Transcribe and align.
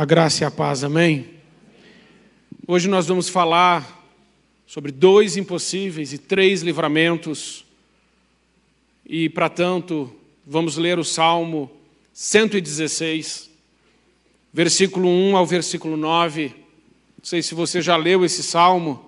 A 0.00 0.04
graça 0.06 0.42
e 0.42 0.46
a 0.46 0.50
paz, 0.50 0.82
amém? 0.82 1.28
Hoje 2.66 2.88
nós 2.88 3.06
vamos 3.06 3.28
falar 3.28 4.02
sobre 4.66 4.90
dois 4.90 5.36
impossíveis 5.36 6.14
e 6.14 6.16
três 6.16 6.62
livramentos. 6.62 7.66
E, 9.04 9.28
para 9.28 9.50
tanto, 9.50 10.10
vamos 10.46 10.78
ler 10.78 10.98
o 10.98 11.04
Salmo 11.04 11.70
116, 12.14 13.50
versículo 14.50 15.06
1 15.06 15.36
ao 15.36 15.44
versículo 15.44 15.98
9. 15.98 16.46
Não 16.46 16.54
sei 17.22 17.42
se 17.42 17.54
você 17.54 17.82
já 17.82 17.94
leu 17.94 18.24
esse 18.24 18.42
salmo. 18.42 19.04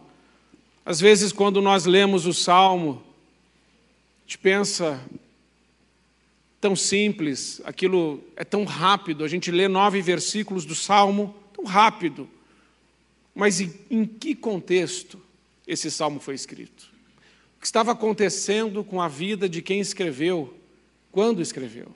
Às 0.85 1.01
vezes, 1.01 1.33
quando 1.33 1.63
nós 1.63 1.87
lemos 1.87 2.27
o 2.27 2.35
salmo, 2.35 3.03
a 3.03 4.23
gente 4.27 4.37
pensa, 4.37 5.01
tão 6.63 6.77
simples, 6.77 7.61
aquilo 7.65 8.23
é 8.37 8.45
tão 8.45 8.63
rápido, 8.63 9.25
a 9.25 9.29
gente 9.29 9.51
lê 9.51 9.67
nove 9.67 10.01
versículos 10.01 10.65
do 10.65 10.77
Salmo, 10.77 11.35
tão 11.53 11.65
rápido. 11.65 12.31
Mas 13.35 13.61
em, 13.61 13.75
em 13.91 14.05
que 14.05 14.33
contexto 14.33 15.21
esse 15.67 15.91
salmo 15.91 16.21
foi 16.21 16.37
escrito? 16.37 16.89
O 17.57 17.61
que 17.61 17.67
estava 17.67 17.91
acontecendo 17.91 18.85
com 18.85 19.03
a 19.03 19.09
vida 19.09 19.49
de 19.49 19.61
quem 19.61 19.81
escreveu, 19.81 20.57
quando 21.11 21.43
escreveu? 21.43 21.89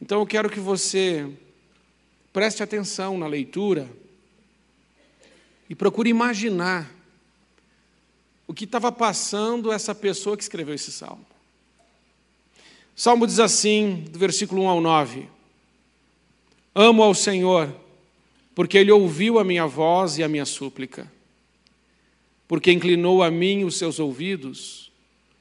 Então 0.00 0.20
eu 0.20 0.26
quero 0.26 0.48
que 0.48 0.60
você 0.60 1.28
preste 2.32 2.62
atenção 2.62 3.18
na 3.18 3.26
leitura 3.26 3.90
e 5.68 5.74
procure 5.74 6.08
imaginar 6.08 6.88
o 8.46 8.54
que 8.54 8.62
estava 8.62 8.92
passando 8.92 9.72
essa 9.72 9.92
pessoa 9.92 10.36
que 10.36 10.44
escreveu 10.44 10.76
esse 10.76 10.92
salmo. 10.92 11.31
Salmo 12.94 13.26
diz 13.26 13.38
assim, 13.40 14.04
do 14.10 14.18
versículo 14.18 14.62
1 14.62 14.68
ao 14.68 14.80
9: 14.80 15.28
Amo 16.74 17.02
ao 17.02 17.14
Senhor, 17.14 17.74
porque 18.54 18.78
Ele 18.78 18.92
ouviu 18.92 19.38
a 19.38 19.44
minha 19.44 19.66
voz 19.66 20.18
e 20.18 20.22
a 20.22 20.28
minha 20.28 20.44
súplica, 20.44 21.10
porque 22.46 22.70
inclinou 22.70 23.22
a 23.22 23.30
mim 23.30 23.64
os 23.64 23.76
seus 23.76 23.98
ouvidos, 23.98 24.90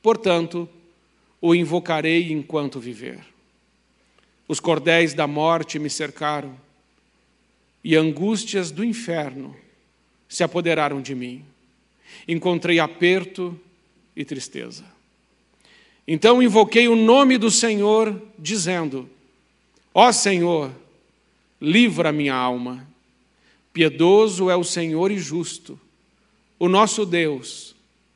portanto, 0.01 0.67
o 1.41 1.53
invocarei 1.53 2.31
enquanto 2.31 2.79
viver. 2.79 3.19
Os 4.47 4.59
cordéis 4.59 5.13
da 5.13 5.27
morte 5.27 5.79
me 5.79 5.89
cercaram, 5.89 6.55
e 7.83 7.95
angústias 7.95 8.69
do 8.71 8.83
inferno 8.83 9.55
se 10.29 10.43
apoderaram 10.43 11.01
de 11.01 11.15
mim. 11.15 11.43
Encontrei 12.27 12.79
aperto 12.79 13.59
e 14.15 14.23
tristeza. 14.23 14.85
Então 16.07 16.41
invoquei 16.41 16.87
o 16.87 16.95
nome 16.95 17.37
do 17.37 17.51
Senhor, 17.51 18.21
dizendo: 18.37 19.09
Ó 19.93 20.11
Senhor, 20.11 20.71
livra 21.59 22.11
minha 22.11 22.35
alma. 22.35 22.87
Piedoso 23.71 24.49
é 24.49 24.55
o 24.55 24.63
Senhor 24.63 25.11
e 25.11 25.17
justo. 25.17 25.79
O 26.59 26.67
nosso 26.67 27.05
Deus 27.05 27.75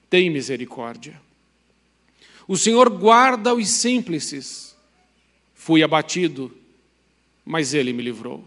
tem 0.09 0.29
misericórdia. 0.29 1.21
O 2.47 2.57
Senhor 2.57 2.89
guarda 2.89 3.53
os 3.53 3.69
simples. 3.69 4.75
Fui 5.53 5.81
abatido, 5.81 6.51
mas 7.45 7.73
ele 7.73 7.93
me 7.93 8.03
livrou. 8.03 8.43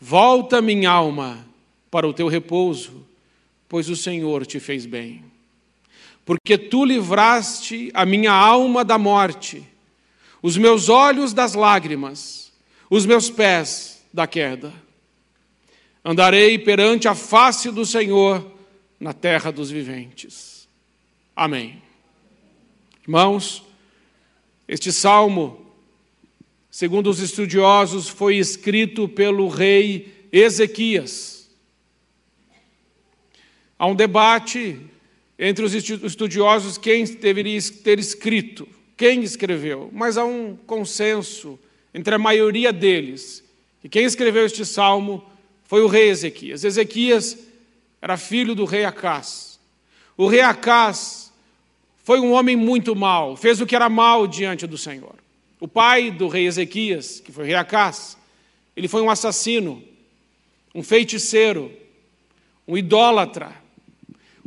Volta, 0.00 0.62
minha 0.62 0.90
alma, 0.90 1.44
para 1.90 2.08
o 2.08 2.14
teu 2.14 2.28
repouso, 2.28 3.06
pois 3.68 3.90
o 3.90 3.96
Senhor 3.96 4.46
te 4.46 4.58
fez 4.58 4.86
bem 4.86 5.29
porque 6.24 6.56
tu 6.56 6.84
livraste 6.84 7.90
a 7.94 8.04
minha 8.04 8.32
alma 8.32 8.84
da 8.84 8.98
morte, 8.98 9.66
os 10.42 10.56
meus 10.56 10.88
olhos 10.88 11.32
das 11.32 11.54
lágrimas, 11.54 12.52
os 12.88 13.04
meus 13.06 13.30
pés 13.30 14.04
da 14.12 14.26
queda. 14.26 14.72
Andarei 16.04 16.58
perante 16.58 17.08
a 17.08 17.14
face 17.14 17.70
do 17.70 17.84
Senhor 17.84 18.50
na 18.98 19.12
terra 19.12 19.50
dos 19.50 19.70
viventes. 19.70 20.68
Amém. 21.36 21.82
Irmãos, 23.02 23.64
este 24.68 24.92
salmo, 24.92 25.66
segundo 26.70 27.10
os 27.10 27.18
estudiosos, 27.18 28.08
foi 28.08 28.36
escrito 28.36 29.08
pelo 29.08 29.48
rei 29.48 30.28
Ezequias. 30.32 31.50
Há 33.78 33.86
um 33.86 33.94
debate 33.94 34.89
entre 35.42 35.64
os 35.64 35.72
estudiosos 35.72 36.76
quem 36.76 37.02
deveria 37.02 37.58
ter 37.82 37.98
escrito, 37.98 38.68
quem 38.94 39.22
escreveu, 39.22 39.88
mas 39.90 40.18
há 40.18 40.24
um 40.24 40.54
consenso 40.66 41.58
entre 41.94 42.14
a 42.14 42.18
maioria 42.18 42.70
deles. 42.70 43.42
E 43.82 43.88
quem 43.88 44.04
escreveu 44.04 44.44
este 44.44 44.66
salmo 44.66 45.24
foi 45.64 45.80
o 45.80 45.86
rei 45.86 46.10
Ezequias. 46.10 46.62
Ezequias 46.62 47.38
era 48.02 48.18
filho 48.18 48.54
do 48.54 48.66
rei 48.66 48.84
Acás. 48.84 49.58
O 50.14 50.26
rei 50.26 50.42
Acás 50.42 51.32
foi 52.04 52.20
um 52.20 52.32
homem 52.32 52.54
muito 52.54 52.94
mau, 52.94 53.34
fez 53.34 53.62
o 53.62 53.66
que 53.66 53.74
era 53.74 53.88
mal 53.88 54.26
diante 54.26 54.66
do 54.66 54.76
Senhor. 54.76 55.14
O 55.58 55.66
pai 55.66 56.10
do 56.10 56.28
rei 56.28 56.46
Ezequias, 56.46 57.18
que 57.18 57.32
foi 57.32 57.44
o 57.44 57.46
rei 57.46 57.56
Acás, 57.56 58.14
ele 58.76 58.88
foi 58.88 59.00
um 59.00 59.08
assassino, 59.08 59.82
um 60.74 60.82
feiticeiro, 60.82 61.72
um 62.68 62.76
idólatra, 62.76 63.54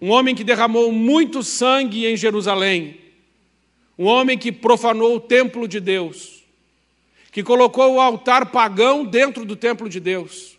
um 0.04 0.12
homem 0.12 0.36
que 0.36 0.44
derramou 0.44 0.92
muito 0.92 1.42
sangue 1.42 2.06
em 2.06 2.18
Jerusalém, 2.18 3.00
um 3.98 4.04
homem 4.04 4.38
que 4.38 4.52
profanou 4.52 5.16
o 5.16 5.20
templo 5.22 5.66
de 5.66 5.80
Deus, 5.80 6.44
que 7.32 7.42
colocou 7.42 7.94
o 7.94 8.02
altar 8.02 8.48
pagão 8.48 9.06
dentro 9.06 9.46
do 9.46 9.56
templo 9.56 9.88
de 9.88 10.02
Deus, 10.02 10.58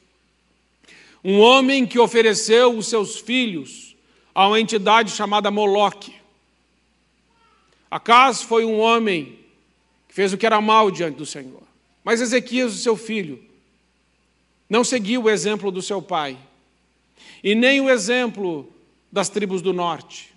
um 1.22 1.40
homem 1.40 1.84
que 1.84 1.98
ofereceu 1.98 2.74
os 2.74 2.86
seus 2.86 3.18
filhos 3.18 3.94
a 4.34 4.48
uma 4.48 4.58
entidade 4.58 5.10
chamada 5.10 5.50
Moloque. 5.50 6.14
Acas 7.90 8.40
foi 8.40 8.64
um 8.64 8.78
homem 8.78 9.38
que 10.08 10.14
fez 10.14 10.32
o 10.32 10.38
que 10.38 10.46
era 10.46 10.58
mal 10.58 10.90
diante 10.90 11.18
do 11.18 11.26
Senhor, 11.26 11.62
mas 12.02 12.22
Ezequias, 12.22 12.72
o 12.72 12.78
seu 12.78 12.96
filho, 12.96 13.44
não 14.70 14.82
seguiu 14.82 15.24
o 15.24 15.30
exemplo 15.30 15.70
do 15.70 15.82
seu 15.82 16.00
pai, 16.00 16.34
e 17.42 17.54
nem 17.54 17.82
o 17.82 17.90
exemplo 17.90 18.72
das 19.14 19.28
tribos 19.28 19.62
do 19.62 19.72
norte, 19.72 20.34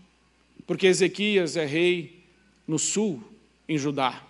porque 0.68 0.86
Ezequias 0.86 1.58
é 1.58 1.66
rei 1.66 2.24
no 2.68 2.78
sul, 2.78 3.24
em 3.68 3.76
Judá. 3.76 4.22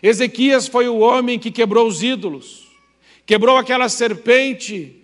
Ezequias 0.00 0.68
foi 0.68 0.88
o 0.88 0.98
homem 0.98 1.36
que 1.36 1.50
quebrou 1.50 1.88
os 1.88 2.04
ídolos, 2.04 2.68
quebrou 3.26 3.56
aquela 3.56 3.88
serpente 3.88 4.94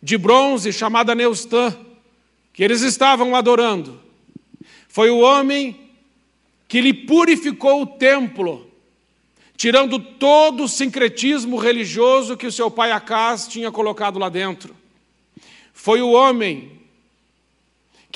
de 0.00 0.16
bronze 0.16 0.72
chamada 0.72 1.12
Neustã, 1.12 1.76
que 2.52 2.62
eles 2.62 2.82
estavam 2.82 3.34
adorando. 3.34 4.00
Foi 4.86 5.10
o 5.10 5.18
homem 5.18 5.90
que 6.68 6.80
lhe 6.80 6.94
purificou 6.94 7.82
o 7.82 7.86
templo, 7.86 8.70
tirando 9.56 9.98
todo 9.98 10.62
o 10.62 10.68
sincretismo 10.68 11.56
religioso 11.56 12.36
que 12.36 12.46
o 12.46 12.52
seu 12.52 12.70
pai 12.70 12.92
Acás 12.92 13.48
tinha 13.48 13.72
colocado 13.72 14.20
lá 14.20 14.28
dentro. 14.28 14.72
Foi 15.72 16.00
o 16.00 16.12
homem 16.12 16.75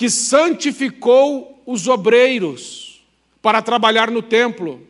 que 0.01 0.09
santificou 0.09 1.63
os 1.67 1.87
obreiros 1.87 3.05
para 3.43 3.61
trabalhar 3.61 4.11
no 4.11 4.23
templo, 4.23 4.81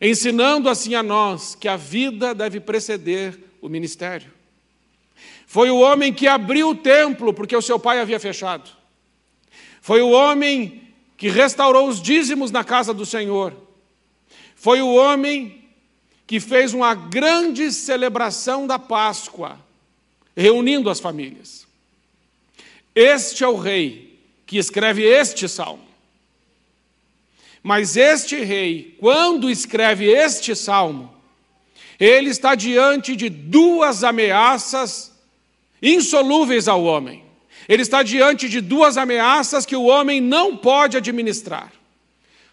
ensinando 0.00 0.68
assim 0.68 0.94
a 0.94 1.02
nós 1.02 1.56
que 1.56 1.66
a 1.66 1.76
vida 1.76 2.32
deve 2.32 2.60
preceder 2.60 3.36
o 3.60 3.68
ministério. 3.68 4.32
Foi 5.44 5.70
o 5.70 5.80
homem 5.80 6.12
que 6.12 6.28
abriu 6.28 6.68
o 6.68 6.74
templo 6.76 7.34
porque 7.34 7.56
o 7.56 7.60
seu 7.60 7.80
pai 7.80 7.98
havia 7.98 8.20
fechado. 8.20 8.70
Foi 9.80 10.00
o 10.00 10.10
homem 10.10 10.84
que 11.16 11.28
restaurou 11.28 11.88
os 11.88 12.00
dízimos 12.00 12.52
na 12.52 12.62
casa 12.62 12.94
do 12.94 13.04
Senhor. 13.04 13.56
Foi 14.54 14.80
o 14.80 14.94
homem 14.94 15.64
que 16.28 16.38
fez 16.38 16.72
uma 16.72 16.94
grande 16.94 17.72
celebração 17.72 18.68
da 18.68 18.78
Páscoa, 18.78 19.58
reunindo 20.36 20.88
as 20.88 21.00
famílias. 21.00 21.65
Este 22.96 23.44
é 23.44 23.48
o 23.48 23.56
rei 23.56 24.18
que 24.46 24.56
escreve 24.56 25.02
este 25.02 25.46
salmo. 25.46 25.84
Mas 27.62 27.94
este 27.94 28.42
rei, 28.42 28.96
quando 28.98 29.50
escreve 29.50 30.06
este 30.06 30.56
salmo, 30.56 31.12
ele 32.00 32.30
está 32.30 32.54
diante 32.54 33.14
de 33.14 33.28
duas 33.28 34.02
ameaças 34.02 35.12
insolúveis 35.82 36.68
ao 36.68 36.84
homem. 36.84 37.22
Ele 37.68 37.82
está 37.82 38.02
diante 38.02 38.48
de 38.48 38.62
duas 38.62 38.96
ameaças 38.96 39.66
que 39.66 39.76
o 39.76 39.84
homem 39.84 40.18
não 40.18 40.56
pode 40.56 40.96
administrar. 40.96 41.72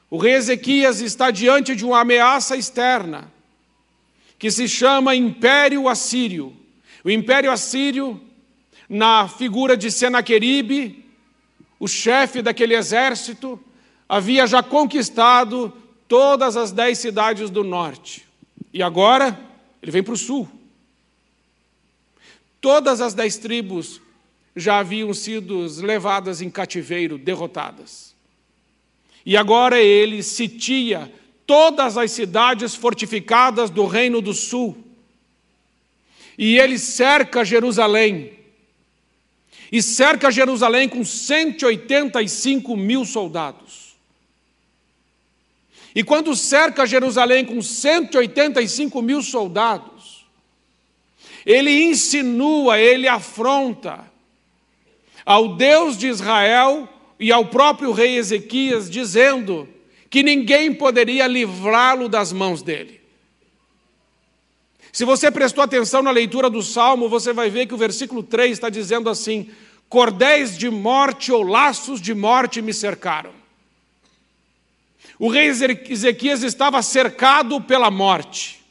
O 0.10 0.18
rei 0.18 0.34
Ezequias 0.34 1.00
está 1.00 1.32
diante 1.32 1.74
de 1.74 1.86
uma 1.86 2.02
ameaça 2.02 2.58
externa, 2.58 3.32
que 4.38 4.52
se 4.52 4.68
chama 4.68 5.16
Império 5.16 5.88
Assírio. 5.88 6.54
O 7.04 7.10
Império 7.10 7.50
Assírio 7.50 8.20
na 8.94 9.28
figura 9.28 9.76
de 9.76 9.90
Senaqueribe, 9.90 11.04
o 11.80 11.88
chefe 11.88 12.44
daquele 12.44 12.76
exército, 12.76 13.60
havia 14.08 14.46
já 14.46 14.62
conquistado 14.62 15.74
todas 16.08 16.56
as 16.56 16.72
dez 16.72 17.00
cidades 17.00 17.50
do 17.50 17.64
norte. 17.64 18.28
E 18.72 18.84
agora 18.84 19.40
ele 19.82 19.92
vem 19.92 20.04
para 20.04 20.14
o 20.14 20.18
sul. 20.18 20.48
Todas 22.62 23.02
as 23.02 23.16
dez 23.16 23.36
tribos 23.36 24.00
já 24.56 24.78
haviam 24.78 25.12
sido 25.12 25.66
levadas 25.82 26.40
em 26.40 26.50
cativeiro, 26.52 27.18
derrotadas. 27.18 28.14
E 29.26 29.36
agora 29.36 29.82
ele 29.82 30.22
sitia 30.22 31.12
todas 31.48 31.98
as 31.98 32.12
cidades 32.12 32.76
fortificadas 32.76 33.72
do 33.72 33.88
Reino 33.88 34.22
do 34.22 34.36
Sul. 34.36 34.78
E 36.38 36.60
ele 36.60 36.78
cerca 36.78 37.44
Jerusalém. 37.44 38.43
E 39.74 39.82
cerca 39.82 40.30
Jerusalém 40.30 40.88
com 40.88 41.04
185 41.04 42.78
mil 42.78 43.04
soldados. 43.04 43.96
E 45.96 46.04
quando 46.04 46.36
cerca 46.36 46.86
Jerusalém 46.86 47.44
com 47.44 47.60
185 47.60 49.02
mil 49.02 49.24
soldados, 49.24 50.28
ele 51.44 51.86
insinua, 51.86 52.78
ele 52.78 53.08
afronta 53.08 54.06
ao 55.26 55.56
Deus 55.56 55.98
de 55.98 56.06
Israel 56.06 56.88
e 57.20 57.32
ao 57.32 57.48
próprio 57.48 57.92
rei 57.94 58.18
Ezequias, 58.18 58.88
dizendo 58.88 59.68
que 60.08 60.22
ninguém 60.22 60.72
poderia 60.72 61.26
livrá-lo 61.26 62.08
das 62.08 62.32
mãos 62.32 62.62
dele. 62.62 63.03
Se 64.94 65.06
você 65.06 65.32
prestou 65.32 65.64
atenção 65.64 66.04
na 66.04 66.12
leitura 66.12 66.52
do 66.52 66.62
salmo, 66.62 67.10
você 67.10 67.34
vai 67.34 67.50
ver 67.50 67.66
que 67.66 67.74
o 67.74 67.78
versículo 67.78 68.22
3 68.22 68.52
está 68.52 68.70
dizendo 68.70 69.10
assim: 69.10 69.50
Cordéis 69.90 70.56
de 70.56 70.70
morte 70.70 71.32
ou 71.32 71.42
laços 71.42 72.00
de 72.00 72.14
morte 72.14 72.62
me 72.62 72.72
cercaram. 72.72 73.32
O 75.18 75.30
rei 75.30 75.48
Ezequias 75.48 76.44
estava 76.44 76.80
cercado 76.84 77.60
pela 77.60 77.90
morte. 77.90 78.64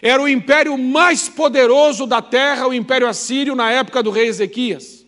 Era 0.00 0.22
o 0.22 0.28
império 0.28 0.78
mais 0.78 1.28
poderoso 1.28 2.06
da 2.06 2.22
terra, 2.22 2.68
o 2.68 2.72
império 2.72 3.08
assírio, 3.08 3.56
na 3.56 3.72
época 3.72 4.04
do 4.04 4.10
rei 4.12 4.28
Ezequias, 4.28 5.04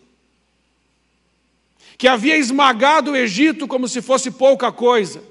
que 1.97 2.07
havia 2.07 2.35
esmagado 2.35 3.11
o 3.11 3.15
Egito 3.15 3.65
como 3.65 3.87
se 3.87 4.01
fosse 4.01 4.29
pouca 4.29 4.73
coisa, 4.73 5.23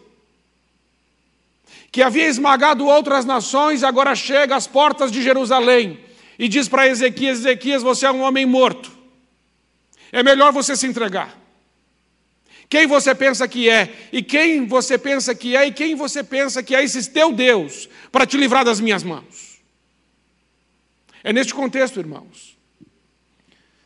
que 1.93 2.01
havia 2.01 2.27
esmagado 2.27 2.87
outras 2.87 3.27
nações, 3.27 3.85
agora 3.85 4.15
chega 4.15 4.57
às 4.57 4.67
portas 4.67 5.13
de 5.13 5.23
Jerusalém 5.23 6.01
e 6.39 6.49
diz 6.49 6.67
para 6.67 6.89
Ezequias: 6.89 7.41
Ezequias, 7.41 7.83
você 7.83 8.07
é 8.07 8.11
um 8.11 8.23
homem 8.23 8.47
morto, 8.47 8.91
é 10.11 10.23
melhor 10.23 10.51
você 10.53 10.75
se 10.75 10.87
entregar. 10.87 11.39
Quem 12.71 12.87
você 12.87 13.15
pensa 13.15 13.47
que 13.47 13.69
é, 13.69 13.95
e 14.11 14.23
quem 14.23 14.67
você 14.67 14.97
pensa 14.97 15.35
que 15.35 15.55
é, 15.55 15.67
e 15.67 15.73
quem 15.73 15.95
você 15.95 16.25
pensa 16.25 16.63
que 16.63 16.75
é 16.75 16.83
esse 16.83 17.11
teu 17.11 17.31
Deus 17.31 17.87
para 18.11 18.25
te 18.25 18.39
livrar 18.39 18.65
das 18.65 18.81
minhas 18.81 19.03
mãos? 19.03 19.61
É 21.23 21.31
neste 21.31 21.53
contexto, 21.53 22.01
irmãos, 22.01 22.57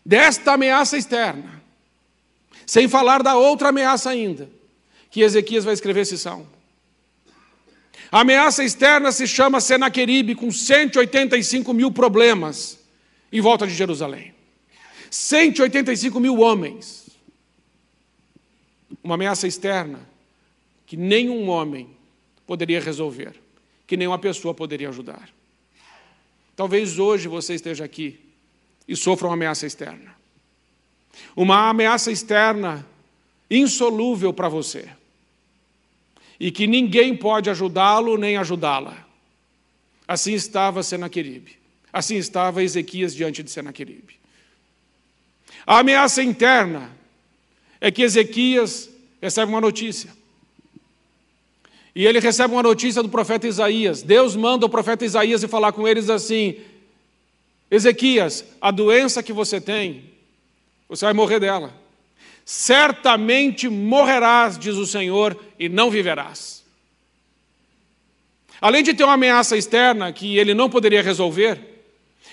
desta 0.04 0.52
ameaça 0.52 0.96
externa, 0.96 1.60
sem 2.64 2.86
falar 2.86 3.24
da 3.24 3.34
outra 3.34 3.70
ameaça 3.70 4.08
ainda, 4.10 4.48
que 5.10 5.22
Ezequias 5.22 5.64
vai 5.64 5.74
escrever 5.74 6.02
esse 6.02 6.16
salmo. 6.16 6.55
A 8.16 8.20
ameaça 8.20 8.64
externa 8.64 9.12
se 9.12 9.26
chama 9.26 9.60
Senaqueribe, 9.60 10.34
com 10.34 10.50
185 10.50 11.74
mil 11.74 11.92
problemas 11.92 12.78
em 13.30 13.42
volta 13.42 13.66
de 13.66 13.74
Jerusalém. 13.74 14.32
185 15.10 16.18
mil 16.18 16.40
homens. 16.40 17.10
Uma 19.04 19.16
ameaça 19.16 19.46
externa 19.46 20.00
que 20.86 20.96
nenhum 20.96 21.50
homem 21.50 21.90
poderia 22.46 22.80
resolver, 22.80 23.34
que 23.86 23.98
nenhuma 23.98 24.18
pessoa 24.18 24.54
poderia 24.54 24.88
ajudar. 24.88 25.28
Talvez 26.56 26.98
hoje 26.98 27.28
você 27.28 27.52
esteja 27.52 27.84
aqui 27.84 28.18
e 28.88 28.96
sofra 28.96 29.28
uma 29.28 29.34
ameaça 29.34 29.66
externa. 29.66 30.16
Uma 31.36 31.68
ameaça 31.68 32.10
externa 32.10 32.86
insolúvel 33.50 34.32
para 34.32 34.48
você. 34.48 34.88
E 36.38 36.50
que 36.50 36.66
ninguém 36.66 37.16
pode 37.16 37.48
ajudá-lo 37.48 38.16
nem 38.16 38.36
ajudá-la. 38.36 39.06
Assim 40.06 40.34
estava 40.34 40.82
Senaqueribe. 40.82 41.56
Assim 41.92 42.16
estava 42.16 42.62
Ezequias 42.62 43.14
diante 43.14 43.42
de 43.42 43.50
Senaqueribe. 43.50 44.16
A 45.66 45.78
ameaça 45.78 46.22
interna 46.22 46.90
é 47.80 47.90
que 47.90 48.02
Ezequias 48.02 48.90
recebe 49.20 49.50
uma 49.50 49.60
notícia. 49.60 50.10
E 51.94 52.06
ele 52.06 52.20
recebe 52.20 52.52
uma 52.52 52.62
notícia 52.62 53.02
do 53.02 53.08
profeta 53.08 53.48
Isaías. 53.48 54.02
Deus 54.02 54.36
manda 54.36 54.66
o 54.66 54.68
profeta 54.68 55.04
Isaías 55.04 55.42
e 55.42 55.48
falar 55.48 55.72
com 55.72 55.88
eles 55.88 56.10
assim: 56.10 56.60
Ezequias, 57.70 58.44
a 58.60 58.70
doença 58.70 59.22
que 59.22 59.32
você 59.32 59.60
tem, 59.60 60.04
você 60.88 61.06
vai 61.06 61.14
morrer 61.14 61.40
dela. 61.40 61.85
Certamente 62.48 63.68
morrerás, 63.68 64.56
diz 64.56 64.76
o 64.76 64.86
Senhor, 64.86 65.36
e 65.58 65.68
não 65.68 65.90
viverás. 65.90 66.64
Além 68.60 68.84
de 68.84 68.94
ter 68.94 69.02
uma 69.02 69.14
ameaça 69.14 69.56
externa 69.56 70.12
que 70.12 70.38
ele 70.38 70.54
não 70.54 70.70
poderia 70.70 71.02
resolver, 71.02 71.60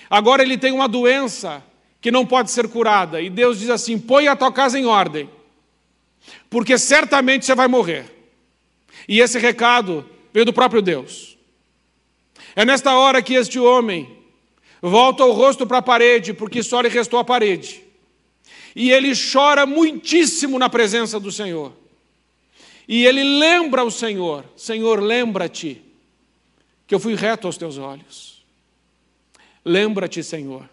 agora 0.08 0.44
ele 0.44 0.56
tem 0.56 0.70
uma 0.70 0.88
doença 0.88 1.64
que 2.00 2.12
não 2.12 2.24
pode 2.24 2.52
ser 2.52 2.68
curada. 2.68 3.20
E 3.20 3.28
Deus 3.28 3.58
diz 3.58 3.68
assim: 3.68 3.98
põe 3.98 4.28
a 4.28 4.36
tua 4.36 4.52
casa 4.52 4.78
em 4.78 4.86
ordem, 4.86 5.28
porque 6.48 6.78
certamente 6.78 7.44
você 7.44 7.54
vai 7.56 7.66
morrer. 7.66 8.04
E 9.08 9.18
esse 9.18 9.36
recado 9.36 10.08
veio 10.32 10.46
do 10.46 10.52
próprio 10.52 10.80
Deus. 10.80 11.36
É 12.54 12.64
nesta 12.64 12.96
hora 12.96 13.20
que 13.20 13.34
este 13.34 13.58
homem 13.58 14.16
volta 14.80 15.24
o 15.24 15.32
rosto 15.32 15.66
para 15.66 15.78
a 15.78 15.82
parede, 15.82 16.32
porque 16.32 16.62
só 16.62 16.80
lhe 16.80 16.88
restou 16.88 17.18
a 17.18 17.24
parede. 17.24 17.83
E 18.74 18.90
ele 18.90 19.12
chora 19.14 19.66
muitíssimo 19.66 20.58
na 20.58 20.68
presença 20.68 21.20
do 21.20 21.30
Senhor. 21.30 21.72
E 22.88 23.06
ele 23.06 23.22
lembra 23.22 23.84
o 23.84 23.90
Senhor: 23.90 24.44
Senhor, 24.56 25.00
lembra-te 25.00 25.80
que 26.86 26.94
eu 26.94 27.00
fui 27.00 27.14
reto 27.14 27.46
aos 27.46 27.56
teus 27.56 27.78
olhos. 27.78 28.44
Lembra-te, 29.64 30.22
Senhor, 30.22 30.68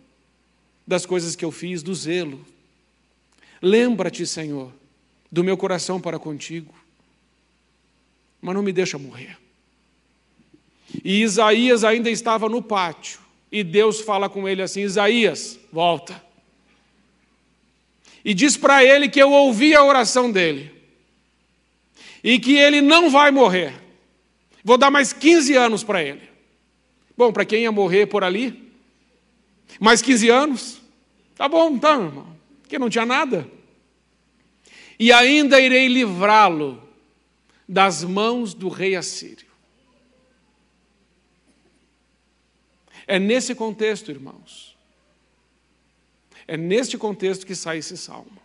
das 0.86 1.06
coisas 1.06 1.36
que 1.36 1.46
eu 1.46 1.52
fiz, 1.52 1.82
do 1.82 1.96
zelo. 1.96 2.46
Lembra-te, 3.62 4.26
Senhor, 4.26 4.72
do 5.32 5.44
meu 5.44 5.56
coração 5.56 6.02
para 6.02 6.20
contigo 6.20 6.74
mas 8.42 8.56
não 8.56 8.64
me 8.64 8.74
deixa 8.74 8.98
morrer. 8.98 9.38
E 11.04 11.22
Isaías 11.22 11.84
ainda 11.84 12.10
estava 12.10 12.50
no 12.50 12.62
pátio, 12.62 13.20
e 13.52 13.64
Deus 13.64 14.02
fala 14.02 14.28
com 14.28 14.50
ele 14.50 14.62
assim: 14.62 14.82
Isaías, 14.82 15.60
volta. 15.72 16.31
E 18.24 18.34
diz 18.34 18.56
para 18.56 18.84
ele 18.84 19.10
que 19.10 19.22
eu 19.22 19.32
ouvi 19.32 19.74
a 19.74 19.84
oração 19.84 20.32
dele, 20.32 20.72
e 22.24 22.40
que 22.40 22.56
ele 22.56 22.82
não 22.82 23.10
vai 23.10 23.32
morrer. 23.32 23.74
Vou 24.64 24.78
dar 24.78 24.92
mais 24.92 25.12
15 25.12 25.56
anos 25.56 25.84
para 25.84 26.04
ele. 26.04 26.22
Bom, 27.18 27.32
para 27.32 27.46
quem 27.46 27.64
ia 27.64 27.72
morrer 27.72 28.06
por 28.06 28.24
ali, 28.24 28.72
mais 29.80 30.02
15 30.02 30.30
anos, 30.30 30.82
tá 31.36 31.48
bom, 31.48 31.72
então, 31.72 32.06
irmão, 32.06 32.38
que 32.68 32.78
não 32.78 32.90
tinha 32.90 33.06
nada. 33.06 33.50
E 35.00 35.12
ainda 35.12 35.60
irei 35.60 35.88
livrá-lo 35.88 36.82
das 37.68 38.04
mãos 38.04 38.54
do 38.54 38.70
rei 38.70 38.96
assírio. 38.96 39.48
É 43.08 43.18
nesse 43.18 43.56
contexto, 43.56 44.12
irmãos, 44.12 44.71
é 46.52 46.58
neste 46.58 46.98
contexto 46.98 47.46
que 47.46 47.56
sai 47.56 47.78
esse 47.78 47.96
salmo. 47.96 48.38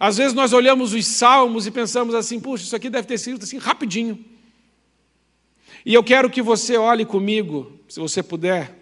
Às 0.00 0.16
vezes 0.16 0.32
nós 0.32 0.54
olhamos 0.54 0.94
os 0.94 1.06
salmos 1.06 1.66
e 1.66 1.70
pensamos 1.70 2.14
assim, 2.14 2.40
puxa, 2.40 2.64
isso 2.64 2.74
aqui 2.74 2.88
deve 2.88 3.06
ter 3.06 3.18
sido 3.18 3.42
assim 3.42 3.58
rapidinho. 3.58 4.24
E 5.84 5.92
eu 5.92 6.02
quero 6.02 6.30
que 6.30 6.40
você 6.40 6.78
olhe 6.78 7.04
comigo, 7.04 7.78
se 7.86 8.00
você 8.00 8.22
puder, 8.22 8.74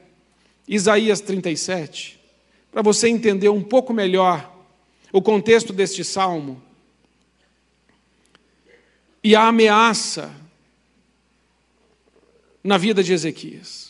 Isaías 0.68 1.20
37, 1.20 2.20
para 2.70 2.80
você 2.80 3.08
entender 3.08 3.48
um 3.48 3.60
pouco 3.60 3.92
melhor 3.92 4.56
o 5.12 5.20
contexto 5.20 5.72
deste 5.72 6.04
salmo 6.04 6.62
e 9.20 9.34
a 9.34 9.48
ameaça 9.48 10.32
na 12.62 12.78
vida 12.78 13.02
de 13.02 13.12
Ezequias. 13.12 13.89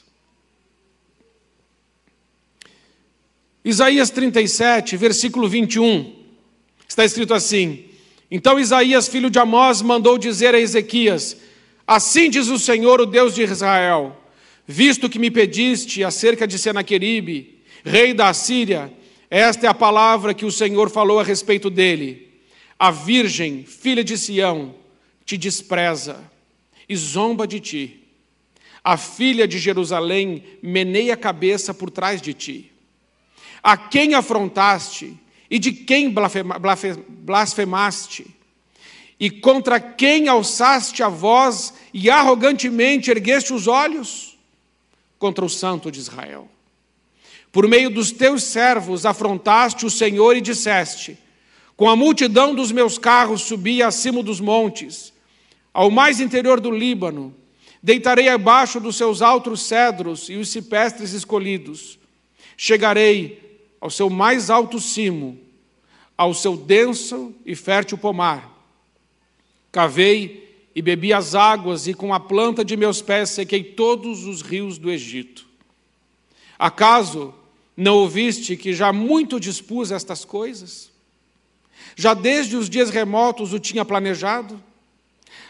Isaías 3.65 4.09
37, 4.09 4.97
versículo 4.97 5.47
21, 5.47 6.15
está 6.89 7.05
escrito 7.05 7.35
assim: 7.35 7.85
Então 8.31 8.59
Isaías, 8.59 9.07
filho 9.07 9.29
de 9.29 9.39
Amós, 9.39 9.83
mandou 9.83 10.17
dizer 10.17 10.55
a 10.55 10.61
Ezequias: 10.61 11.37
Assim 11.87 12.31
diz 12.31 12.49
o 12.49 12.59
Senhor, 12.59 13.01
o 13.01 13.07
Deus 13.07 13.35
de 13.35 13.43
Israel: 13.43 14.17
Visto 14.67 15.11
que 15.11 15.19
me 15.19 15.31
pediste 15.31 16.03
acerca 16.03 16.47
de 16.47 16.59
Senaqueribe, 16.59 17.59
rei 17.85 18.15
da 18.15 18.29
Assíria, 18.31 18.91
esta 19.29 19.67
é 19.67 19.69
a 19.69 19.75
palavra 19.75 20.33
que 20.33 20.47
o 20.47 20.51
Senhor 20.51 20.89
falou 20.89 21.21
a 21.21 21.25
respeito 21.25 21.69
dele. 21.69 22.29
A 22.79 22.91
virgem, 22.91 23.65
filha 23.65 24.03
de 24.03 24.17
Sião, 24.17 24.75
te 25.25 25.37
despreza 25.37 26.19
e 26.89 26.97
zomba 26.97 27.47
de 27.47 27.61
ti. 27.61 28.01
A 28.83 28.97
filha 28.97 29.47
de 29.47 29.59
Jerusalém 29.59 30.43
meneia 30.63 31.13
a 31.13 31.17
cabeça 31.17 31.75
por 31.75 31.91
trás 31.91 32.23
de 32.23 32.33
ti. 32.33 32.70
A 33.63 33.77
quem 33.77 34.15
afrontaste 34.15 35.19
e 35.51 35.59
de 35.59 35.73
quem 35.73 36.15
blasfemaste? 37.23 38.27
E 39.19 39.31
contra 39.31 39.79
quem 39.79 40.29
alçaste 40.29 41.03
a 41.03 41.09
voz 41.09 41.75
e 41.93 42.09
arrogantemente 42.09 43.11
ergueste 43.11 43.53
os 43.53 43.67
olhos? 43.67 44.39
Contra 45.19 45.45
o 45.45 45.49
Santo 45.51 45.91
de 45.91 45.99
Israel. 45.99 46.49
Por 47.53 47.69
meio 47.69 47.91
dos 47.91 48.13
teus 48.13 48.45
servos 48.45 49.05
afrontaste 49.05 49.85
o 49.85 49.91
Senhor 49.91 50.37
e 50.37 50.41
disseste: 50.41 51.19
Com 51.77 51.89
a 51.89 51.97
multidão 51.97 52.55
dos 52.55 52.73
meus 52.73 52.97
carros 52.97 53.43
subi 53.43 53.83
acima 53.83 54.23
dos 54.23 54.41
montes, 54.41 55.13
ao 55.75 55.91
mais 55.91 56.21
interior 56.21 56.61
do 56.61 56.71
Líbano, 56.71 57.35
deitarei 57.83 58.29
abaixo 58.29 58.81
dos 58.81 58.97
seus 58.97 59.21
altos 59.21 59.63
cedros 59.63 60.29
e 60.29 60.37
os 60.37 60.49
cipestres 60.49 61.13
escolhidos. 61.13 61.99
Chegarei 62.57 63.50
ao 63.81 63.91
seu 63.91 64.11
mais 64.11 64.51
alto 64.51 64.79
cimo, 64.79 65.39
ao 66.17 66.35
seu 66.35 66.57
denso 66.57 67.35
e 67.47 67.57
fértil 67.57 67.97
pomar 67.97 68.61
Cavei 69.73 70.69
e 70.75 70.83
bebi 70.83 71.13
as 71.13 71.35
águas, 71.35 71.87
e 71.87 71.95
com 71.95 72.13
a 72.13 72.21
planta 72.21 72.65
de 72.65 72.77
meus 72.77 73.01
pés 73.01 73.31
sequei 73.31 73.63
todos 73.63 74.25
os 74.25 74.41
rios 74.43 74.79
do 74.79 74.91
Egito. 74.91 75.47
Acaso 76.59 77.35
não 77.77 77.97
ouviste 77.97 78.57
que 78.57 78.73
já 78.73 78.93
muito 78.93 79.41
dispus 79.41 79.91
estas 79.91 80.25
coisas? 80.25 80.91
Já 81.97 82.15
desde 82.15 82.57
os 82.57 82.69
dias 82.69 82.91
remotos 82.91 83.53
o 83.53 83.59
tinha 83.59 83.85
planejado? 83.85 84.63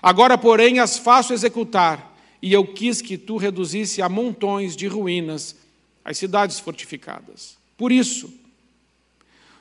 Agora, 0.03 0.39
porém, 0.39 0.79
as 0.79 0.99
faço 0.99 1.33
executar, 1.33 2.17
e 2.41 2.53
eu 2.53 2.67
quis 2.67 3.03
que 3.03 3.19
tu 3.19 3.37
reduzisse 3.37 4.01
a 4.01 4.09
montões 4.09 4.75
de 4.75 4.87
ruínas 4.87 5.57
as 6.03 6.17
cidades 6.17 6.59
fortificadas. 6.59 7.60
Por 7.81 7.91
isso, 7.91 8.31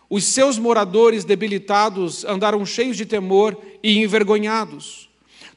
os 0.10 0.26
seus 0.26 0.58
moradores 0.58 1.24
debilitados 1.24 2.26
andaram 2.26 2.66
cheios 2.66 2.98
de 2.98 3.06
temor 3.06 3.58
e 3.82 3.98
envergonhados. 4.00 5.10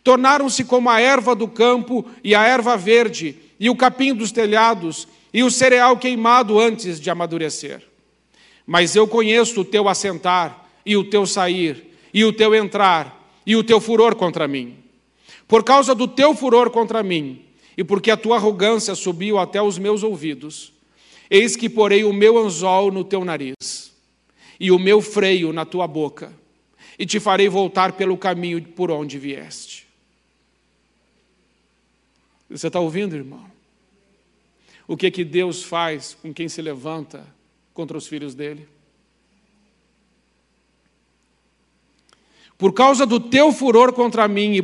Tornaram-se 0.05 0.63
como 0.63 0.89
a 0.89 1.01
erva 1.01 1.35
do 1.35 1.49
campo 1.49 2.09
e 2.23 2.37
a 2.37 2.45
erva 2.45 2.77
verde, 2.77 3.37
e 3.59 3.69
o 3.69 3.75
capim 3.75 4.15
dos 4.15 4.31
telhados, 4.31 5.09
e 5.35 5.43
o 5.43 5.51
cereal 5.51 5.97
queimado 5.97 6.61
antes 6.61 7.01
de 7.01 7.11
amadurecer. 7.11 7.83
Mas 8.65 8.95
eu 8.95 9.09
conheço 9.09 9.63
o 9.63 9.65
teu 9.65 9.89
assentar, 9.89 10.65
e 10.87 10.97
o 10.97 11.03
teu 11.03 11.27
sair, 11.27 11.99
e 12.15 12.25
o 12.25 12.33
teu 12.33 12.55
entrar, 12.55 13.29
e 13.45 13.57
o 13.57 13.65
teu 13.65 13.81
furor 13.81 14.15
contra 14.15 14.47
mim. 14.47 14.77
Por 15.49 15.65
causa 15.65 15.97
do 15.97 16.07
teu 16.07 16.33
furor 16.33 16.71
contra 16.71 17.03
mim, 17.03 17.43
e 17.77 17.83
porque 17.83 18.13
a 18.13 18.17
tua 18.17 18.37
arrogância 18.37 18.95
subiu 18.95 19.37
até 19.37 19.61
os 19.61 19.79
meus 19.79 20.05
ouvidos, 20.05 20.72
eis 21.33 21.57
que 21.57 21.71
porei 21.71 22.05
o 22.05 22.13
meu 22.13 22.37
anzol 22.37 22.93
no 22.93 23.03
teu 23.03 23.25
nariz 23.25 23.91
e 24.61 24.71
o 24.71 24.79
meu 24.79 25.01
freio 25.01 25.51
na 25.51 25.65
tua 25.65 25.87
boca, 25.87 26.31
e 26.99 27.07
te 27.07 27.19
farei 27.19 27.49
voltar 27.49 27.95
pelo 27.95 28.19
caminho 28.19 28.63
por 28.63 28.91
onde 28.91 29.19
vieste. 29.19 29.89
Você 32.51 32.67
está 32.67 32.79
ouvindo, 32.79 33.17
irmão? 33.17 33.51
O 34.87 34.95
que 34.95 35.11
que 35.11 35.25
Deus 35.25 35.63
faz 35.63 36.15
com 36.21 36.35
quem 36.35 36.51
se 36.51 36.61
levanta 36.61 37.27
contra 37.73 37.97
os 37.97 38.07
filhos 38.07 38.35
dele? 38.35 38.69
Por 42.63 42.73
causa 42.73 43.05
do 43.05 43.19
teu 43.19 43.51
furor 43.51 43.93
contra 43.93 44.29
mim 44.29 44.55
e 44.55 44.63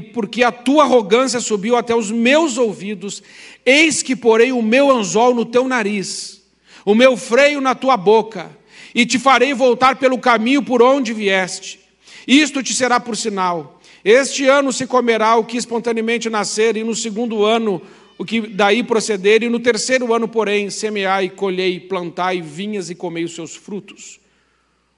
porque, 0.00 0.44
a 0.44 0.52
tua 0.52 0.84
arrogância 0.84 1.40
subiu 1.40 1.74
até 1.74 1.92
os 1.92 2.08
meus 2.08 2.56
ouvidos, 2.56 3.24
eis 3.66 4.04
que 4.04 4.14
porei 4.14 4.52
o 4.52 4.62
meu 4.62 4.88
anzol 4.88 5.34
no 5.34 5.44
teu 5.44 5.66
nariz, 5.66 6.44
o 6.84 6.94
meu 6.94 7.16
freio 7.16 7.60
na 7.60 7.74
tua 7.74 7.96
boca, 7.96 8.56
e 8.94 9.04
te 9.04 9.18
farei 9.18 9.52
voltar 9.52 9.96
pelo 9.96 10.16
caminho 10.16 10.62
por 10.62 10.80
onde 10.80 11.12
vieste. 11.12 11.80
Isto 12.24 12.62
te 12.62 12.72
será 12.72 13.00
por 13.00 13.16
sinal. 13.16 13.80
Este 14.04 14.46
ano 14.46 14.72
se 14.72 14.86
comerá 14.86 15.34
o 15.34 15.42
que 15.42 15.56
espontaneamente 15.56 16.30
nascer, 16.30 16.76
e 16.76 16.84
no 16.84 16.94
segundo 16.94 17.44
ano 17.44 17.82
o 18.16 18.24
que 18.24 18.42
daí 18.42 18.84
proceder, 18.84 19.42
e 19.42 19.48
no 19.48 19.58
terceiro 19.58 20.14
ano, 20.14 20.28
porém, 20.28 20.70
semeai, 20.70 21.30
colhei, 21.30 21.80
plantai 21.80 22.40
vinhas 22.40 22.90
e 22.90 22.94
comei 22.94 23.24
os 23.24 23.34
seus 23.34 23.56
frutos. 23.56 24.22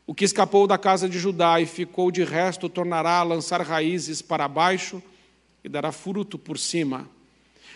O 0.07 0.15
que 0.15 0.25
escapou 0.25 0.67
da 0.67 0.79
casa 0.79 1.09
de 1.09 1.19
Judá 1.19 1.61
e 1.61 1.67
ficou 1.67 2.13
de 2.13 2.23
resto 2.23 2.69
tornará 2.69 3.19
a 3.19 3.25
lançar 3.25 3.61
raízes 3.61 4.23
para 4.23 4.47
baixo 4.47 5.03
e 5.65 5.69
dará 5.69 5.91
fruto 5.91 6.39
por 6.39 6.59
cima. 6.59 7.11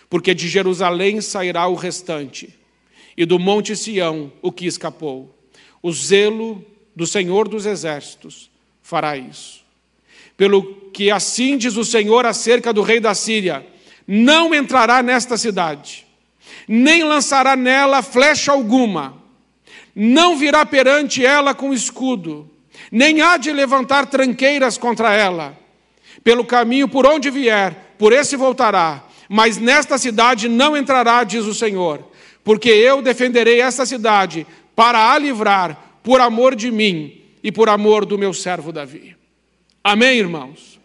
Porque 0.09 0.33
de 0.33 0.49
Jerusalém 0.49 1.21
sairá 1.21 1.67
o 1.67 1.75
restante, 1.75 2.55
e 3.17 3.25
do 3.25 3.39
monte 3.39 3.75
Sião 3.77 4.33
o 4.41 4.53
que 4.53 4.67
escapou. 4.67 5.37
O 5.83 5.93
zelo 5.93 6.65
do 6.95 7.07
Senhor 7.07 7.49
dos 7.49 7.67
Exércitos 7.67 8.51
fará 8.81 9.17
isso. 9.17 9.65
Pelo 10.37 10.91
que 10.93 11.11
assim 11.11 11.59
diz 11.59 11.77
o 11.77 11.85
Senhor 11.85 12.25
acerca 12.27 12.73
do 12.73 12.83
rei 12.83 13.01
da 13.01 13.15
Síria: 13.15 13.67
não 14.07 14.55
entrará 14.55 15.03
nesta 15.03 15.37
cidade, 15.37 16.07
nem 16.67 17.03
lançará 17.03 17.57
nela 17.57 18.03
flecha 18.03 18.53
alguma, 18.53 19.20
não 19.95 20.37
virá 20.37 20.65
perante 20.65 21.25
ela 21.25 21.55
com 21.55 21.73
escudo, 21.73 22.49
nem 22.91 23.21
há 23.21 23.37
de 23.37 23.53
levantar 23.53 24.07
tranqueiras 24.07 24.79
contra 24.79 25.13
ela. 25.13 25.59
Pelo 26.23 26.45
caminho 26.45 26.89
por 26.89 27.07
onde 27.07 27.31
vier, 27.31 27.95
por 27.99 28.13
esse 28.13 28.37
voltará, 28.37 29.05
mas 29.29 29.57
nesta 29.59 29.97
cidade 29.99 30.49
não 30.49 30.77
entrará, 30.77 31.25
diz 31.25 31.45
o 31.45 31.55
Senhor, 31.55 32.05
porque 32.43 32.69
eu 32.69 33.01
defenderei 33.01 33.61
esta 33.61 33.87
cidade 33.87 34.47
para 34.75 35.13
a 35.13 35.19
livrar 35.19 36.01
por 36.03 36.21
amor 36.21 36.55
de 36.55 36.71
mim 36.71 37.21
e 37.43 37.53
por 37.53 37.69
amor 37.69 38.05
do 38.05 38.19
meu 38.19 38.33
servo 38.35 38.73
Davi. 38.73 39.17
Amém, 39.83 40.19
irmãos? 40.19 40.79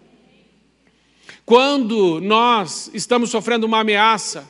Quando 1.45 2.19
nós 2.21 2.89
estamos 2.93 3.29
sofrendo 3.29 3.65
uma 3.65 3.81
ameaça, 3.81 4.49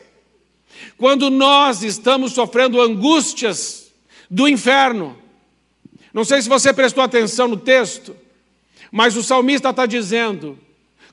quando 0.98 1.30
nós 1.30 1.84
estamos 1.84 2.34
sofrendo 2.34 2.82
angústias 2.82 3.85
do 4.30 4.48
inferno, 4.48 5.18
não 6.14 6.24
sei 6.24 6.42
se 6.42 6.50
você 6.50 6.74
prestou 6.74 7.04
atenção 7.04 7.48
no 7.48 7.58
texto, 7.58 8.16
mas 8.92 9.16
o 9.18 9.24
salmista 9.24 9.70
está 9.70 9.86
dizendo 9.86 10.58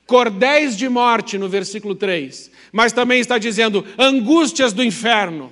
cordéis 0.07 0.75
de 0.77 0.87
morte 0.87 1.37
no 1.37 1.49
versículo 1.49 1.95
3, 1.95 2.51
mas 2.71 2.93
também 2.93 3.19
está 3.19 3.37
dizendo 3.37 3.85
angústias 3.97 4.73
do 4.73 4.83
inferno. 4.83 5.51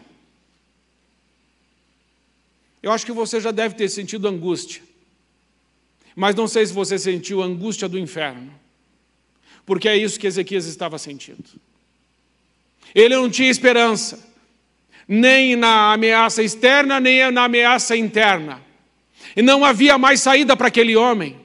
Eu 2.81 2.91
acho 2.91 3.05
que 3.05 3.11
você 3.11 3.39
já 3.39 3.51
deve 3.51 3.75
ter 3.75 3.89
sentido 3.89 4.27
angústia. 4.27 4.81
Mas 6.15 6.35
não 6.35 6.47
sei 6.47 6.65
se 6.65 6.73
você 6.73 6.97
sentiu 6.97 7.41
angústia 7.41 7.87
do 7.87 7.97
inferno. 7.97 8.53
Porque 9.65 9.87
é 9.87 9.95
isso 9.95 10.19
que 10.19 10.27
Ezequias 10.27 10.65
estava 10.65 10.97
sentindo. 10.97 11.43
Ele 12.93 13.15
não 13.15 13.29
tinha 13.29 13.49
esperança, 13.49 14.19
nem 15.13 15.57
na 15.57 15.91
ameaça 15.91 16.41
externa, 16.41 16.97
nem 16.97 17.29
na 17.33 17.43
ameaça 17.43 17.97
interna. 17.97 18.61
E 19.35 19.41
não 19.41 19.65
havia 19.65 19.97
mais 19.97 20.21
saída 20.21 20.55
para 20.55 20.69
aquele 20.69 20.95
homem. 20.95 21.35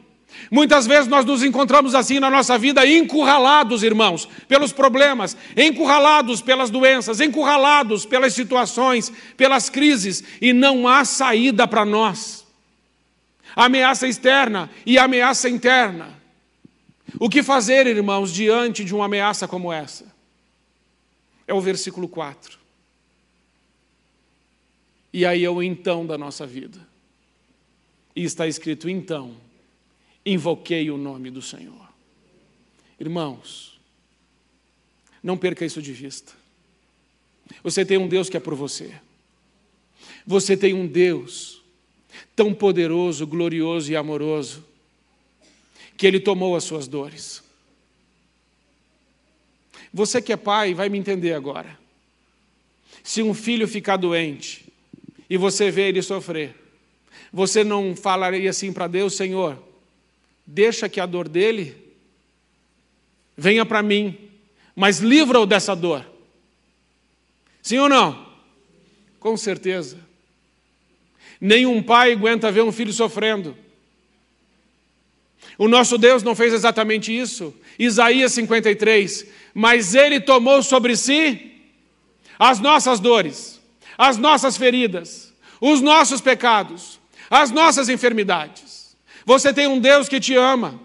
Muitas 0.53 0.87
vezes 0.87 1.09
nós 1.09 1.25
nos 1.25 1.43
encontramos 1.43 1.93
assim 1.93 2.21
na 2.21 2.31
nossa 2.31 2.57
vida, 2.57 2.87
encurralados, 2.87 3.83
irmãos, 3.83 4.29
pelos 4.47 4.73
problemas, 4.73 5.37
encurralados 5.57 6.41
pelas 6.41 6.71
doenças, 6.71 7.21
encurralados 7.21 8.07
pelas 8.07 8.35
situações, 8.35 9.13
pelas 9.37 9.69
crises, 9.69 10.23
e 10.41 10.53
não 10.53 10.87
há 10.87 11.05
saída 11.05 11.67
para 11.67 11.85
nós. 11.85 12.47
Ameaça 13.57 14.07
externa 14.07 14.71
e 14.87 14.97
ameaça 14.97 15.49
interna. 15.49 16.15
O 17.19 17.29
que 17.29 17.43
fazer, 17.43 17.89
irmãos, 17.89 18.33
diante 18.33 18.85
de 18.85 18.95
uma 18.95 19.07
ameaça 19.07 19.49
como 19.49 19.73
essa? 19.73 20.05
É 21.49 21.55
o 21.55 21.61
versículo 21.61 22.07
4. 22.07 22.66
E 25.17 25.25
aí 25.25 25.47
é 25.47 25.49
o 25.49 25.63
então 25.63 26.05
da 26.05 26.19
nossa 26.19 26.47
vida. 26.47 26.79
E 28.15 28.23
está 28.23 28.47
escrito 28.47 28.87
então 28.87 29.35
invoquei 30.27 30.91
o 30.91 30.99
nome 30.99 31.31
do 31.31 31.41
Senhor. 31.41 31.89
Irmãos, 33.01 33.81
não 35.23 35.39
perca 35.39 35.65
isso 35.65 35.81
de 35.81 35.91
vista. 35.91 36.35
Você 37.63 37.83
tem 37.83 37.97
um 37.97 38.07
Deus 38.07 38.29
que 38.29 38.37
é 38.37 38.41
por 38.41 38.55
você. 38.55 38.93
Você 40.27 40.55
tem 40.55 40.75
um 40.75 40.87
Deus 40.87 41.63
tão 42.35 42.53
poderoso, 42.53 43.27
glorioso 43.27 43.91
e 43.91 43.97
amoroso, 43.97 44.63
que 45.97 46.07
Ele 46.07 46.21
tomou 46.21 46.55
as 46.55 46.65
suas 46.65 46.87
dores. 46.87 47.43
Você 49.95 50.21
que 50.21 50.35
é 50.35 50.37
pai 50.37 50.75
vai 50.75 50.91
me 50.91 50.99
entender 50.99 51.33
agora. 51.33 51.79
Se 53.03 53.23
um 53.23 53.33
filho 53.33 53.67
ficar 53.67 53.97
doente 53.97 54.66
e 55.29 55.37
você 55.37 55.71
vê 55.71 55.89
ele 55.89 56.03
sofrer, 56.03 56.55
você 57.33 57.65
não 57.65 57.97
falaria 57.97 58.51
assim 58.51 58.73
para 58.73 58.87
Deus, 58.87 59.15
Senhor, 59.15 59.63
deixa 60.47 60.89
que 60.89 61.01
a 61.01 61.07
dor 61.07 61.29
dele 61.29 61.77
venha 63.37 63.67
para 63.67 63.83
mim, 63.83 64.17
mas 64.75 65.01
livra-o 65.01 65.47
dessa 65.47 65.75
dor. 65.75 66.07
Sim 67.63 67.79
ou 67.79 67.89
não? 67.89 68.27
Com 69.19 69.37
certeza. 69.37 69.99
Nenhum 71.41 71.83
pai 71.83 72.13
aguenta 72.13 72.53
ver 72.53 72.63
um 72.63 72.73
filho 72.73 72.93
sofrendo. 72.93 73.57
O 75.59 75.69
nosso 75.69 75.99
Deus 75.99 76.23
não 76.23 76.35
fez 76.35 76.53
exatamente 76.53 77.17
isso. 77.17 77.55
Isaías 77.79 78.33
53. 78.33 79.27
Mas 79.55 79.95
Ele 79.95 80.21
tomou 80.21 80.63
sobre 80.63 80.97
si 80.97 81.53
as 82.39 82.61
nossas 82.61 83.01
dores, 83.01 83.56
as 83.97 84.17
nossas 84.17 84.57
feridas, 84.57 85.33
os 85.61 85.81
nossos 85.81 86.21
pecados, 86.21 87.01
as 87.31 87.51
nossas 87.51 87.89
enfermidades. 87.89 88.97
Você 89.25 89.53
tem 89.53 89.67
um 89.67 89.79
Deus 89.79 90.09
que 90.09 90.21
te 90.21 90.35
ama. 90.35 90.81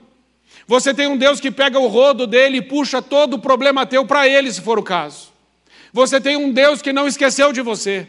Você 0.67 0.93
tem 0.93 1.07
um 1.07 1.17
Deus 1.17 1.39
que 1.39 1.51
pega 1.51 1.79
o 1.79 1.87
rodo 1.87 2.25
dele 2.25 2.57
e 2.57 2.61
puxa 2.61 3.01
todo 3.01 3.35
o 3.35 3.39
problema 3.39 3.85
teu 3.85 4.05
para 4.05 4.27
ele, 4.27 4.51
se 4.51 4.61
for 4.61 4.79
o 4.79 4.83
caso. 4.83 5.31
Você 5.91 6.21
tem 6.21 6.37
um 6.37 6.51
Deus 6.51 6.81
que 6.81 6.93
não 6.93 7.07
esqueceu 7.07 7.51
de 7.51 7.61
você. 7.61 8.07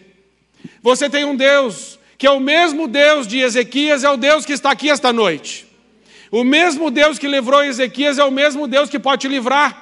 Você 0.80 1.10
tem 1.10 1.24
um 1.24 1.34
Deus 1.34 1.98
que 2.16 2.26
é 2.26 2.30
o 2.30 2.38
mesmo 2.38 2.86
Deus 2.86 3.26
de 3.26 3.40
Ezequias, 3.40 4.04
é 4.04 4.10
o 4.10 4.16
Deus 4.16 4.46
que 4.46 4.52
está 4.52 4.70
aqui 4.70 4.88
esta 4.88 5.12
noite. 5.12 5.66
O 6.30 6.44
mesmo 6.44 6.88
Deus 6.88 7.18
que 7.18 7.26
livrou 7.26 7.64
Ezequias 7.64 8.16
é 8.16 8.24
o 8.24 8.30
mesmo 8.30 8.68
Deus 8.68 8.88
que 8.88 8.98
pode 8.98 9.22
te 9.22 9.28
livrar. 9.28 9.81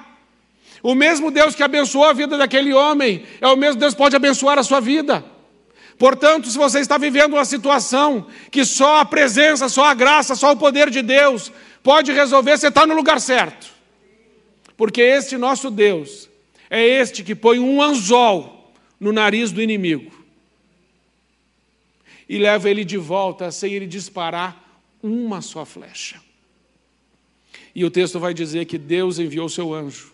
O 0.83 0.95
mesmo 0.95 1.29
Deus 1.29 1.53
que 1.53 1.63
abençoou 1.63 2.05
a 2.05 2.13
vida 2.13 2.37
daquele 2.37 2.73
homem 2.73 3.23
é 3.39 3.47
o 3.47 3.55
mesmo 3.55 3.79
Deus 3.79 3.93
que 3.93 3.99
pode 3.99 4.15
abençoar 4.15 4.57
a 4.57 4.63
sua 4.63 4.79
vida. 4.79 5.23
Portanto, 5.97 6.49
se 6.49 6.57
você 6.57 6.79
está 6.79 6.97
vivendo 6.97 7.33
uma 7.33 7.45
situação 7.45 8.25
que 8.49 8.65
só 8.65 9.01
a 9.01 9.05
presença, 9.05 9.69
só 9.69 9.85
a 9.85 9.93
graça, 9.93 10.35
só 10.35 10.51
o 10.51 10.57
poder 10.57 10.89
de 10.89 11.03
Deus 11.03 11.51
pode 11.83 12.11
resolver, 12.11 12.57
você 12.57 12.69
está 12.69 12.87
no 12.87 12.95
lugar 12.95 13.21
certo. 13.21 13.71
Porque 14.75 15.01
este 15.01 15.37
nosso 15.37 15.69
Deus 15.69 16.27
é 16.69 16.83
este 16.83 17.23
que 17.23 17.35
põe 17.35 17.59
um 17.59 17.81
anzol 17.81 18.73
no 18.99 19.11
nariz 19.11 19.51
do 19.51 19.61
inimigo 19.61 20.11
e 22.27 22.37
leva 22.37 22.69
ele 22.69 22.85
de 22.85 22.97
volta 22.97 23.51
sem 23.51 23.73
ele 23.73 23.85
disparar 23.85 24.81
uma 25.03 25.41
só 25.41 25.65
flecha. 25.65 26.19
E 27.75 27.83
o 27.83 27.91
texto 27.91 28.19
vai 28.19 28.33
dizer 28.33 28.65
que 28.65 28.77
Deus 28.77 29.19
enviou 29.19 29.49
seu 29.49 29.73
anjo. 29.73 30.10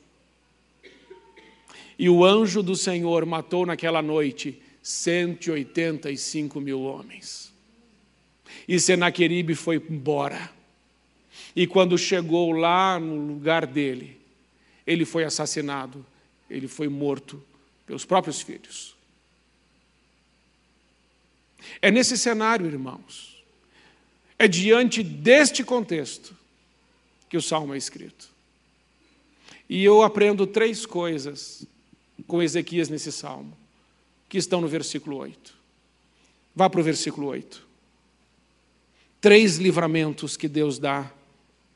E 1.98 2.10
o 2.10 2.24
anjo 2.24 2.62
do 2.62 2.76
Senhor 2.76 3.26
matou 3.26 3.66
naquela 3.66 4.02
noite 4.02 4.62
185 4.84 6.62
mil 6.62 6.82
homens. 6.82 7.52
E 8.68 8.80
Senaqueribe 8.80 9.56
foi 9.56 9.78
embora. 9.90 10.52
E 11.56 11.66
quando 11.66 11.98
chegou 11.98 12.52
lá 12.52 13.00
no 13.00 13.28
lugar 13.28 13.66
dele, 13.66 14.18
ele 14.86 15.06
foi 15.06 15.24
assassinado, 15.24 16.06
ele 16.50 16.68
foi 16.68 16.88
morto 16.88 17.44
pelos 17.86 18.06
próprios 18.06 18.42
filhos. 18.42 18.96
É 21.82 21.90
nesse 21.90 22.18
cenário, 22.18 22.66
irmãos, 22.66 23.44
é 24.38 24.48
diante 24.48 25.02
deste 25.02 25.64
contexto 25.64 26.36
que 27.30 27.38
o 27.38 27.42
salmo 27.42 27.74
é 27.74 27.78
escrito. 27.78 28.30
E 29.70 29.84
eu 29.84 30.02
aprendo 30.02 30.48
três 30.48 30.86
coisas 30.86 31.66
com 32.26 32.42
Ezequias 32.42 32.90
nesse 32.90 33.12
salmo, 33.12 33.56
que 34.28 34.38
estão 34.38 34.62
no 34.62 34.68
versículo 34.68 35.18
8. 35.18 35.54
Vá 36.56 36.70
para 36.70 36.82
o 36.82 36.84
versículo 36.84 37.28
8. 37.28 37.66
Três 39.22 39.58
livramentos 39.58 40.36
que 40.36 40.48
Deus 40.48 40.80
dá 40.80 41.12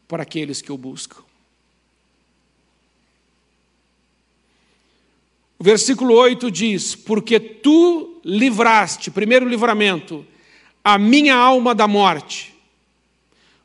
para 0.07 0.24
aqueles 0.24 0.62
que 0.62 0.71
o 0.71 0.77
buscam. 0.77 1.24
O 5.62 5.63
versículo 5.63 6.15
8 6.15 6.50
diz: 6.50 6.95
Porque 6.95 7.39
tu 7.39 8.19
livraste, 8.25 9.12
primeiro 9.12 9.48
livramento, 9.48 10.25
a 10.83 10.98
minha 10.98 11.35
alma 11.35 11.75
da 11.75 11.87
morte, 11.87 12.55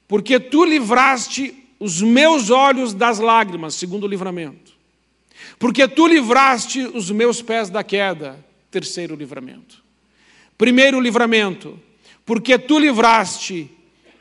porque 0.07 0.39
tu 0.39 0.65
livraste 0.65 1.55
os 1.81 2.03
meus 2.03 2.51
olhos 2.51 2.93
das 2.93 3.19
lágrimas, 3.19 3.75
segundo 3.75 4.07
livramento. 4.07 4.66
Porque 5.59 5.89
tu 5.89 6.07
livraste 6.07 6.81
os 6.81 7.11
meus 7.11 7.41
pés 7.41 7.71
da 7.71 7.83
queda, 7.83 8.45
terceiro 8.71 9.15
livramento. 9.15 9.83
Primeiro 10.59 11.01
livramento, 11.01 11.79
porque 12.25 12.59
tu 12.59 12.79
livraste 12.79 13.71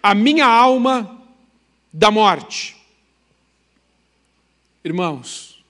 a 0.02 0.14
minha 0.14 0.46
alma 0.46 1.22
da 1.92 2.12
morte. 2.12 2.76
Irmãos, 4.84 5.64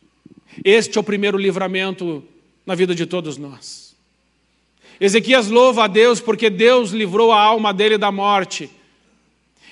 este 0.63 0.97
é 0.97 1.01
o 1.01 1.03
primeiro 1.03 1.37
livramento 1.37 2.23
na 2.65 2.75
vida 2.75 2.93
de 2.93 3.05
todos 3.05 3.37
nós. 3.37 3.95
Ezequias 4.99 5.49
louva 5.49 5.85
a 5.85 5.87
Deus 5.87 6.19
porque 6.19 6.49
Deus 6.49 6.91
livrou 6.91 7.31
a 7.31 7.41
alma 7.41 7.73
dele 7.73 7.97
da 7.97 8.11
morte. 8.11 8.69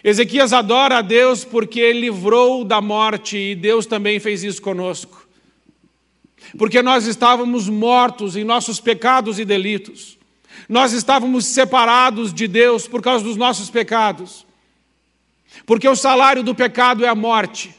Ezequias 0.03 0.51
adora 0.51 0.97
a 0.97 1.01
Deus 1.01 1.45
porque 1.45 1.93
livrou 1.93 2.63
da 2.63 2.81
morte 2.81 3.37
e 3.37 3.55
Deus 3.55 3.85
também 3.85 4.19
fez 4.19 4.43
isso 4.43 4.61
conosco. 4.61 5.22
Porque 6.57 6.81
nós 6.81 7.05
estávamos 7.05 7.67
mortos 7.67 8.35
em 8.35 8.43
nossos 8.43 8.79
pecados 8.79 9.39
e 9.39 9.45
delitos. 9.45 10.17
Nós 10.69 10.93
estávamos 10.93 11.45
separados 11.45 12.33
de 12.33 12.47
Deus 12.47 12.87
por 12.87 13.01
causa 13.01 13.23
dos 13.23 13.35
nossos 13.35 13.69
pecados. 13.69 14.45
Porque 15.65 15.87
o 15.87 15.95
salário 15.95 16.43
do 16.43 16.53
pecado 16.53 17.05
é 17.05 17.07
a 17.07 17.15
morte. 17.15 17.75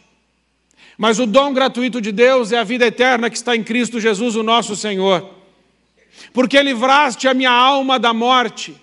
Mas 0.96 1.18
o 1.18 1.26
dom 1.26 1.52
gratuito 1.52 2.00
de 2.00 2.12
Deus 2.12 2.52
é 2.52 2.58
a 2.58 2.64
vida 2.64 2.86
eterna 2.86 3.30
que 3.30 3.36
está 3.36 3.56
em 3.56 3.64
Cristo 3.64 4.00
Jesus, 4.00 4.36
o 4.36 4.42
nosso 4.42 4.76
Senhor. 4.76 5.28
Porque 6.32 6.60
livraste 6.62 7.26
a 7.26 7.34
minha 7.34 7.50
alma 7.50 7.98
da 7.98 8.12
morte 8.12 8.74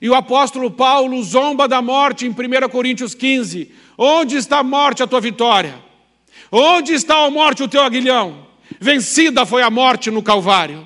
e 0.00 0.08
o 0.10 0.16
apóstolo 0.16 0.68
Paulo 0.68 1.22
zomba 1.22 1.68
da 1.68 1.80
morte 1.80 2.26
em 2.26 2.30
1 2.30 2.68
Coríntios 2.68 3.14
15. 3.14 3.70
Onde 3.96 4.36
está 4.36 4.58
a 4.58 4.64
morte, 4.64 5.00
a 5.00 5.06
tua 5.06 5.20
vitória? 5.20 5.76
Onde 6.50 6.92
está 6.92 7.24
a 7.24 7.30
morte, 7.30 7.62
o 7.62 7.68
teu 7.68 7.82
aguilhão? 7.82 8.51
Vencida 8.82 9.46
foi 9.46 9.62
a 9.62 9.70
morte 9.70 10.10
no 10.10 10.24
Calvário. 10.24 10.84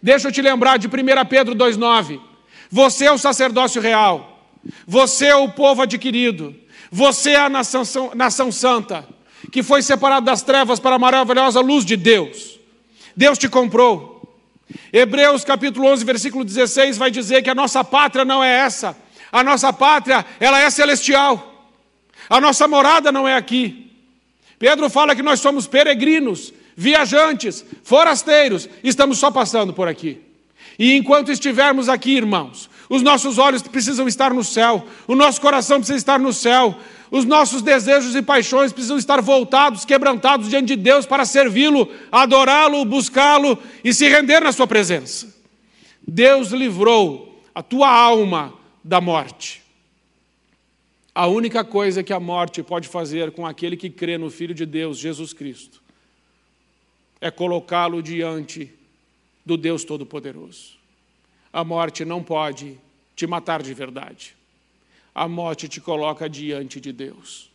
Deixa 0.00 0.28
eu 0.28 0.32
te 0.32 0.40
lembrar 0.40 0.76
de 0.76 0.86
1 0.86 0.90
Pedro 1.28 1.56
2,9. 1.56 2.20
Você 2.70 3.06
é 3.06 3.10
o 3.10 3.18
sacerdócio 3.18 3.82
real, 3.82 4.48
você 4.86 5.26
é 5.26 5.34
o 5.34 5.48
povo 5.48 5.82
adquirido, 5.82 6.54
você 6.88 7.30
é 7.30 7.40
a 7.40 7.48
nação, 7.48 7.82
nação 8.14 8.52
santa, 8.52 9.04
que 9.50 9.60
foi 9.60 9.82
separado 9.82 10.24
das 10.24 10.42
trevas 10.42 10.78
para 10.78 10.94
a 10.94 10.98
maravilhosa 11.00 11.60
luz 11.60 11.84
de 11.84 11.96
Deus. 11.96 12.60
Deus 13.16 13.36
te 13.36 13.48
comprou. 13.48 14.22
Hebreus 14.92 15.44
capítulo 15.44 15.88
11, 15.88 16.04
versículo 16.04 16.44
16 16.44 16.96
vai 16.96 17.10
dizer 17.10 17.42
que 17.42 17.50
a 17.50 17.56
nossa 17.56 17.82
pátria 17.82 18.24
não 18.24 18.42
é 18.42 18.52
essa. 18.52 18.96
A 19.32 19.42
nossa 19.42 19.72
pátria, 19.72 20.24
ela 20.38 20.60
é 20.60 20.70
celestial. 20.70 21.72
A 22.30 22.40
nossa 22.40 22.68
morada 22.68 23.10
não 23.10 23.26
é 23.26 23.34
aqui. 23.34 23.85
Pedro 24.58 24.88
fala 24.88 25.14
que 25.14 25.22
nós 25.22 25.40
somos 25.40 25.66
peregrinos, 25.66 26.52
viajantes, 26.76 27.64
forasteiros, 27.82 28.68
estamos 28.82 29.18
só 29.18 29.30
passando 29.30 29.72
por 29.72 29.88
aqui. 29.88 30.20
E 30.78 30.94
enquanto 30.94 31.32
estivermos 31.32 31.88
aqui, 31.88 32.16
irmãos, 32.16 32.68
os 32.88 33.02
nossos 33.02 33.38
olhos 33.38 33.62
precisam 33.62 34.06
estar 34.06 34.32
no 34.32 34.44
céu, 34.44 34.86
o 35.06 35.14
nosso 35.14 35.40
coração 35.40 35.78
precisa 35.78 35.98
estar 35.98 36.18
no 36.18 36.32
céu, 36.32 36.76
os 37.10 37.24
nossos 37.24 37.62
desejos 37.62 38.14
e 38.14 38.22
paixões 38.22 38.72
precisam 38.72 38.98
estar 38.98 39.20
voltados, 39.20 39.84
quebrantados 39.84 40.48
diante 40.48 40.68
de 40.68 40.76
Deus 40.76 41.06
para 41.06 41.24
servi-lo, 41.24 41.88
adorá-lo, 42.10 42.84
buscá-lo 42.84 43.58
e 43.82 43.92
se 43.92 44.08
render 44.08 44.40
na 44.40 44.52
sua 44.52 44.66
presença. 44.66 45.34
Deus 46.06 46.48
livrou 46.48 47.42
a 47.54 47.62
tua 47.62 47.88
alma 47.88 48.54
da 48.82 49.00
morte. 49.00 49.65
A 51.16 51.26
única 51.26 51.64
coisa 51.64 52.02
que 52.02 52.12
a 52.12 52.20
morte 52.20 52.62
pode 52.62 52.88
fazer 52.88 53.32
com 53.32 53.46
aquele 53.46 53.76
que 53.76 53.88
crê 53.88 54.18
no 54.18 54.30
Filho 54.30 54.54
de 54.54 54.66
Deus, 54.66 54.98
Jesus 54.98 55.32
Cristo, 55.32 55.82
é 57.20 57.30
colocá-lo 57.30 58.02
diante 58.02 58.70
do 59.44 59.56
Deus 59.56 59.82
Todo-Poderoso. 59.82 60.76
A 61.50 61.64
morte 61.64 62.04
não 62.04 62.22
pode 62.22 62.78
te 63.14 63.26
matar 63.26 63.62
de 63.62 63.72
verdade 63.72 64.36
a 65.16 65.26
morte 65.26 65.66
te 65.66 65.80
coloca 65.80 66.28
diante 66.28 66.78
de 66.78 66.92
Deus. 66.92 67.50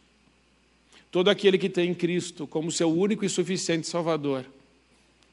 Todo 1.12 1.30
aquele 1.30 1.60
que 1.60 1.70
tem 1.70 1.94
Cristo 1.94 2.48
como 2.48 2.72
seu 2.72 2.92
único 2.92 3.24
e 3.24 3.30
suficiente 3.30 3.86
Salvador 3.86 4.48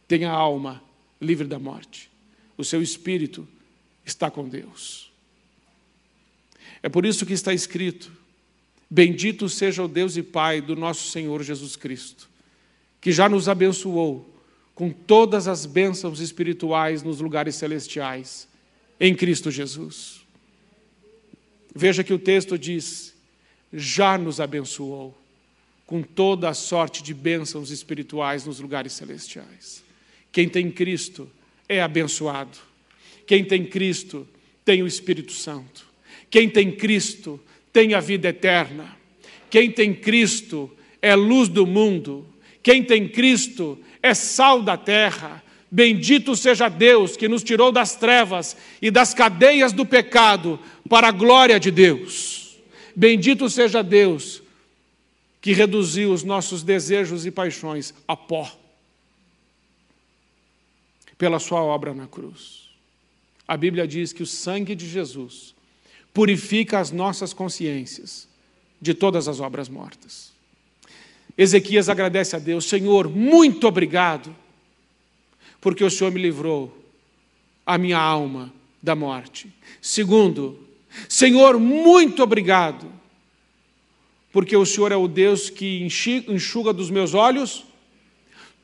tem 0.07 0.27
a 0.27 0.31
alma 0.31 0.83
livre 1.19 1.47
da 1.47 1.59
morte. 1.59 2.11
O 2.55 2.63
seu 2.63 2.83
espírito 2.83 3.49
está 4.05 4.31
com 4.31 4.47
Deus. 4.47 5.11
É 6.83 6.91
por 6.91 7.07
isso 7.07 7.25
que 7.25 7.33
está 7.33 7.55
escrito: 7.55 8.13
Bendito 8.91 9.49
seja 9.49 9.83
o 9.83 9.89
Deus 9.89 10.17
e 10.17 10.23
Pai 10.23 10.61
do 10.61 10.75
nosso 10.75 11.11
Senhor 11.11 11.43
Jesus 11.43 11.77
Cristo, 11.77 12.29
que 13.01 13.13
já 13.13 13.29
nos 13.29 13.49
abençoou 13.49 14.35
com 14.75 14.91
todas 14.91 15.49
as 15.49 15.67
bênçãos 15.67 16.21
espirituais 16.21 17.03
nos 17.03 17.21
lugares 17.21 17.57
celestiais, 17.57 18.49
em 18.99 19.15
Cristo 19.15 19.51
Jesus. 19.51 20.21
Veja 21.75 22.03
que 22.03 22.15
o 22.15 22.19
texto 22.19 22.59
diz: 22.59 23.15
já 23.73 24.17
nos 24.17 24.41
abençoou 24.41 25.17
com 25.87 26.03
toda 26.03 26.49
a 26.49 26.55
sorte 26.55 27.03
de 27.03 27.13
bênçãos 27.13 27.71
espirituais 27.71 28.45
nos 28.45 28.61
lugares 28.61 28.93
celestiais. 28.93 29.83
Quem 30.31 30.49
tem 30.49 30.71
Cristo 30.71 31.29
é 31.69 31.81
abençoado. 31.81 32.59
Quem 33.27 33.45
tem 33.45 33.65
Cristo 33.65 34.27
tem 34.65 34.83
o 34.83 34.87
Espírito 34.87 35.33
Santo. 35.33 35.87
Quem 36.31 36.49
tem 36.49 36.71
Cristo 36.71 37.41
tem 37.79 37.95
a 37.95 38.01
vida 38.01 38.31
eterna. 38.31 38.97
Quem 39.49 39.71
tem 39.71 39.95
Cristo 39.95 40.69
é 41.01 41.15
luz 41.15 41.49
do 41.49 41.65
mundo. 41.65 42.27
Quem 42.61 42.83
tem 42.83 43.07
Cristo 43.07 43.79
é 44.03 44.15
sal 44.15 44.61
da 44.61 44.77
terra. 44.77 45.45
Bendito 45.71 46.35
seja 46.35 46.69
Deus 46.69 47.17
que 47.17 47.29
nos 47.29 47.45
tirou 47.45 47.71
das 47.71 47.95
trevas 47.95 48.57
e 48.83 48.91
das 48.91 49.15
cadeias 49.15 49.73
do 49.73 49.87
pecado 49.87 50.59
para 50.89 51.07
a 51.07 51.13
glória 51.13 51.61
de 51.61 51.71
Deus. 51.71 52.59
Bendito 52.97 53.49
seja 53.49 53.81
Deus 53.81 54.43
que 55.41 55.53
reduziu 55.53 56.13
os 56.13 56.25
nossos 56.25 56.65
desejos 56.65 57.27
e 57.27 57.31
paixões 57.31 57.95
a 58.09 58.17
pó 58.17 58.51
pela 61.17 61.39
sua 61.39 61.63
obra 61.63 61.95
na 61.95 62.09
cruz. 62.09 62.71
A 63.47 63.57
Bíblia 63.57 63.87
diz 63.87 64.13
que 64.13 64.25
o 64.25 64.27
sangue 64.27 64.75
de 64.75 64.89
Jesus 64.89 65.55
purifica 66.13 66.79
as 66.79 66.91
nossas 66.91 67.33
consciências 67.33 68.29
de 68.81 68.95
todas 68.95 69.29
as 69.29 69.41
obras 69.41 69.69
mortas. 69.69 70.33
Ezequias 71.37 71.89
agradece 71.89 72.35
a 72.35 72.39
Deus: 72.39 72.65
Senhor, 72.65 73.09
muito 73.09 73.67
obrigado, 73.67 74.35
porque 75.61 75.85
o 75.85 75.91
Senhor 75.91 76.13
me 76.13 76.21
livrou 76.21 76.77
a 77.65 77.79
minha 77.79 77.99
alma 77.99 78.53
da 78.83 78.97
morte. 78.97 79.53
Segundo, 79.81 80.59
Senhor, 81.09 81.59
muito 81.61 82.23
obrigado, 82.23 82.91
porque 84.33 84.57
o 84.57 84.67
Senhor 84.67 84.91
é 84.91 84.97
o 84.97 85.07
Deus 85.07 85.51
que 85.51 85.87
enxuga 86.29 86.73
dos 86.73 86.91
meus 86.91 87.15
olhos 87.15 87.65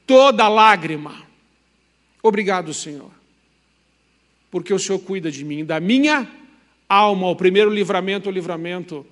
toda 0.06 0.48
lágrima. 0.48 1.22
Obrigado, 2.22 2.72
Senhor, 2.72 3.10
porque 4.50 4.72
o 4.72 4.78
Senhor 4.78 4.98
cuida 4.98 5.30
de 5.30 5.44
mim, 5.44 5.64
da 5.64 5.78
minha 5.78 6.28
alma. 6.94 7.28
O 7.28 7.36
primeiro 7.36 7.70
livramento 7.70 8.28
é 8.28 8.32
o 8.32 8.34
livramento 8.34 9.06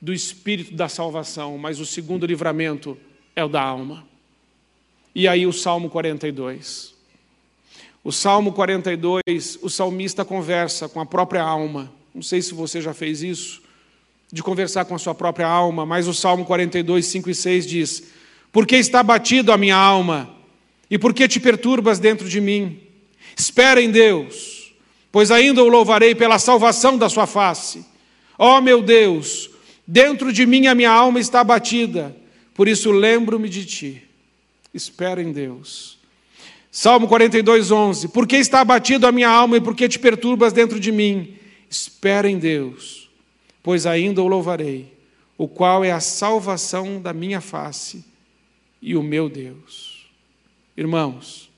do 0.00 0.12
espírito 0.12 0.74
da 0.74 0.88
salvação, 0.88 1.56
mas 1.56 1.80
o 1.80 1.86
segundo 1.86 2.26
livramento 2.26 2.98
é 3.34 3.44
o 3.44 3.48
da 3.48 3.62
alma. 3.62 4.04
E 5.14 5.28
aí 5.28 5.46
o 5.46 5.52
Salmo 5.52 5.88
42. 5.88 6.92
O 8.04 8.10
Salmo 8.10 8.52
42, 8.52 9.58
o 9.62 9.70
salmista 9.70 10.24
conversa 10.24 10.88
com 10.88 11.00
a 11.00 11.06
própria 11.06 11.42
alma. 11.42 11.92
Não 12.14 12.22
sei 12.22 12.42
se 12.42 12.52
você 12.52 12.80
já 12.80 12.92
fez 12.92 13.22
isso, 13.22 13.62
de 14.32 14.42
conversar 14.42 14.86
com 14.86 14.94
a 14.94 14.98
sua 14.98 15.14
própria 15.14 15.46
alma, 15.46 15.86
mas 15.86 16.08
o 16.08 16.14
Salmo 16.14 16.44
42, 16.44 17.06
5 17.06 17.30
e 17.30 17.34
6 17.34 17.66
diz: 17.66 18.02
Porque 18.50 18.76
está 18.76 19.02
batido 19.02 19.52
a 19.52 19.56
minha 19.56 19.76
alma 19.76 20.34
e 20.90 20.98
por 20.98 21.14
que 21.14 21.28
te 21.28 21.38
perturbas 21.38 21.98
dentro 21.98 22.28
de 22.28 22.40
mim? 22.40 22.80
Espera 23.36 23.80
em 23.80 23.90
Deus, 23.90 24.51
pois 25.12 25.30
ainda 25.30 25.62
o 25.62 25.68
louvarei 25.68 26.14
pela 26.14 26.38
salvação 26.38 26.96
da 26.96 27.08
sua 27.08 27.26
face. 27.26 27.84
Ó 28.38 28.56
oh, 28.56 28.60
meu 28.62 28.82
Deus, 28.82 29.50
dentro 29.86 30.32
de 30.32 30.46
mim 30.46 30.66
a 30.66 30.74
minha 30.74 30.90
alma 30.90 31.20
está 31.20 31.40
abatida, 31.40 32.16
por 32.54 32.66
isso 32.66 32.90
lembro-me 32.90 33.48
de 33.48 33.66
ti. 33.66 34.02
Espera 34.72 35.22
em 35.22 35.30
Deus. 35.30 35.98
Salmo 36.70 37.06
42, 37.06 37.70
11. 37.70 38.08
Por 38.08 38.26
que 38.26 38.36
está 38.36 38.62
abatido 38.62 39.06
a 39.06 39.12
minha 39.12 39.28
alma 39.28 39.58
e 39.58 39.60
por 39.60 39.76
que 39.76 39.86
te 39.86 39.98
perturbas 39.98 40.54
dentro 40.54 40.80
de 40.80 40.90
mim? 40.90 41.36
Espera 41.68 42.28
em 42.28 42.38
Deus, 42.38 43.10
pois 43.62 43.84
ainda 43.84 44.22
o 44.22 44.26
louvarei, 44.26 44.90
o 45.36 45.46
qual 45.46 45.84
é 45.84 45.92
a 45.92 46.00
salvação 46.00 47.00
da 47.00 47.12
minha 47.12 47.42
face 47.42 48.02
e 48.80 48.96
o 48.96 49.02
meu 49.02 49.28
Deus. 49.28 50.06
Irmãos, 50.74 51.51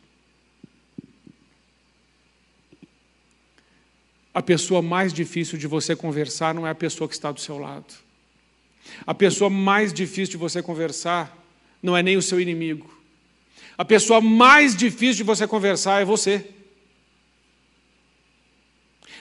a 4.34 4.42
pessoa 4.42 4.82
mais 4.82 5.12
difícil 5.12 5.56
de 5.56 5.68
você 5.68 5.94
conversar 5.94 6.52
não 6.52 6.66
é 6.66 6.70
a 6.70 6.74
pessoa 6.74 7.06
que 7.06 7.14
está 7.14 7.30
do 7.30 7.40
seu 7.40 7.56
lado. 7.56 7.94
A 9.06 9.14
pessoa 9.14 9.48
mais 9.48 9.92
difícil 9.92 10.32
de 10.32 10.36
você 10.36 10.60
conversar 10.60 11.38
não 11.80 11.96
é 11.96 12.02
nem 12.02 12.16
o 12.16 12.22
seu 12.22 12.40
inimigo. 12.40 12.92
A 13.78 13.84
pessoa 13.84 14.20
mais 14.20 14.74
difícil 14.74 15.18
de 15.18 15.22
você 15.22 15.46
conversar 15.46 16.02
é 16.02 16.04
você. 16.04 16.44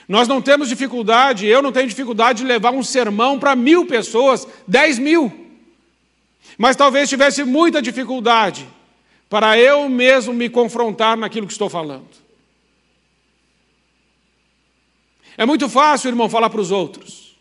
Nós 0.08 0.26
não 0.26 0.42
temos 0.42 0.68
dificuldade, 0.68 1.46
eu 1.46 1.62
não 1.62 1.72
tenho 1.72 1.88
dificuldade 1.88 2.40
de 2.40 2.44
levar 2.44 2.72
um 2.72 2.82
sermão 2.82 3.38
para 3.38 3.54
mil 3.54 3.86
pessoas, 3.86 4.46
dez 4.66 4.98
mil. 4.98 5.32
Mas 6.58 6.76
talvez 6.76 7.08
tivesse 7.08 7.42
muita 7.44 7.80
dificuldade 7.80 8.68
para 9.30 9.58
eu 9.58 9.88
mesmo 9.88 10.32
me 10.32 10.48
confrontar 10.48 11.16
naquilo 11.16 11.46
que 11.46 11.52
estou 11.52 11.70
falando. 11.70 12.23
É 15.36 15.44
muito 15.44 15.68
fácil, 15.68 16.08
irmão, 16.08 16.28
falar 16.28 16.50
para 16.50 16.60
os 16.60 16.70
outros. 16.70 17.36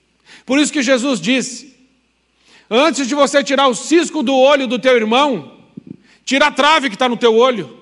Por 0.46 0.60
isso 0.60 0.74
que 0.74 0.82
Jesus 0.82 1.20
disse: 1.22 1.76
antes 2.70 3.08
de 3.08 3.16
você 3.16 3.44
tirar 3.44 3.68
o 3.68 3.76
cisco 3.76 4.24
do 4.24 4.36
olho 4.36 4.68
do 4.68 4.80
teu 4.80 4.96
irmão, 4.96 5.60
tira 6.26 6.48
a 6.48 6.52
trave 6.52 6.90
que 6.90 6.96
está 6.96 7.08
no 7.08 7.18
teu 7.18 7.36
olho. 7.36 7.80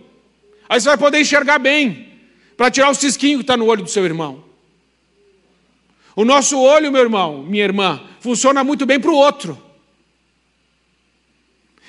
Aí 0.67 0.79
você 0.79 0.89
vai 0.89 0.97
poder 0.97 1.19
enxergar 1.19 1.59
bem, 1.59 2.09
para 2.55 2.71
tirar 2.71 2.89
o 2.89 2.95
cisquinho 2.95 3.39
que 3.39 3.43
está 3.43 3.57
no 3.57 3.65
olho 3.65 3.83
do 3.83 3.89
seu 3.89 4.05
irmão. 4.05 4.43
O 6.15 6.25
nosso 6.25 6.59
olho, 6.59 6.91
meu 6.91 7.01
irmão, 7.01 7.43
minha 7.43 7.63
irmã, 7.63 8.01
funciona 8.19 8.63
muito 8.63 8.85
bem 8.85 8.99
para 8.99 9.11
o 9.11 9.15
outro. 9.15 9.61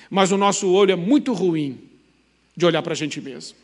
Mas 0.08 0.30
o 0.30 0.36
nosso 0.36 0.70
olho 0.70 0.92
é 0.92 0.96
muito 0.96 1.32
ruim 1.32 1.80
de 2.56 2.66
olhar 2.66 2.82
para 2.82 2.92
a 2.92 2.96
gente 2.96 3.20
mesmo. 3.20 3.61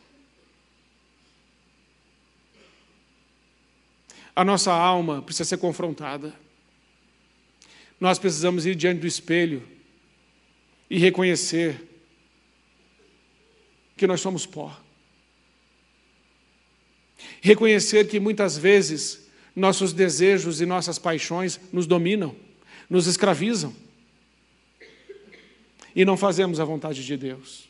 A 4.39 4.45
nossa 4.45 4.73
alma 4.73 5.21
precisa 5.21 5.45
ser 5.45 5.57
confrontada. 5.57 6.33
Nós 7.99 8.21
precisamos 8.21 8.67
ir 8.67 8.77
diante 8.77 9.01
do 9.01 9.07
espelho 9.09 9.69
e 10.89 10.97
reconhecer 10.97 11.85
que 13.97 14.07
nós 14.07 14.21
somos 14.21 14.47
pó. 14.47 14.81
Reconhecer 17.41 18.07
que 18.07 18.21
muitas 18.21 18.57
vezes 18.57 19.29
nossos 19.57 19.93
desejos 19.93 20.61
e 20.61 20.67
nossas 20.67 21.01
paixões 21.01 21.59
nos 21.73 21.85
dominam, 21.85 22.37
nos 22.89 23.09
escravizam. 23.09 23.75
E 25.97 26.05
não 26.05 26.17
fazemos 26.17 26.61
a 26.61 26.65
vontade 26.65 27.05
de 27.05 27.17
Deus. 27.17 27.69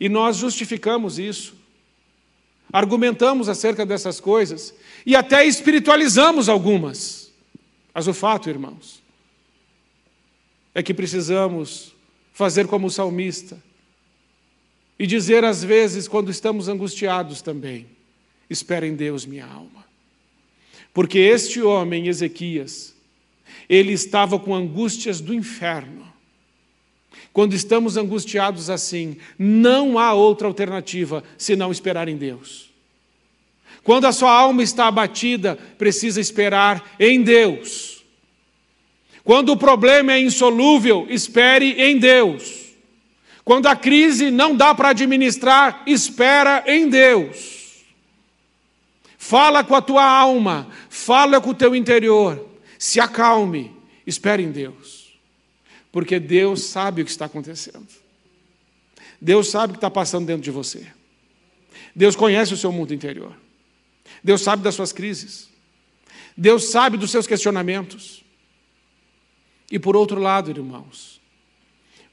E 0.00 0.08
nós 0.08 0.38
justificamos 0.38 1.20
isso, 1.20 1.54
argumentamos 2.72 3.48
acerca 3.48 3.86
dessas 3.86 4.20
coisas 4.20 4.74
e 5.04 5.14
até 5.14 5.44
espiritualizamos 5.44 6.48
algumas. 6.48 7.32
Mas 7.94 8.06
o 8.06 8.14
fato, 8.14 8.50
irmãos, 8.50 9.02
é 10.74 10.82
que 10.82 10.92
precisamos 10.92 11.94
fazer 12.32 12.66
como 12.66 12.88
o 12.88 12.90
salmista 12.90 13.62
e 14.98 15.06
dizer 15.06 15.44
às 15.44 15.62
vezes, 15.62 16.08
quando 16.08 16.30
estamos 16.30 16.68
angustiados 16.68 17.42
também: 17.42 17.86
espera 18.48 18.86
em 18.86 18.94
Deus, 18.94 19.24
minha 19.26 19.46
alma. 19.46 19.84
Porque 20.92 21.18
este 21.18 21.60
homem, 21.60 22.08
Ezequias, 22.08 22.94
ele 23.68 23.92
estava 23.92 24.38
com 24.38 24.54
angústias 24.54 25.20
do 25.20 25.34
inferno 25.34 26.05
quando 27.36 27.52
estamos 27.52 27.98
angustiados 27.98 28.70
assim, 28.70 29.18
não 29.38 29.98
há 29.98 30.14
outra 30.14 30.48
alternativa 30.48 31.22
senão 31.36 31.70
esperar 31.70 32.08
em 32.08 32.16
Deus. 32.16 32.70
Quando 33.84 34.06
a 34.06 34.12
sua 34.12 34.32
alma 34.32 34.62
está 34.62 34.86
abatida, 34.86 35.54
precisa 35.76 36.18
esperar 36.18 36.96
em 36.98 37.22
Deus. 37.22 38.02
Quando 39.22 39.50
o 39.50 39.56
problema 39.56 40.14
é 40.14 40.18
insolúvel, 40.18 41.06
espere 41.10 41.72
em 41.78 41.98
Deus. 41.98 42.72
Quando 43.44 43.66
a 43.66 43.76
crise 43.76 44.30
não 44.30 44.56
dá 44.56 44.74
para 44.74 44.88
administrar, 44.88 45.82
espera 45.86 46.64
em 46.66 46.88
Deus. 46.88 47.84
Fala 49.18 49.62
com 49.62 49.74
a 49.74 49.82
tua 49.82 50.04
alma, 50.04 50.68
fala 50.88 51.38
com 51.38 51.50
o 51.50 51.54
teu 51.54 51.76
interior, 51.76 52.48
se 52.78 52.98
acalme, 52.98 53.76
espere 54.06 54.42
em 54.42 54.50
Deus 54.50 54.95
porque 55.96 56.20
Deus 56.20 56.64
sabe 56.64 57.00
o 57.00 57.04
que 57.06 57.10
está 57.10 57.24
acontecendo. 57.24 57.88
Deus 59.18 59.48
sabe 59.48 59.70
o 59.70 59.72
que 59.72 59.78
está 59.78 59.90
passando 59.90 60.26
dentro 60.26 60.42
de 60.42 60.50
você. 60.50 60.86
Deus 61.94 62.14
conhece 62.14 62.52
o 62.52 62.56
seu 62.58 62.70
mundo 62.70 62.92
interior. 62.92 63.34
Deus 64.22 64.42
sabe 64.42 64.62
das 64.62 64.74
suas 64.74 64.92
crises. 64.92 65.48
Deus 66.36 66.64
sabe 66.64 66.98
dos 66.98 67.10
seus 67.10 67.26
questionamentos. 67.26 68.22
E 69.70 69.78
por 69.78 69.96
outro 69.96 70.20
lado, 70.20 70.50
irmãos, 70.50 71.18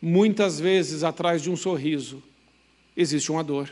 muitas 0.02 0.62
vezes 0.62 1.04
atrás 1.04 1.42
de 1.42 1.50
um 1.50 1.58
sorriso 1.58 2.24
existe 2.96 3.34
uma 3.34 3.44
dor. 3.44 3.70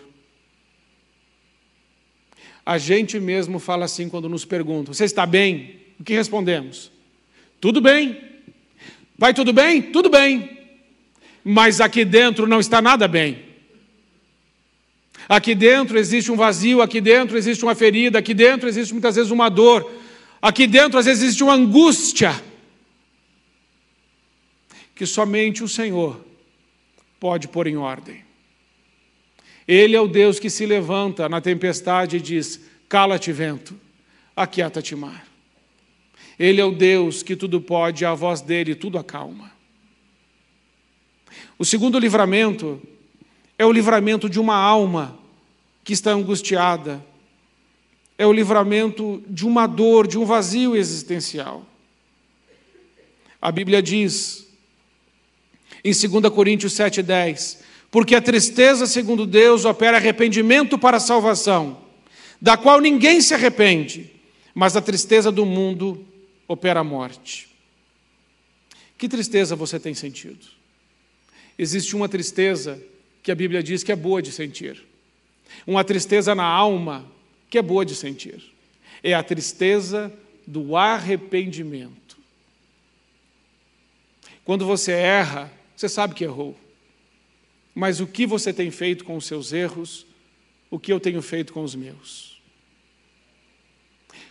A 2.65 2.77
gente 2.77 3.17
mesmo 3.17 3.59
fala 3.59 3.85
assim 3.85 4.09
quando 4.09 4.27
nos 4.27 4.43
perguntam: 4.43 4.93
Você 4.93 5.05
está 5.05 5.25
bem? 5.25 5.79
O 5.97 6.03
que 6.03 6.13
respondemos? 6.13 6.91
Tudo 7.61 7.79
bem. 7.79 8.30
Vai 9.21 9.35
tudo 9.35 9.53
bem? 9.53 9.83
Tudo 9.83 10.09
bem. 10.09 10.57
Mas 11.43 11.79
aqui 11.79 12.03
dentro 12.03 12.47
não 12.47 12.59
está 12.59 12.81
nada 12.81 13.07
bem. 13.07 13.45
Aqui 15.29 15.53
dentro 15.53 15.99
existe 15.99 16.31
um 16.31 16.35
vazio, 16.35 16.81
aqui 16.81 16.99
dentro 16.99 17.37
existe 17.37 17.63
uma 17.63 17.75
ferida, 17.75 18.17
aqui 18.17 18.33
dentro 18.33 18.67
existe 18.67 18.91
muitas 18.93 19.17
vezes 19.17 19.29
uma 19.29 19.47
dor, 19.47 19.87
aqui 20.41 20.65
dentro 20.65 20.97
às 20.97 21.05
vezes 21.05 21.21
existe 21.21 21.43
uma 21.43 21.53
angústia 21.53 22.33
que 24.95 25.05
somente 25.05 25.63
o 25.63 25.67
Senhor 25.67 26.19
pode 27.19 27.47
pôr 27.47 27.67
em 27.67 27.77
ordem. 27.77 28.25
Ele 29.67 29.95
é 29.95 30.01
o 30.01 30.07
Deus 30.07 30.39
que 30.39 30.49
se 30.49 30.65
levanta 30.65 31.29
na 31.29 31.39
tempestade 31.39 32.17
e 32.17 32.21
diz: 32.21 32.59
Cala-te, 32.89 33.31
vento, 33.31 33.79
aquieta-te, 34.35 34.95
mar. 34.95 35.30
Ele 36.39 36.61
é 36.61 36.65
o 36.65 36.71
Deus 36.71 37.23
que 37.23 37.35
tudo 37.35 37.61
pode, 37.61 38.05
a 38.05 38.13
voz 38.13 38.41
dele 38.41 38.75
tudo 38.75 38.97
acalma. 38.97 39.51
O 41.57 41.65
segundo 41.65 41.99
livramento 41.99 42.81
é 43.57 43.65
o 43.65 43.71
livramento 43.71 44.29
de 44.29 44.39
uma 44.39 44.55
alma 44.55 45.19
que 45.83 45.93
está 45.93 46.11
angustiada, 46.11 47.05
é 48.17 48.25
o 48.25 48.33
livramento 48.33 49.23
de 49.27 49.45
uma 49.45 49.67
dor, 49.67 50.07
de 50.07 50.17
um 50.17 50.25
vazio 50.25 50.75
existencial. 50.75 51.65
A 53.41 53.51
Bíblia 53.51 53.81
diz, 53.81 54.47
em 55.83 55.91
2 55.91 56.33
Coríntios 56.33 56.73
7,10: 56.73 57.59
Porque 57.89 58.15
a 58.15 58.21
tristeza, 58.21 58.85
segundo 58.85 59.25
Deus, 59.25 59.65
opera 59.65 59.97
arrependimento 59.97 60.77
para 60.77 60.97
a 60.97 60.99
salvação, 60.99 61.79
da 62.39 62.55
qual 62.57 62.79
ninguém 62.79 63.21
se 63.21 63.33
arrepende, 63.33 64.11
mas 64.53 64.75
a 64.75 64.81
tristeza 64.81 65.31
do 65.31 65.45
mundo 65.45 66.05
opera 66.51 66.81
a 66.81 66.83
morte. 66.83 67.47
Que 68.97 69.07
tristeza 69.07 69.55
você 69.55 69.79
tem 69.79 69.93
sentido? 69.93 70.45
Existe 71.57 71.95
uma 71.95 72.09
tristeza 72.09 72.81
que 73.23 73.31
a 73.31 73.35
Bíblia 73.35 73.63
diz 73.63 73.83
que 73.83 73.91
é 73.91 73.95
boa 73.95 74.21
de 74.21 74.31
sentir, 74.31 74.83
uma 75.65 75.83
tristeza 75.83 76.35
na 76.35 76.43
alma 76.43 77.09
que 77.49 77.57
é 77.57 77.61
boa 77.61 77.85
de 77.85 77.95
sentir. 77.95 78.43
É 79.01 79.13
a 79.13 79.23
tristeza 79.23 80.11
do 80.45 80.75
arrependimento. 80.75 82.17
Quando 84.43 84.65
você 84.65 84.91
erra, 84.91 85.51
você 85.75 85.87
sabe 85.87 86.13
que 86.13 86.23
errou. 86.23 86.57
Mas 87.73 87.99
o 87.99 88.07
que 88.07 88.25
você 88.25 88.51
tem 88.51 88.69
feito 88.69 89.05
com 89.05 89.15
os 89.15 89.25
seus 89.25 89.53
erros, 89.53 90.05
o 90.69 90.77
que 90.77 90.91
eu 90.91 90.99
tenho 90.99 91.21
feito 91.21 91.53
com 91.53 91.63
os 91.63 91.75
meus? 91.75 92.41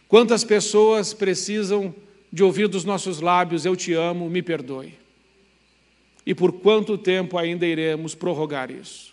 Quantas 0.09 0.44
pessoas 0.44 1.14
precisam 1.14 1.94
de 2.33 2.43
ouvir 2.45 2.69
dos 2.69 2.85
nossos 2.85 3.21
lábios: 3.21 3.64
Eu 3.64 3.77
te 3.77 3.93
amo, 3.93 4.29
me 4.29 4.43
perdoe? 4.43 4.95
E 6.25 6.35
por 6.35 6.53
quanto 6.53 6.99
tempo 6.99 7.38
ainda 7.38 7.66
iremos 7.66 8.14
prorrogar 8.14 8.71
isso? 8.71 9.12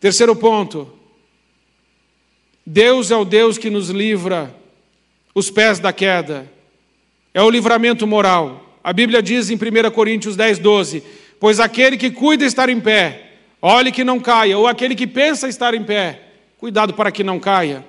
Terceiro 0.00 0.34
ponto. 0.34 0.92
Deus 2.64 3.10
é 3.10 3.16
o 3.16 3.24
Deus 3.24 3.58
que 3.58 3.70
nos 3.70 3.90
livra 3.90 4.54
os 5.34 5.50
pés 5.50 5.78
da 5.78 5.92
queda. 5.92 6.50
É 7.34 7.42
o 7.42 7.50
livramento 7.50 8.06
moral. 8.06 8.78
A 8.84 8.92
Bíblia 8.92 9.22
diz 9.22 9.50
em 9.50 9.54
1 9.54 9.90
Coríntios 9.90 10.36
10, 10.36 10.58
12: 10.58 11.02
Pois 11.38 11.60
aquele 11.60 11.96
que 11.96 12.10
cuida 12.10 12.44
estar 12.44 12.68
em 12.68 12.80
pé, 12.80 13.32
olhe 13.60 13.92
que 13.92 14.04
não 14.04 14.20
caia, 14.20 14.58
ou 14.58 14.66
aquele 14.66 14.94
que 14.94 15.06
pensa 15.06 15.48
estar 15.48 15.74
em 15.74 15.82
pé, 15.82 16.22
cuidado 16.58 16.94
para 16.94 17.12
que 17.12 17.24
não 17.24 17.38
caia. 17.38 17.84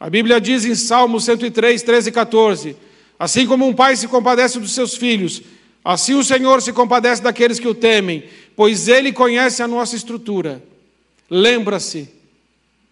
A 0.00 0.08
Bíblia 0.08 0.40
diz 0.40 0.64
em 0.64 0.74
Salmo 0.74 1.20
103, 1.20 1.82
13 1.82 2.08
e 2.08 2.12
14: 2.12 2.76
Assim 3.18 3.46
como 3.46 3.66
um 3.66 3.74
pai 3.74 3.96
se 3.96 4.06
compadece 4.06 4.58
dos 4.60 4.72
seus 4.72 4.96
filhos, 4.96 5.42
assim 5.84 6.14
o 6.14 6.22
Senhor 6.22 6.62
se 6.62 6.72
compadece 6.72 7.22
daqueles 7.22 7.58
que 7.58 7.66
o 7.66 7.74
temem, 7.74 8.24
pois 8.54 8.86
ele 8.86 9.12
conhece 9.12 9.62
a 9.62 9.68
nossa 9.68 9.96
estrutura. 9.96 10.62
Lembra-se 11.28 12.08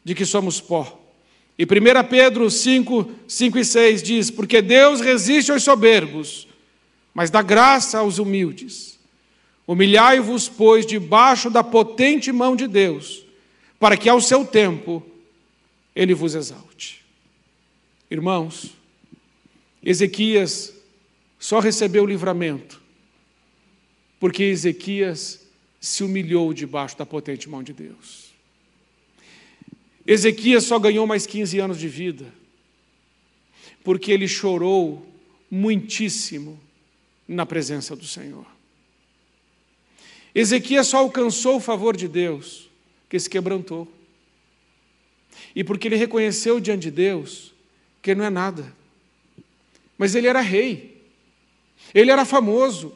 de 0.05 0.14
que 0.14 0.25
somos 0.25 0.61
pó. 0.61 1.01
E 1.59 1.64
1 1.64 2.09
Pedro 2.09 2.51
5, 2.51 3.11
5 3.27 3.59
e 3.59 3.64
6 3.64 4.03
diz: 4.03 4.31
Porque 4.31 4.61
Deus 4.61 5.01
resiste 5.01 5.53
aos 5.53 5.62
soberbos, 5.62 6.49
mas 7.14 7.31
dá 7.31 7.40
graça 7.40 7.99
aos 7.99 8.19
humildes. 8.19 8.99
Humilhai-vos, 9.66 10.49
pois, 10.49 10.85
debaixo 10.85 11.51
da 11.51 11.64
potente 11.64 12.31
mão 12.31 12.55
de 12.55 12.66
Deus, 12.69 13.25
para 13.81 13.97
que 13.97 14.09
ao 14.09 14.21
seu 14.21 14.45
tempo 14.45 15.03
ele 15.97 16.13
vos 16.13 16.35
exalte. 16.35 17.03
Irmãos, 18.11 18.75
Ezequias 19.83 20.75
só 21.39 21.59
recebeu 21.59 22.05
o 22.05 22.07
livramento 22.07 22.83
porque 24.21 24.43
Ezequias 24.45 25.47
se 25.81 26.05
humilhou 26.05 26.53
debaixo 26.53 26.97
da 26.99 27.07
potente 27.07 27.49
mão 27.49 27.63
de 27.63 27.73
Deus. 27.73 28.27
Ezequias 30.07 30.65
só 30.65 30.79
ganhou 30.79 31.07
mais 31.07 31.27
15 31.27 31.59
anos 31.59 31.79
de 31.79 31.89
vida 31.89 32.33
porque 33.83 34.13
ele 34.13 34.29
chorou 34.29 35.07
muitíssimo 35.51 36.59
na 37.27 37.47
presença 37.47 37.95
do 37.97 38.05
Senhor. 38.05 38.47
Ezequias 40.35 40.89
só 40.89 40.99
alcançou 40.99 41.57
o 41.57 41.61
favor 41.61 41.97
de 41.97 42.09
Deus, 42.09 42.69
que 43.09 43.19
se 43.19 43.31
quebrantou. 43.31 43.96
E 45.57 45.64
porque 45.64 45.88
ele 45.88 45.97
reconheceu 45.97 46.61
diante 46.61 46.83
de 46.83 46.90
Deus 46.90 47.55
que 48.03 48.11
ele 48.11 48.19
não 48.19 48.27
é 48.27 48.31
nada. 48.31 48.77
Mas 49.97 50.14
ele 50.14 50.27
era 50.27 50.40
rei, 50.42 51.03
ele 51.95 52.11
era 52.11 52.27
famoso, 52.27 52.95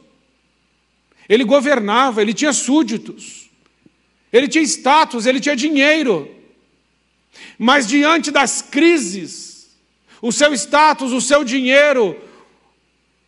ele 1.27 1.43
governava, 1.43 2.21
ele 2.21 2.35
tinha 2.35 2.53
súditos, 2.53 3.49
ele 4.31 4.47
tinha 4.47 4.63
status, 4.63 5.25
ele 5.25 5.39
tinha 5.39 5.55
dinheiro. 5.55 6.29
Mas 7.57 7.87
diante 7.87 8.29
das 8.29 8.61
crises, 8.61 9.75
o 10.21 10.31
seu 10.31 10.53
status, 10.53 11.11
o 11.11 11.19
seu 11.19 11.43
dinheiro, 11.43 12.15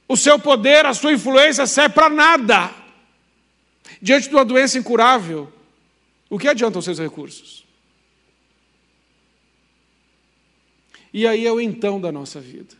o 0.07 0.15
seu 0.15 0.37
poder, 0.37 0.85
a 0.85 0.93
sua 0.93 1.11
influência 1.11 1.65
serve 1.65 1.95
para 1.95 2.07
nada. 2.07 2.71
Diante 3.99 4.29
de 4.29 4.35
uma 4.35 4.45
doença 4.45 4.77
incurável, 4.77 5.51
o 6.29 6.37
que 6.37 6.47
adiantam 6.47 6.77
os 6.77 6.85
seus 6.85 6.99
recursos? 6.99 7.62
E 11.13 11.27
aí 11.27 11.45
é 11.45 11.51
o 11.51 11.61
então 11.61 12.01
da 12.01 12.11
nossa 12.11 12.41
vida. 12.41 12.75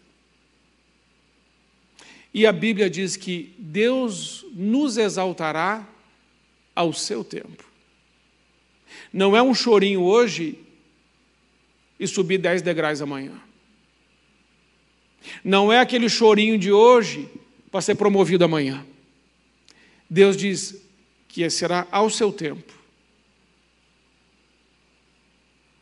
E 2.34 2.48
a 2.48 2.52
Bíblia 2.52 2.90
diz 2.90 3.16
que 3.16 3.54
Deus 3.60 4.44
nos 4.54 4.98
exaltará 4.98 5.88
ao 6.76 6.92
seu 6.92 7.24
tempo. 7.24 7.64
Não 9.12 9.38
é 9.38 9.42
um 9.44 9.54
chorinho 9.54 10.02
hoje 10.02 10.58
e 12.00 12.08
subir 12.08 12.40
dez 12.40 12.64
degraus 12.64 13.02
amanhã. 13.02 13.40
Não 15.44 15.72
é 15.72 15.80
aquele 15.80 16.10
chorinho 16.10 16.58
de 16.58 16.72
hoje 16.72 17.30
para 17.70 17.82
ser 17.82 17.96
promovido 17.96 18.44
amanhã. 18.44 18.84
Deus 20.10 20.36
diz 20.36 20.84
que 21.28 21.48
será 21.52 21.88
ao 21.92 22.10
seu 22.10 22.32
tempo. 22.32 22.74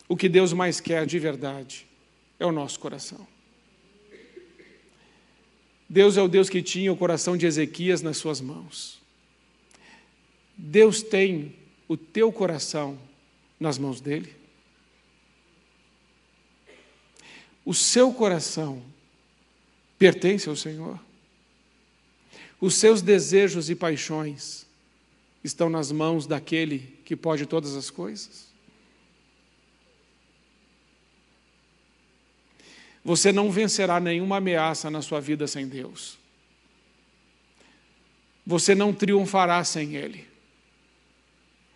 O 0.07 0.17
que 0.17 0.27
Deus 0.27 0.51
mais 0.51 0.81
quer 0.81 1.05
de 1.05 1.17
verdade 1.17 1.90
é 2.41 2.45
o 2.45 2.51
nosso 2.51 2.79
coração. 2.79 3.25
Deus 5.87 6.17
é 6.17 6.21
o 6.21 6.27
Deus 6.27 6.49
que 6.49 6.61
tinha 6.61 6.91
o 6.91 6.97
coração 6.97 7.37
de 7.37 7.45
Ezequias 7.45 8.01
nas 8.01 8.17
suas 8.17 8.41
mãos. 8.41 8.99
Deus 10.57 11.03
tem 11.03 11.55
o 11.87 11.95
teu 11.95 12.31
coração 12.31 12.97
nas 13.59 13.77
mãos 13.77 14.01
dele. 14.01 14.33
O 17.63 17.75
seu 17.75 18.11
coração 18.11 18.81
pertence 19.99 20.49
ao 20.49 20.55
Senhor. 20.55 20.99
Os 22.59 22.75
seus 22.75 23.03
desejos 23.03 23.69
e 23.69 23.75
paixões 23.75 24.65
estão 25.43 25.69
nas 25.69 25.91
mãos 25.91 26.25
daquele 26.25 26.97
que 27.05 27.15
pode 27.15 27.45
todas 27.45 27.75
as 27.75 27.91
coisas. 27.91 28.50
Você 33.03 33.31
não 33.31 33.51
vencerá 33.51 33.99
nenhuma 33.99 34.37
ameaça 34.37 34.89
na 34.89 35.01
sua 35.01 35.19
vida 35.19 35.47
sem 35.47 35.67
Deus. 35.67 36.17
Você 38.45 38.75
não 38.75 38.93
triunfará 38.93 39.63
sem 39.63 39.95
Ele. 39.95 40.27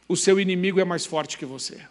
O 0.08 0.16
seu 0.16 0.40
inimigo 0.40 0.80
é 0.80 0.84
mais 0.84 1.06
forte 1.06 1.38
que 1.38 1.46
você. 1.46 1.82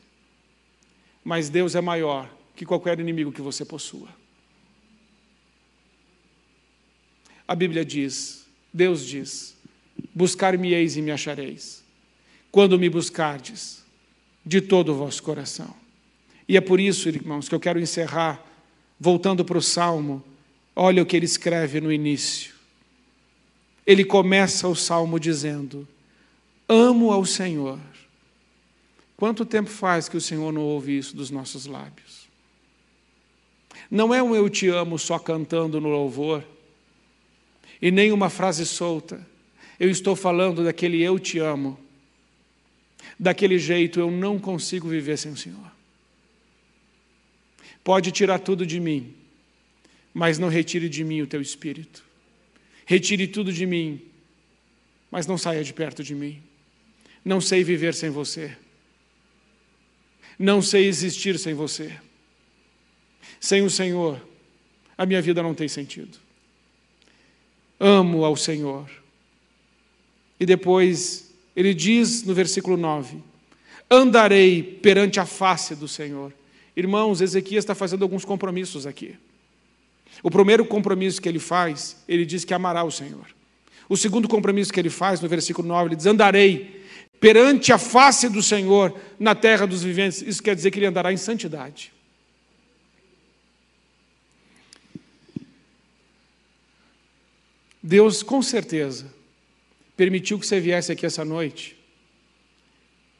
Mas 1.24 1.48
Deus 1.48 1.74
é 1.74 1.80
maior 1.80 2.30
que 2.54 2.64
qualquer 2.64 3.00
inimigo 3.00 3.32
que 3.32 3.42
você 3.42 3.64
possua. 3.64 4.08
A 7.46 7.54
Bíblia 7.54 7.84
diz, 7.84 8.46
Deus 8.72 9.04
diz: 9.04 9.56
Buscar-me-eis 10.14 10.96
e 10.96 11.02
me 11.02 11.10
achareis, 11.10 11.82
quando 12.50 12.78
me 12.78 12.88
buscardes 12.88 13.84
de 14.44 14.60
todo 14.60 14.92
o 14.92 14.94
vosso 14.94 15.22
coração. 15.22 15.74
E 16.48 16.56
é 16.56 16.60
por 16.60 16.78
isso, 16.78 17.08
irmãos, 17.08 17.48
que 17.48 17.54
eu 17.54 17.60
quero 17.60 17.80
encerrar, 17.80 18.44
voltando 19.04 19.44
para 19.44 19.58
o 19.58 19.62
Salmo, 19.62 20.24
olha 20.74 21.02
o 21.02 21.06
que 21.06 21.14
ele 21.14 21.26
escreve 21.26 21.80
no 21.80 21.92
início. 21.92 22.54
Ele 23.86 24.04
começa 24.04 24.66
o 24.66 24.74
salmo 24.74 25.20
dizendo: 25.20 25.86
Amo 26.66 27.12
ao 27.12 27.26
Senhor, 27.26 27.78
Quanto 29.16 29.46
tempo 29.46 29.70
faz 29.70 30.08
que 30.08 30.16
o 30.16 30.20
Senhor 30.20 30.52
não 30.52 30.62
ouve 30.62 30.98
isso 30.98 31.16
dos 31.16 31.30
nossos 31.30 31.66
lábios? 31.66 32.28
Não 33.90 34.12
é 34.12 34.22
um 34.22 34.34
eu 34.34 34.50
te 34.50 34.68
amo 34.68 34.98
só 34.98 35.18
cantando 35.18 35.80
no 35.80 35.88
louvor, 35.88 36.44
e 37.80 37.90
nem 37.90 38.12
uma 38.12 38.28
frase 38.28 38.66
solta. 38.66 39.24
Eu 39.78 39.88
estou 39.88 40.16
falando 40.16 40.64
daquele 40.64 41.02
eu 41.02 41.18
te 41.18 41.38
amo. 41.38 41.78
Daquele 43.18 43.58
jeito 43.58 44.00
eu 44.00 44.10
não 44.10 44.38
consigo 44.38 44.88
viver 44.88 45.16
sem 45.16 45.32
o 45.32 45.36
Senhor. 45.36 45.73
Pode 47.84 48.10
tirar 48.10 48.38
tudo 48.38 48.66
de 48.66 48.80
mim, 48.80 49.14
mas 50.12 50.38
não 50.38 50.48
retire 50.48 50.88
de 50.88 51.04
mim 51.04 51.20
o 51.20 51.26
teu 51.26 51.42
espírito. 51.42 52.02
Retire 52.86 53.28
tudo 53.28 53.52
de 53.52 53.66
mim, 53.66 54.00
mas 55.10 55.26
não 55.26 55.36
saia 55.36 55.62
de 55.62 55.72
perto 55.72 56.02
de 56.02 56.14
mim. 56.14 56.42
Não 57.22 57.42
sei 57.42 57.62
viver 57.62 57.92
sem 57.94 58.08
você. 58.08 58.56
Não 60.38 60.62
sei 60.62 60.86
existir 60.86 61.38
sem 61.38 61.52
você. 61.52 61.94
Sem 63.38 63.62
o 63.62 63.70
Senhor, 63.70 64.20
a 64.96 65.04
minha 65.04 65.20
vida 65.20 65.42
não 65.42 65.54
tem 65.54 65.68
sentido. 65.68 66.18
Amo 67.78 68.24
ao 68.24 68.36
Senhor. 68.36 68.90
E 70.40 70.46
depois 70.46 71.32
ele 71.54 71.74
diz 71.74 72.22
no 72.22 72.34
versículo 72.34 72.76
9: 72.76 73.22
Andarei 73.90 74.62
perante 74.62 75.20
a 75.20 75.26
face 75.26 75.74
do 75.74 75.86
Senhor. 75.86 76.32
Irmãos, 76.76 77.20
Ezequias 77.20 77.62
está 77.62 77.74
fazendo 77.74 78.02
alguns 78.02 78.24
compromissos 78.24 78.86
aqui. 78.86 79.16
O 80.22 80.30
primeiro 80.30 80.64
compromisso 80.64 81.20
que 81.20 81.28
ele 81.28 81.38
faz, 81.38 82.02
ele 82.08 82.24
diz 82.24 82.44
que 82.44 82.54
amará 82.54 82.82
o 82.84 82.90
Senhor. 82.90 83.26
O 83.88 83.96
segundo 83.96 84.28
compromisso 84.28 84.72
que 84.72 84.80
ele 84.80 84.90
faz, 84.90 85.20
no 85.20 85.28
versículo 85.28 85.68
9, 85.68 85.88
ele 85.88 85.96
diz: 85.96 86.06
Andarei 86.06 86.84
perante 87.20 87.72
a 87.72 87.78
face 87.78 88.28
do 88.28 88.42
Senhor 88.42 88.98
na 89.18 89.34
terra 89.34 89.66
dos 89.66 89.82
viventes. 89.82 90.22
Isso 90.22 90.42
quer 90.42 90.54
dizer 90.54 90.70
que 90.70 90.78
ele 90.78 90.86
andará 90.86 91.12
em 91.12 91.16
santidade. 91.16 91.92
Deus, 97.86 98.22
com 98.22 98.40
certeza, 98.40 99.12
permitiu 99.94 100.38
que 100.38 100.46
você 100.46 100.58
viesse 100.58 100.90
aqui 100.90 101.04
essa 101.04 101.22
noite, 101.22 101.76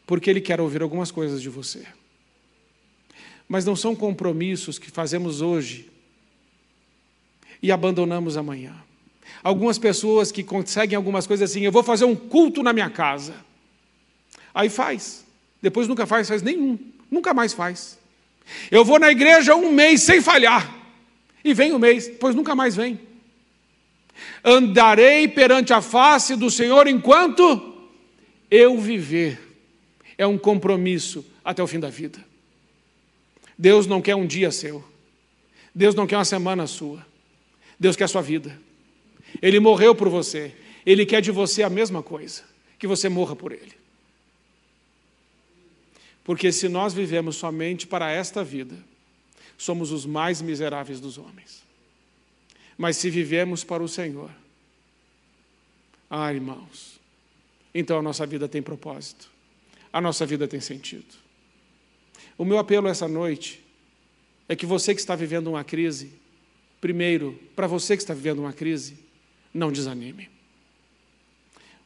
porque 0.06 0.30
Ele 0.30 0.40
quer 0.40 0.58
ouvir 0.58 0.80
algumas 0.80 1.10
coisas 1.10 1.42
de 1.42 1.50
você. 1.50 1.86
Mas 3.48 3.64
não 3.64 3.76
são 3.76 3.94
compromissos 3.94 4.78
que 4.78 4.90
fazemos 4.90 5.40
hoje 5.40 5.90
e 7.62 7.70
abandonamos 7.72 8.36
amanhã. 8.36 8.74
Algumas 9.42 9.78
pessoas 9.78 10.32
que 10.32 10.42
conseguem 10.42 10.96
algumas 10.96 11.26
coisas 11.26 11.50
assim, 11.50 11.62
eu 11.62 11.72
vou 11.72 11.82
fazer 11.82 12.04
um 12.04 12.14
culto 12.14 12.62
na 12.62 12.72
minha 12.72 12.90
casa. 12.90 13.34
Aí 14.54 14.68
faz. 14.68 15.24
Depois 15.60 15.88
nunca 15.88 16.06
faz, 16.06 16.28
faz 16.28 16.42
nenhum. 16.42 16.78
Nunca 17.10 17.34
mais 17.34 17.52
faz. 17.52 17.98
Eu 18.70 18.84
vou 18.84 18.98
na 18.98 19.10
igreja 19.10 19.54
um 19.54 19.72
mês 19.72 20.02
sem 20.02 20.20
falhar. 20.20 20.74
E 21.42 21.52
vem 21.52 21.72
o 21.72 21.78
mês, 21.78 22.06
depois 22.06 22.34
nunca 22.34 22.54
mais 22.54 22.76
vem. 22.76 23.00
Andarei 24.44 25.26
perante 25.28 25.72
a 25.72 25.80
face 25.80 26.36
do 26.36 26.50
Senhor 26.50 26.86
enquanto 26.86 27.74
eu 28.50 28.78
viver. 28.78 29.40
É 30.16 30.26
um 30.26 30.38
compromisso 30.38 31.24
até 31.44 31.62
o 31.62 31.66
fim 31.66 31.80
da 31.80 31.90
vida. 31.90 32.18
Deus 33.58 33.86
não 33.86 34.02
quer 34.02 34.14
um 34.14 34.26
dia 34.26 34.50
seu. 34.50 34.84
Deus 35.74 35.94
não 35.94 36.06
quer 36.06 36.16
uma 36.16 36.24
semana 36.24 36.66
sua. 36.66 37.04
Deus 37.78 37.96
quer 37.96 38.04
a 38.04 38.08
sua 38.08 38.22
vida. 38.22 38.58
Ele 39.42 39.58
morreu 39.58 39.94
por 39.94 40.08
você. 40.08 40.54
Ele 40.86 41.06
quer 41.06 41.20
de 41.20 41.30
você 41.30 41.62
a 41.62 41.70
mesma 41.70 42.02
coisa, 42.02 42.42
que 42.78 42.86
você 42.86 43.08
morra 43.08 43.34
por 43.34 43.52
ele. 43.52 43.72
Porque 46.22 46.50
se 46.52 46.68
nós 46.68 46.94
vivemos 46.94 47.36
somente 47.36 47.86
para 47.86 48.10
esta 48.10 48.42
vida, 48.42 48.76
somos 49.58 49.92
os 49.92 50.06
mais 50.06 50.40
miseráveis 50.40 51.00
dos 51.00 51.18
homens. 51.18 51.62
Mas 52.76 52.96
se 52.96 53.10
vivemos 53.10 53.62
para 53.62 53.82
o 53.82 53.88
Senhor, 53.88 54.30
ah, 56.10 56.32
irmãos, 56.32 57.00
então 57.74 57.98
a 57.98 58.02
nossa 58.02 58.26
vida 58.26 58.48
tem 58.48 58.62
propósito, 58.62 59.28
a 59.92 60.00
nossa 60.00 60.24
vida 60.24 60.46
tem 60.46 60.60
sentido. 60.60 61.23
O 62.36 62.44
meu 62.44 62.58
apelo 62.58 62.88
essa 62.88 63.06
noite 63.06 63.64
é 64.48 64.56
que 64.56 64.66
você 64.66 64.94
que 64.94 65.00
está 65.00 65.14
vivendo 65.14 65.48
uma 65.48 65.64
crise, 65.64 66.12
primeiro, 66.80 67.38
para 67.54 67.66
você 67.66 67.96
que 67.96 68.02
está 68.02 68.12
vivendo 68.12 68.40
uma 68.40 68.52
crise, 68.52 68.98
não 69.52 69.70
desanime. 69.70 70.28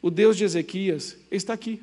O 0.01 0.11
Deus 0.11 0.37
de 0.37 0.45
Ezequias 0.45 1.17
está 1.31 1.53
aqui. 1.53 1.83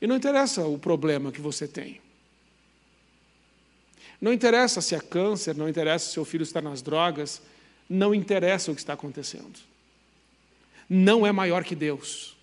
E 0.00 0.06
não 0.06 0.16
interessa 0.16 0.66
o 0.66 0.78
problema 0.78 1.30
que 1.30 1.40
você 1.40 1.68
tem. 1.68 2.00
Não 4.20 4.32
interessa 4.32 4.80
se 4.80 4.94
é 4.94 5.00
câncer, 5.00 5.54
não 5.56 5.68
interessa 5.68 6.06
se 6.06 6.12
seu 6.12 6.24
filho 6.24 6.42
está 6.42 6.60
nas 6.60 6.80
drogas, 6.80 7.42
não 7.88 8.14
interessa 8.14 8.70
o 8.70 8.74
que 8.74 8.80
está 8.80 8.92
acontecendo. 8.92 9.58
Não 10.88 11.26
é 11.26 11.32
maior 11.32 11.64
que 11.64 11.74
Deus. 11.74 12.36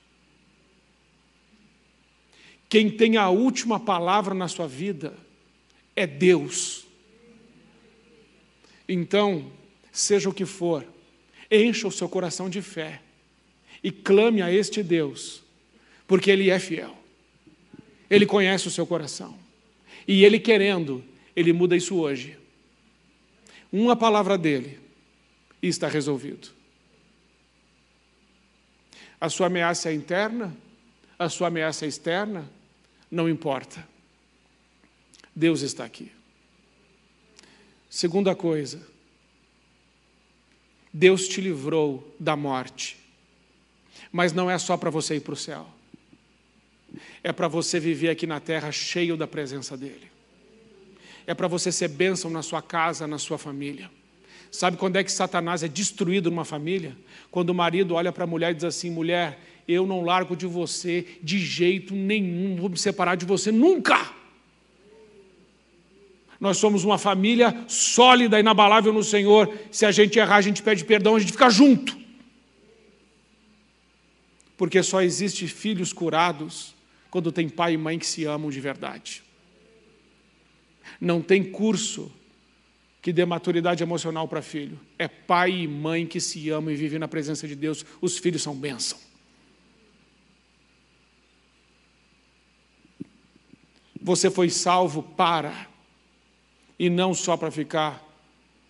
Quem 2.69 2.89
tem 2.89 3.17
a 3.17 3.29
última 3.29 3.79
palavra 3.79 4.35
na 4.35 4.47
sua 4.47 4.67
vida 4.67 5.17
é 5.95 6.05
Deus. 6.05 6.85
Então, 8.87 9.51
seja 9.91 10.29
o 10.29 10.33
que 10.33 10.45
for, 10.45 10.85
encha 11.49 11.87
o 11.87 11.91
seu 11.91 12.07
coração 12.07 12.47
de 12.47 12.61
fé 12.61 13.01
e 13.83 13.91
clame 13.91 14.41
a 14.41 14.53
este 14.53 14.83
Deus, 14.83 15.41
porque 16.07 16.29
Ele 16.29 16.51
é 16.51 16.59
fiel. 16.59 16.95
Ele 18.07 18.25
conhece 18.25 18.67
o 18.67 18.71
seu 18.71 18.85
coração. 18.85 19.37
E 20.07 20.23
Ele 20.23 20.39
querendo, 20.39 21.03
Ele 21.35 21.51
muda 21.51 21.75
isso 21.75 21.95
hoje. 21.95 22.37
Uma 23.71 23.95
palavra 23.95 24.37
dele 24.37 24.79
e 25.61 25.67
está 25.67 25.87
resolvido. 25.87 26.49
A 29.19 29.27
sua 29.27 29.47
ameaça 29.47 29.89
é 29.89 29.93
interna, 29.93 30.55
a 31.17 31.29
sua 31.29 31.47
ameaça 31.47 31.85
é 31.85 31.87
externa, 31.87 32.49
não 33.09 33.29
importa. 33.29 33.87
Deus 35.35 35.61
está 35.61 35.85
aqui. 35.85 36.11
Segunda 37.89 38.35
coisa, 38.35 38.85
Deus 40.93 41.27
te 41.27 41.41
livrou 41.41 42.15
da 42.19 42.35
morte, 42.35 42.97
mas 44.11 44.33
não 44.33 44.49
é 44.49 44.57
só 44.57 44.77
para 44.77 44.89
você 44.89 45.15
ir 45.15 45.21
para 45.21 45.33
o 45.33 45.37
céu 45.37 45.67
é 47.23 47.31
para 47.31 47.47
você 47.47 47.79
viver 47.79 48.09
aqui 48.09 48.25
na 48.25 48.39
terra 48.39 48.71
cheio 48.71 49.17
da 49.17 49.27
presença 49.27 49.75
dEle. 49.77 50.09
É 51.27 51.33
para 51.33 51.47
você 51.47 51.71
ser 51.71 51.89
bênção 51.89 52.31
na 52.31 52.41
sua 52.41 52.61
casa, 52.61 53.05
na 53.05 53.17
sua 53.17 53.37
família. 53.37 53.89
Sabe 54.51 54.77
quando 54.77 54.95
é 54.95 55.03
que 55.03 55.11
Satanás 55.11 55.61
é 55.61 55.67
destruído 55.67 56.31
numa 56.31 56.45
família? 56.45 56.97
Quando 57.29 57.51
o 57.51 57.53
marido 57.53 57.93
olha 57.93 58.11
para 58.11 58.23
a 58.23 58.27
mulher 58.27 58.51
e 58.51 58.55
diz 58.55 58.63
assim: 58.63 58.89
mulher, 58.89 59.39
eu 59.69 59.85
não 59.85 60.01
largo 60.01 60.35
de 60.35 60.47
você 60.47 61.05
de 61.21 61.37
jeito 61.37 61.93
nenhum, 61.93 62.55
vou 62.55 62.69
me 62.69 62.77
separar 62.77 63.15
de 63.15 63.23
você 63.23 63.51
nunca. 63.51 64.11
Nós 66.39 66.57
somos 66.57 66.83
uma 66.83 66.97
família 66.97 67.65
sólida, 67.67 68.39
inabalável 68.39 68.91
no 68.91 69.03
Senhor. 69.03 69.53
Se 69.71 69.85
a 69.85 69.91
gente 69.91 70.17
errar, 70.17 70.37
a 70.37 70.41
gente 70.41 70.63
pede 70.63 70.83
perdão, 70.83 71.15
a 71.15 71.19
gente 71.19 71.33
fica 71.33 71.49
junto. 71.49 71.95
Porque 74.57 74.81
só 74.81 75.01
existe 75.03 75.47
filhos 75.47 75.93
curados 75.93 76.73
quando 77.11 77.31
tem 77.31 77.47
pai 77.47 77.73
e 77.73 77.77
mãe 77.77 77.99
que 77.99 78.07
se 78.07 78.25
amam 78.25 78.49
de 78.49 78.59
verdade. 78.59 79.21
Não 80.99 81.21
tem 81.21 81.43
curso 81.43 82.11
que 83.01 83.13
dê 83.13 83.23
maturidade 83.23 83.83
emocional 83.83 84.27
para 84.27 84.41
filho. 84.41 84.79
É 84.97 85.07
pai 85.07 85.51
e 85.51 85.67
mãe 85.67 86.07
que 86.07 86.19
se 86.19 86.49
amam 86.49 86.71
e 86.71 86.75
vivem 86.75 86.99
na 86.99 87.07
presença 87.07 87.47
de 87.47 87.55
Deus. 87.55 87.85
Os 88.01 88.17
filhos 88.17 88.41
são 88.41 88.55
bênção. 88.55 89.08
Você 94.09 94.31
foi 94.31 94.49
salvo 94.49 95.03
para, 95.03 95.67
e 96.79 96.89
não 96.89 97.13
só 97.13 97.37
para 97.37 97.51
ficar 97.51 98.03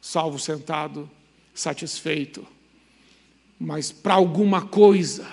salvo 0.02 0.38
sentado, 0.38 1.10
satisfeito, 1.54 2.46
mas 3.58 3.90
para 3.90 4.16
alguma 4.16 4.68
coisa. 4.68 5.26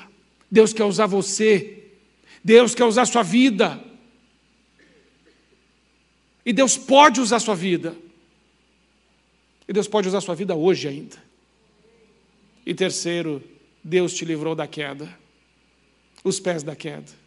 Deus 0.48 0.72
quer 0.72 0.84
usar 0.84 1.06
você 1.06 1.82
Deus 2.44 2.72
quer 2.72 2.84
usar 2.84 3.04
sua 3.06 3.24
vida. 3.24 3.82
E 6.44 6.52
Deus 6.52 6.78
pode 6.78 7.20
usar 7.20 7.40
sua 7.40 7.56
vida. 7.56 7.96
E 9.66 9.72
Deus 9.72 9.88
pode 9.88 10.06
usar 10.06 10.20
sua 10.20 10.36
vida 10.36 10.54
hoje 10.54 10.86
ainda. 10.86 11.16
E 12.64 12.72
terceiro, 12.72 13.42
Deus 13.82 14.14
te 14.14 14.24
livrou 14.24 14.54
da 14.54 14.68
queda, 14.68 15.12
os 16.22 16.38
pés 16.38 16.62
da 16.62 16.76
queda. 16.76 17.25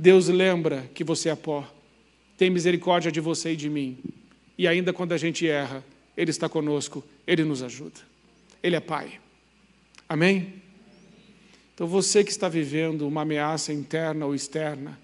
Deus 0.00 0.28
lembra 0.28 0.90
que 0.94 1.04
você 1.04 1.28
é 1.28 1.36
pó, 1.36 1.70
tem 2.38 2.48
misericórdia 2.48 3.12
de 3.12 3.20
você 3.20 3.52
e 3.52 3.56
de 3.56 3.68
mim. 3.68 3.98
E 4.56 4.66
ainda 4.66 4.94
quando 4.94 5.12
a 5.12 5.18
gente 5.18 5.46
erra, 5.46 5.84
Ele 6.16 6.30
está 6.30 6.48
conosco, 6.48 7.04
Ele 7.26 7.44
nos 7.44 7.62
ajuda. 7.62 8.00
Ele 8.62 8.76
é 8.76 8.80
Pai. 8.80 9.20
Amém? 10.08 10.54
Então 11.74 11.86
você 11.86 12.24
que 12.24 12.30
está 12.30 12.48
vivendo 12.48 13.06
uma 13.06 13.20
ameaça 13.20 13.74
interna 13.74 14.24
ou 14.24 14.34
externa, 14.34 14.98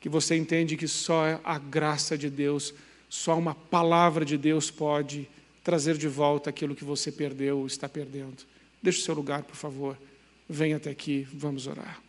que 0.00 0.08
você 0.08 0.36
entende 0.36 0.74
que 0.74 0.88
só 0.88 1.38
a 1.44 1.58
graça 1.58 2.16
de 2.16 2.30
Deus, 2.30 2.72
só 3.10 3.38
uma 3.38 3.54
palavra 3.54 4.24
de 4.24 4.38
Deus 4.38 4.70
pode 4.70 5.28
trazer 5.62 5.98
de 5.98 6.08
volta 6.08 6.48
aquilo 6.48 6.74
que 6.74 6.82
você 6.82 7.12
perdeu 7.12 7.58
ou 7.58 7.66
está 7.66 7.90
perdendo. 7.90 8.42
Deixe 8.82 9.00
o 9.00 9.02
seu 9.02 9.14
lugar, 9.14 9.42
por 9.42 9.54
favor. 9.54 9.98
Venha 10.48 10.78
até 10.78 10.88
aqui, 10.88 11.28
vamos 11.30 11.66
orar. 11.66 12.02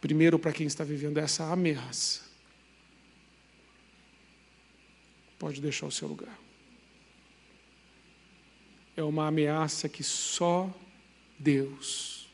Primeiro, 0.00 0.38
para 0.38 0.52
quem 0.52 0.66
está 0.66 0.84
vivendo 0.84 1.18
essa 1.18 1.52
ameaça, 1.52 2.20
pode 5.38 5.60
deixar 5.60 5.86
o 5.86 5.92
seu 5.92 6.08
lugar. 6.08 6.38
É 8.96 9.02
uma 9.02 9.26
ameaça 9.26 9.88
que 9.88 10.02
só 10.02 10.72
Deus. 11.38 12.28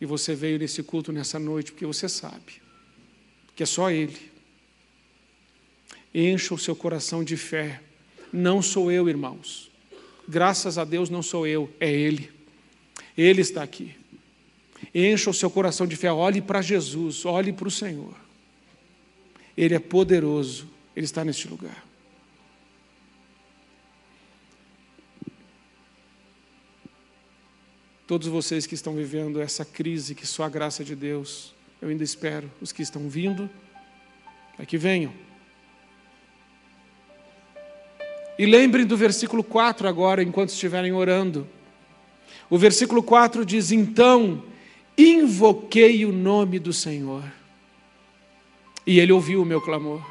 E 0.00 0.06
você 0.06 0.34
veio 0.34 0.58
nesse 0.58 0.82
culto 0.82 1.12
nessa 1.12 1.38
noite 1.38 1.72
porque 1.72 1.86
você 1.86 2.08
sabe 2.08 2.64
que 3.54 3.62
é 3.62 3.66
só 3.66 3.90
Ele. 3.90 4.32
Encha 6.12 6.54
o 6.54 6.58
seu 6.58 6.74
coração 6.74 7.24
de 7.24 7.36
fé. 7.36 7.80
Não 8.32 8.60
sou 8.60 8.90
eu, 8.90 9.08
irmãos. 9.08 9.70
Graças 10.28 10.78
a 10.78 10.84
Deus 10.84 11.10
não 11.10 11.22
sou 11.22 11.46
eu, 11.46 11.72
é 11.78 11.90
Ele. 11.90 12.32
Ele 13.16 13.40
está 13.40 13.62
aqui. 13.62 13.96
Encha 14.94 15.30
o 15.30 15.34
seu 15.34 15.50
coração 15.50 15.86
de 15.86 15.96
fé. 15.96 16.12
Olhe 16.12 16.40
para 16.40 16.62
Jesus, 16.62 17.24
olhe 17.24 17.52
para 17.52 17.68
o 17.68 17.70
Senhor. 17.70 18.14
Ele 19.56 19.74
é 19.74 19.78
poderoso, 19.78 20.68
Ele 20.94 21.04
está 21.04 21.24
neste 21.24 21.48
lugar. 21.48 21.84
Todos 28.06 28.28
vocês 28.28 28.66
que 28.66 28.74
estão 28.74 28.94
vivendo 28.94 29.40
essa 29.40 29.64
crise, 29.64 30.14
que 30.14 30.26
só 30.26 30.42
a 30.42 30.48
graça 30.48 30.84
de 30.84 30.94
Deus, 30.94 31.54
eu 31.80 31.88
ainda 31.88 32.04
espero, 32.04 32.50
os 32.60 32.70
que 32.70 32.82
estão 32.82 33.08
vindo, 33.08 33.48
é 34.58 34.66
que 34.66 34.76
venham. 34.76 35.12
E 38.38 38.44
lembrem 38.44 38.84
do 38.84 38.96
versículo 38.96 39.42
4 39.42 39.88
agora, 39.88 40.22
enquanto 40.22 40.50
estiverem 40.50 40.92
orando. 40.92 41.48
O 42.50 42.58
versículo 42.58 43.02
4 43.02 43.44
diz: 43.44 43.70
Então 43.70 44.42
invoquei 44.96 46.04
o 46.04 46.12
nome 46.12 46.58
do 46.58 46.72
Senhor, 46.72 47.24
e 48.86 48.98
ele 49.00 49.12
ouviu 49.12 49.42
o 49.42 49.44
meu 49.44 49.60
clamor. 49.60 50.04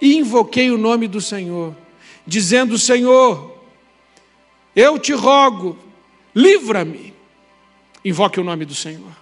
Invoquei 0.00 0.70
o 0.70 0.78
nome 0.78 1.08
do 1.08 1.20
Senhor, 1.20 1.76
dizendo: 2.26 2.78
Senhor, 2.78 3.58
eu 4.74 4.98
te 4.98 5.12
rogo, 5.12 5.76
livra-me. 6.34 7.14
Invoque 8.04 8.38
o 8.38 8.44
nome 8.44 8.64
do 8.64 8.74
Senhor. 8.74 9.16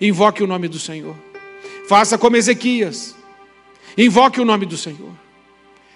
Invoque 0.00 0.42
o 0.42 0.46
nome 0.46 0.68
do 0.68 0.78
Senhor. 0.78 1.16
Faça 1.88 2.18
como 2.18 2.36
Ezequias. 2.36 3.14
Invoque 3.96 4.40
o 4.40 4.44
nome 4.44 4.66
do 4.66 4.76
Senhor. 4.76 5.12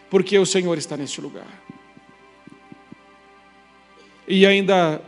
Porque 0.09 0.39
o 0.39 0.47
Senhor 0.47 0.79
está 0.79 0.97
neste 0.97 1.21
lugar. 1.21 1.49
E 4.27 4.47
ainda 4.47 5.03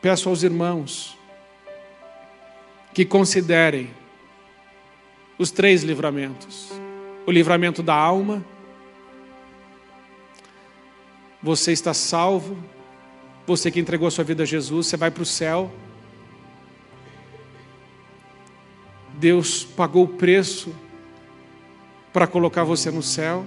peço 0.00 0.28
aos 0.28 0.42
irmãos 0.42 1.13
que 2.94 3.04
considerem 3.04 3.90
os 5.36 5.50
três 5.50 5.82
livramentos: 5.82 6.72
o 7.26 7.30
livramento 7.30 7.82
da 7.82 7.94
alma, 7.94 8.42
você 11.42 11.72
está 11.72 11.92
salvo 11.92 12.56
você 13.46 13.70
que 13.70 13.78
entregou 13.78 14.08
a 14.08 14.10
sua 14.10 14.24
vida 14.24 14.42
a 14.42 14.46
Jesus, 14.46 14.86
você 14.86 14.96
vai 14.96 15.10
para 15.10 15.22
o 15.22 15.26
céu. 15.26 15.70
Deus 19.14 19.64
pagou 19.64 20.04
o 20.04 20.08
preço 20.08 20.74
para 22.12 22.26
colocar 22.26 22.64
você 22.64 22.90
no 22.90 23.02
céu. 23.02 23.44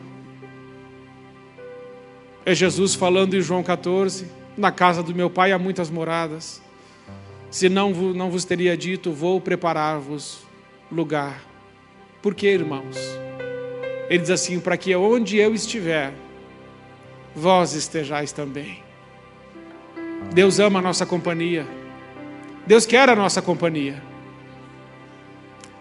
É 2.45 2.53
Jesus 2.53 2.93
falando 2.93 3.33
em 3.33 3.41
João 3.41 3.63
14: 3.63 4.27
Na 4.55 4.71
casa 4.71 5.01
do 5.01 5.15
meu 5.15 5.29
pai 5.29 5.51
há 5.51 5.57
muitas 5.57 5.89
moradas. 5.89 6.61
Se 7.49 7.69
não, 7.69 7.91
não 7.91 8.29
vos 8.29 8.45
teria 8.45 8.75
dito, 8.75 9.11
vou 9.11 9.39
preparar-vos 9.39 10.45
lugar. 10.91 11.43
Por 12.21 12.35
que, 12.35 12.47
irmãos? 12.47 12.97
Ele 14.09 14.19
diz 14.19 14.29
assim: 14.29 14.59
para 14.59 14.77
que 14.77 14.95
onde 14.95 15.37
eu 15.37 15.53
estiver, 15.53 16.13
vós 17.35 17.73
estejais 17.73 18.31
também. 18.31 18.83
Deus 20.33 20.59
ama 20.59 20.79
a 20.79 20.81
nossa 20.81 21.05
companhia. 21.05 21.65
Deus 22.65 22.85
quer 22.85 23.09
a 23.09 23.15
nossa 23.15 23.41
companhia. 23.41 24.01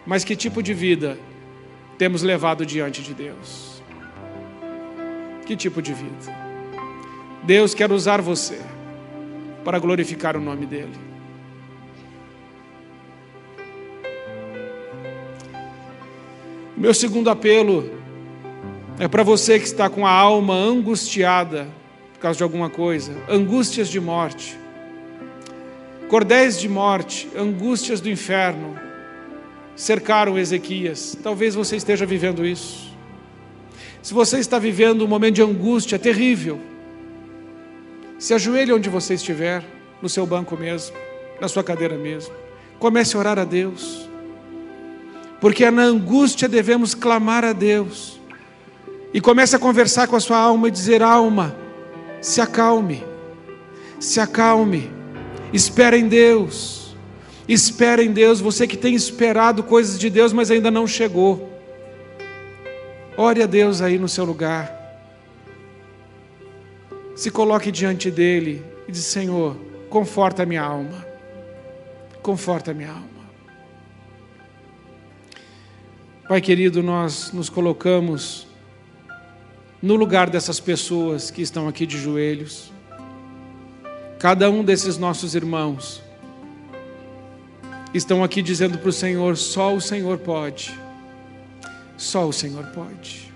Mas 0.05 0.23
que 0.23 0.37
tipo 0.37 0.63
de 0.63 0.73
vida 0.73 1.19
temos 1.99 2.23
levado 2.23 2.65
diante 2.65 3.03
de 3.03 3.13
Deus? 3.13 3.83
Que 5.45 5.57
tipo 5.57 5.83
de 5.83 5.93
vida? 5.93 6.47
Deus 7.43 7.75
quer 7.75 7.91
usar 7.91 8.21
você 8.21 8.61
para 9.65 9.79
glorificar 9.79 10.37
o 10.37 10.41
nome 10.41 10.67
dEle. 10.67 11.06
Meu 16.77 16.93
segundo 16.93 17.31
apelo 17.31 17.91
é 18.99 19.09
para 19.09 19.23
você 19.23 19.59
que 19.59 19.65
está 19.65 19.89
com 19.89 20.07
a 20.07 20.11
alma 20.11 20.55
angustiada 20.55 21.67
por 22.13 22.21
causa 22.21 22.37
de 22.37 22.43
alguma 22.43 22.69
coisa, 22.69 23.13
angústias 23.29 23.89
de 23.89 23.99
morte, 23.99 24.59
cordéis 26.09 26.61
de 26.61 26.69
morte, 26.69 27.31
angústias 27.35 27.99
do 27.99 28.11
inferno, 28.11 28.79
cercaram 29.75 30.39
Ezequias. 30.39 31.17
Talvez 31.23 31.55
você 31.55 31.77
esteja 31.77 32.05
vivendo 32.05 32.45
isso. 32.45 32.95
Se 34.03 34.13
você 34.13 34.39
está 34.39 34.59
vivendo 34.59 35.03
um 35.03 35.09
momento 35.09 35.37
de 35.37 35.43
angústia 35.43 35.99
terrível, 35.99 36.61
se 38.19 38.35
ajoelhe 38.35 38.73
onde 38.73 38.91
você 38.91 39.15
estiver, 39.15 39.65
no 40.03 40.11
seu 40.11 40.27
banco 40.27 40.59
mesmo, 40.59 40.95
na 41.41 41.49
sua 41.49 41.65
cadeira 41.65 41.97
mesmo. 41.97 42.35
Comece 42.79 43.17
a 43.17 43.19
orar 43.19 43.39
a 43.39 43.45
Deus. 43.45 44.06
Porque 45.47 45.71
na 45.71 45.85
angústia 45.85 46.49
devemos 46.49 46.93
clamar 46.93 47.45
a 47.45 47.53
Deus. 47.53 48.21
E 49.15 49.21
comece 49.21 49.55
a 49.55 49.61
conversar 49.61 50.09
com 50.09 50.17
a 50.17 50.21
sua 50.21 50.39
alma 50.39 50.67
e 50.67 50.73
dizer: 50.73 51.05
alma, 51.05 51.55
se 52.21 52.41
acalme, 52.41 53.05
se 54.01 54.19
acalme, 54.19 54.91
espera 55.53 55.97
em 55.97 56.09
Deus, 56.09 56.97
espera 57.47 58.03
em 58.03 58.11
Deus, 58.11 58.41
você 58.41 58.67
que 58.67 58.77
tem 58.77 58.97
esperado 58.97 59.63
coisas 59.63 60.01
de 60.01 60.11
Deus, 60.11 60.33
mas 60.33 60.51
ainda 60.51 60.69
não 60.69 60.85
chegou. 60.85 61.49
Ore 63.17 63.41
a 63.41 63.47
Deus 63.47 63.81
aí 63.81 64.01
no 64.01 64.09
seu 64.09 64.25
lugar, 64.25 64.69
se 67.15 67.31
coloque 67.31 67.71
diante 67.71 68.11
dEle 68.11 68.65
e 68.89 68.91
diz: 68.91 69.05
Senhor, 69.05 69.57
conforta 69.89 70.43
a 70.43 70.47
minha 70.47 70.63
alma, 70.63 71.07
conforta 72.21 72.73
a 72.73 72.75
minha 72.75 72.91
alma. 72.91 73.16
Pai 76.29 76.41
querido, 76.41 76.83
nós 76.83 77.31
nos 77.31 77.49
colocamos 77.49 78.49
no 79.81 79.95
lugar 79.95 80.29
dessas 80.29 80.59
pessoas 80.59 81.31
que 81.31 81.41
estão 81.41 81.69
aqui 81.69 81.87
de 81.87 81.97
joelhos. 81.97 82.73
Cada 84.19 84.51
um 84.51 84.65
desses 84.65 84.99
nossos 84.99 85.37
irmãos 85.37 86.03
estão 87.95 88.25
aqui 88.25 88.43
dizendo 88.43 88.77
para 88.77 88.89
o 88.89 88.93
Senhor: 88.93 89.37
só 89.37 89.73
o 89.73 89.81
Senhor 89.81 90.19
pode. 90.19 90.77
Só 91.97 92.27
o 92.27 92.33
Senhor 92.33 92.65
pode. 92.75 93.33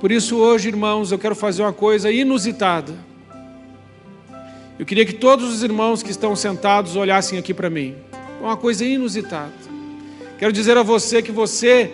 Por 0.00 0.10
isso, 0.10 0.36
hoje, 0.36 0.66
irmãos, 0.66 1.12
eu 1.12 1.18
quero 1.18 1.36
fazer 1.36 1.62
uma 1.62 1.72
coisa 1.72 2.10
inusitada. 2.10 2.92
Eu 4.76 4.84
queria 4.84 5.06
que 5.06 5.12
todos 5.12 5.48
os 5.48 5.62
irmãos 5.62 6.02
que 6.02 6.10
estão 6.10 6.34
sentados 6.34 6.96
olhassem 6.96 7.38
aqui 7.38 7.54
para 7.54 7.70
mim. 7.70 7.94
Uma 8.40 8.56
coisa 8.56 8.84
inusitada. 8.84 9.70
Quero 10.40 10.54
dizer 10.54 10.74
a 10.78 10.82
você 10.82 11.20
que 11.20 11.30
você 11.30 11.92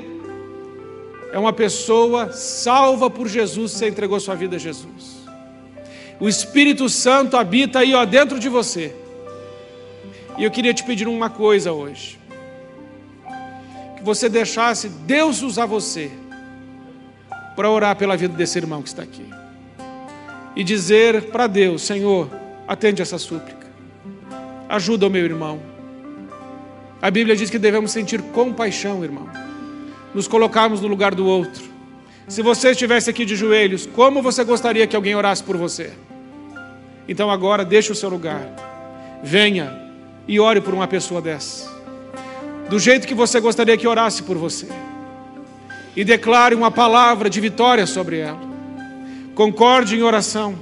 é 1.32 1.38
uma 1.38 1.53
pessoa 1.53 2.30
salva 2.30 3.11
por 3.11 3.26
Jesus, 3.26 3.72
você 3.72 3.88
entregou 3.88 4.20
sua 4.20 4.36
vida 4.36 4.55
a 4.55 4.59
Jesus. 4.59 5.26
O 6.20 6.28
Espírito 6.28 6.88
Santo 6.88 7.36
habita 7.36 7.80
aí 7.80 7.92
ó, 7.92 8.05
dentro 8.05 8.38
de 8.38 8.49
você. 8.49 8.94
E 10.38 10.44
eu 10.44 10.51
queria 10.53 10.72
te 10.72 10.84
pedir 10.84 11.09
uma 11.09 11.28
coisa 11.28 11.72
hoje: 11.72 12.20
que 13.97 14.05
você 14.05 14.28
deixasse 14.28 14.90
Deus 14.90 15.42
usar 15.42 15.66
você 15.66 16.09
para 17.57 17.68
orar 17.68 17.97
pela 17.97 18.16
vida 18.16 18.36
desse 18.36 18.59
irmão 18.59 18.80
que 18.80 18.88
está 18.90 19.03
aqui 19.03 19.28
e 20.55 20.62
dizer 20.62 21.32
para 21.32 21.49
Deus: 21.49 21.82
Senhor, 21.82 22.30
atende 22.68 23.03
essa 23.03 23.18
súplica, 23.18 23.66
ajuda 24.68 25.09
o 25.09 25.11
meu 25.11 25.24
irmão. 25.24 25.76
A 27.01 27.11
Bíblia 27.11 27.36
diz 27.36 27.51
que 27.51 27.59
devemos 27.59 27.90
sentir 27.90 28.20
compaixão, 28.22 29.05
irmão 29.05 29.28
nos 30.16 30.26
colocarmos 30.26 30.80
no 30.80 30.88
lugar 30.88 31.14
do 31.14 31.26
outro. 31.26 31.62
Se 32.26 32.40
você 32.40 32.70
estivesse 32.70 33.11
aqui 33.11 33.26
de 33.26 33.36
joelhos, 33.36 33.84
como 33.84 34.22
você 34.22 34.42
gostaria 34.42 34.86
que 34.86 34.97
alguém 34.97 35.14
orasse 35.14 35.42
por 35.42 35.59
você? 35.59 35.92
Então 37.07 37.30
agora 37.30 37.66
deixe 37.66 37.92
o 37.92 37.94
seu 37.94 38.09
lugar 38.09 38.49
venha 39.22 39.78
e 40.26 40.40
ore 40.40 40.61
por 40.61 40.72
uma 40.72 40.88
pessoa 40.88 41.20
dessa. 41.20 41.70
Do 42.70 42.78
jeito 42.78 43.07
que 43.07 43.14
você 43.14 43.38
gostaria 43.40 43.76
que 43.76 43.86
orasse 43.86 44.22
por 44.22 44.36
você. 44.36 44.68
E 45.94 46.05
declare 46.05 46.55
uma 46.55 46.70
palavra 46.70 47.28
de 47.28 47.40
vitória 47.40 47.86
sobre 47.86 48.18
ela. 48.18 48.40
Concorde 49.34 49.97
em 49.97 50.03
oração. 50.03 50.59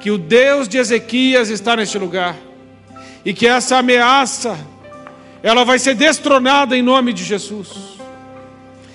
Que 0.00 0.10
o 0.10 0.18
Deus 0.18 0.68
de 0.68 0.78
Ezequias 0.78 1.48
está 1.48 1.76
neste 1.76 1.98
lugar. 1.98 2.36
E 3.24 3.32
que 3.32 3.46
essa 3.46 3.78
ameaça, 3.78 4.58
ela 5.42 5.64
vai 5.64 5.78
ser 5.78 5.94
destronada 5.94 6.76
em 6.76 6.82
nome 6.82 7.12
de 7.12 7.24
Jesus. 7.24 7.68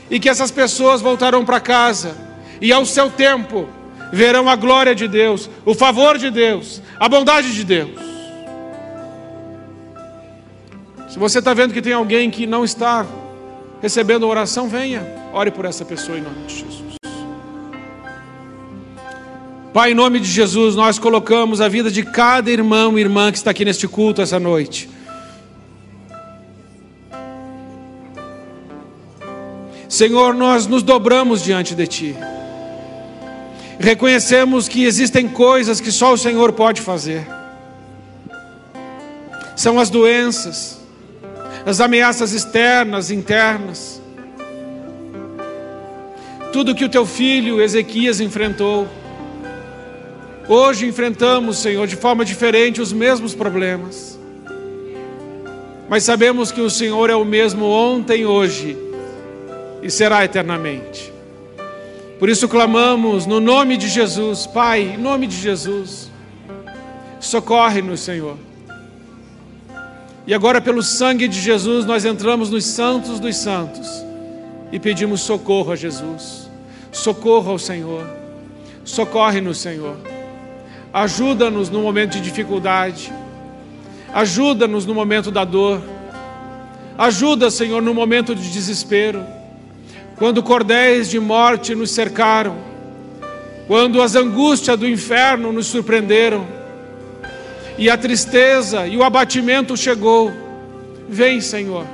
E 0.10 0.20
que 0.20 0.30
essas 0.30 0.52
pessoas 0.52 1.02
voltarão 1.02 1.46
para 1.46 1.60
casa. 1.60 2.16
E 2.60 2.72
ao 2.72 2.86
seu 2.86 3.10
tempo, 3.10 3.70
verão 4.12 4.50
a 4.50 4.56
glória 4.56 4.96
de 4.96 5.08
Deus, 5.08 5.50
o 5.66 5.74
favor 5.74 6.18
de 6.18 6.30
Deus, 6.30 6.82
a 7.00 7.08
bondade 7.08 7.54
de 7.54 7.64
Deus. 7.64 8.08
Se 11.10 11.20
você 11.20 11.40
está 11.40 11.54
vendo 11.54 11.74
que 11.74 11.82
tem 11.82 11.94
alguém 11.94 12.30
que 12.30 12.46
não 12.46 12.64
está 12.64 13.06
recebendo 13.82 14.28
oração, 14.28 14.68
venha, 14.68 15.06
ore 15.34 15.52
por 15.52 15.66
essa 15.66 15.86
pessoa 15.86 16.18
em 16.18 16.22
nome 16.22 16.46
de 16.46 16.56
Jesus. 16.56 16.87
Pai, 19.78 19.92
em 19.92 19.94
nome 19.94 20.20
de 20.20 20.28
Jesus, 20.28 20.76
nós 20.76 20.98
colocamos 20.98 21.62
a 21.62 21.68
vida 21.68 21.92
de 21.92 22.02
cada 22.02 22.50
irmão 22.50 22.98
e 22.98 23.02
irmã 23.02 23.32
que 23.32 23.38
está 23.38 23.52
aqui 23.52 23.64
neste 23.64 23.88
culto 23.88 24.24
essa 24.24 24.40
noite. 24.40 24.90
Senhor, 29.88 30.34
nós 30.34 30.66
nos 30.66 30.82
dobramos 30.82 31.44
diante 31.44 31.76
de 31.76 31.86
Ti. 31.86 32.16
Reconhecemos 33.78 34.68
que 34.68 34.84
existem 34.84 35.28
coisas 35.28 35.80
que 35.80 35.92
só 35.92 36.12
o 36.12 36.18
Senhor 36.18 36.54
pode 36.54 36.82
fazer. 36.82 37.28
São 39.56 39.80
as 39.80 39.92
doenças, 39.92 40.82
as 41.68 41.80
ameaças 41.80 42.34
externas, 42.34 43.12
internas. 43.12 44.02
Tudo 46.52 46.74
que 46.74 46.84
o 46.84 46.90
teu 46.90 47.06
filho 47.06 47.62
Ezequias 47.62 48.20
enfrentou. 48.20 48.88
Hoje 50.48 50.86
enfrentamos, 50.86 51.58
Senhor, 51.58 51.86
de 51.88 51.96
forma 51.96 52.24
diferente 52.24 52.82
os 52.82 52.94
mesmos 52.94 53.36
problemas. 53.36 54.18
Mas 55.90 56.04
sabemos 56.04 56.52
que 56.52 56.62
o 56.62 56.70
Senhor 56.70 57.10
é 57.10 57.16
o 57.16 57.26
mesmo 57.26 57.66
ontem, 57.66 58.26
hoje 58.26 58.78
e 59.82 59.90
será 59.90 60.24
eternamente. 60.24 61.14
Por 62.20 62.30
isso 62.30 62.48
clamamos 62.48 63.26
no 63.26 63.40
nome 63.40 63.78
de 63.78 63.88
Jesus, 63.88 64.48
Pai, 64.48 64.82
em 64.82 64.98
nome 64.98 65.28
de 65.28 65.36
Jesus, 65.36 66.10
socorre-nos, 67.20 68.00
Senhor. 68.00 68.38
E 70.26 70.34
agora, 70.34 70.60
pelo 70.60 70.82
sangue 70.82 71.28
de 71.28 71.40
Jesus, 71.40 71.86
nós 71.86 72.04
entramos 72.06 72.50
nos 72.50 72.66
santos 72.66 73.20
dos 73.20 73.36
santos 73.38 73.88
e 74.72 74.80
pedimos 74.80 75.22
socorro 75.22 75.72
a 75.72 75.76
Jesus, 75.76 76.50
socorro 76.92 77.52
ao 77.52 77.60
Senhor, 77.60 78.06
socorre-nos, 78.84 79.60
Senhor. 79.60 80.17
Ajuda-nos 80.94 81.70
no 81.70 81.82
momento 81.82 82.14
de 82.14 82.22
dificuldade, 82.22 83.14
ajuda-nos 84.14 84.86
no 84.86 84.94
momento 84.94 85.30
da 85.30 85.44
dor, 85.44 85.82
ajuda, 86.98 87.52
Senhor, 87.52 87.82
no 87.82 87.94
momento 87.94 88.34
de 88.34 88.50
desespero. 88.50 89.24
Quando 90.16 90.42
cordéis 90.42 91.10
de 91.10 91.20
morte 91.20 91.76
nos 91.76 91.92
cercaram, 91.92 92.56
quando 93.68 94.02
as 94.02 94.16
angústias 94.16 94.80
do 94.80 94.88
inferno 94.88 95.52
nos 95.52 95.68
surpreenderam, 95.68 96.48
e 97.78 97.90
a 97.90 97.98
tristeza 97.98 98.88
e 98.88 98.98
o 98.98 99.04
abatimento 99.04 99.78
chegou, 99.78 100.32
vem, 101.08 101.40
Senhor, 101.40 101.86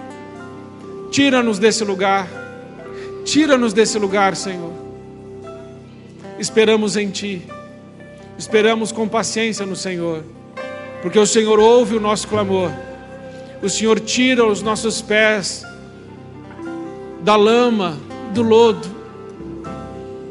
tira-nos 1.12 1.60
desse 1.60 1.84
lugar, 1.84 2.28
tira-nos 3.26 3.74
desse 3.74 4.00
lugar, 4.00 4.36
Senhor. 4.36 4.72
Esperamos 6.39 6.96
em 6.96 7.10
Ti, 7.10 7.41
esperamos 8.38 8.92
com 8.92 9.08
paciência 9.08 9.66
no 9.66 9.76
Senhor, 9.76 10.24
porque 11.02 11.20
o 11.20 11.26
Senhor 11.26 11.60
ouve 11.60 11.96
o 11.96 12.00
nosso 12.00 12.28
clamor, 12.28 12.72
o 13.62 13.70
Senhor 13.70 14.00
tira 14.00 14.46
os 14.46 14.62
nossos 14.62 15.02
pés 15.02 15.66
da 17.22 17.38
lama, 17.38 17.98
do 18.34 18.42
lodo. 18.42 18.88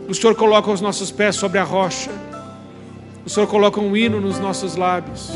O 0.07 0.15
Senhor 0.15 0.35
coloca 0.35 0.71
os 0.71 0.83
nossos 0.83 1.11
pés 1.11 1.37
sobre 1.37 1.59
a 1.59 1.65
rocha. 1.65 2.11
O 3.25 3.31
Senhor 3.31 3.47
coloca 3.47 3.81
um 3.81 3.97
hino 3.97 4.21
nos 4.21 4.39
nossos 4.39 4.77
lábios, 4.77 5.31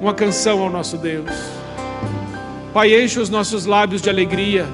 uma 0.00 0.14
canção 0.14 0.62
ao 0.62 0.70
nosso 0.70 0.96
Deus. 0.96 1.30
Pai, 2.72 3.02
enche 3.02 3.18
os 3.18 3.30
nossos 3.30 3.66
lábios 3.66 4.02
de 4.02 4.10
alegria, 4.10 4.66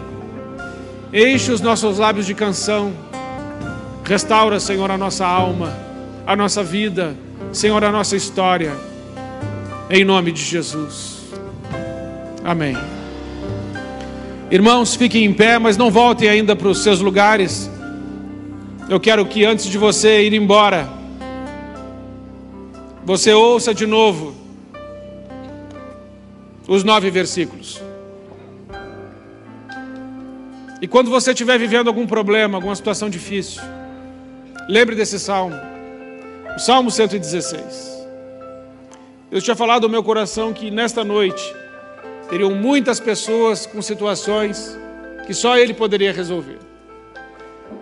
enche 1.12 1.53
os 1.53 1.61
nossos 1.61 1.99
lábios 1.99 2.27
de 2.27 2.35
canção. 2.35 2.93
Restaura, 4.05 4.59
Senhor, 4.59 4.91
a 4.91 4.99
nossa 4.99 5.25
alma, 5.25 5.73
a 6.27 6.37
nossa 6.37 6.62
vida, 6.62 7.16
Senhor, 7.53 7.83
a 7.85 7.91
nossa 7.91 8.16
história. 8.16 8.73
Em 9.91 10.05
nome 10.05 10.33
de 10.33 10.43
Jesus. 10.43 11.23
Amém. 12.45 12.77
Irmãos, 14.51 14.95
fiquem 14.95 15.25
em 15.25 15.33
pé, 15.33 15.59
mas 15.59 15.77
não 15.77 15.91
voltem 15.91 16.29
ainda 16.29 16.55
para 16.55 16.68
os 16.68 16.83
seus 16.83 17.01
lugares. 17.01 17.70
Eu 18.89 19.01
quero 19.01 19.25
que 19.27 19.45
antes 19.45 19.66
de 19.66 19.79
você 19.79 20.23
ir 20.27 20.35
embora, 20.35 20.89
você 23.05 23.33
ouça 23.33 23.75
de 23.75 23.87
novo 23.87 24.35
os 26.68 26.85
nove 26.85 27.11
versículos. 27.11 27.81
E 30.81 30.89
quando 30.89 31.11
você 31.11 31.31
estiver 31.31 31.59
vivendo 31.59 31.89
algum 31.89 32.07
problema, 32.07 32.59
alguma 32.59 32.75
situação 32.75 33.09
difícil, 33.09 33.62
lembre 34.68 34.97
desse 34.97 35.18
salmo, 35.18 35.55
o 36.57 36.59
Salmo 36.59 36.90
116. 36.90 38.07
Eu 39.30 39.40
tinha 39.40 39.57
falado 39.57 39.84
ao 39.84 39.90
meu 39.90 40.03
coração 40.03 40.53
que 40.53 40.70
nesta 40.70 41.03
noite 41.03 41.55
teriam 42.28 42.55
muitas 42.55 43.00
pessoas 43.00 43.66
com 43.66 43.80
situações 43.80 44.78
que 45.26 45.32
só 45.32 45.57
ele 45.57 45.72
poderia 45.72 46.12
resolver. 46.12 46.59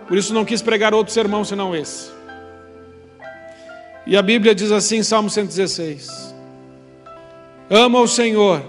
Por 0.07 0.17
isso 0.17 0.33
não 0.33 0.45
quis 0.45 0.61
pregar 0.61 0.93
outro 0.93 1.13
sermão 1.13 1.43
senão 1.43 1.75
esse. 1.75 2.11
E 4.05 4.17
a 4.17 4.21
Bíblia 4.21 4.55
diz 4.55 4.71
assim, 4.71 5.03
Salmo 5.03 5.29
116: 5.29 6.33
Ama 7.69 7.99
o 7.99 8.07
Senhor, 8.07 8.63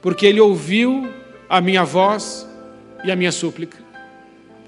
porque 0.00 0.26
Ele 0.26 0.40
ouviu 0.40 1.12
a 1.48 1.60
minha 1.60 1.84
voz 1.84 2.48
e 3.04 3.10
a 3.10 3.16
minha 3.16 3.32
súplica. 3.32 3.78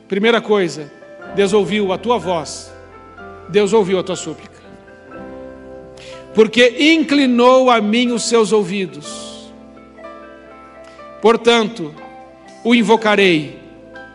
Primeira 0.09 0.41
coisa, 0.41 0.93
Deus 1.35 1.53
ouviu 1.53 1.93
a 1.93 1.99
tua 1.99 2.19
voz, 2.19 2.73
Deus 3.49 3.73
ouviu 3.73 3.99
a 3.99 4.03
tua 4.03 4.17
súplica, 4.17 4.61
porque 6.35 6.93
inclinou 6.93 7.71
a 7.71 7.81
mim 7.81 8.13
os 8.13 8.29
seus 8.29 8.53
ouvidos 8.53 9.27
Portanto, 11.27 11.93
o 12.63 12.73
invocarei 12.73 13.59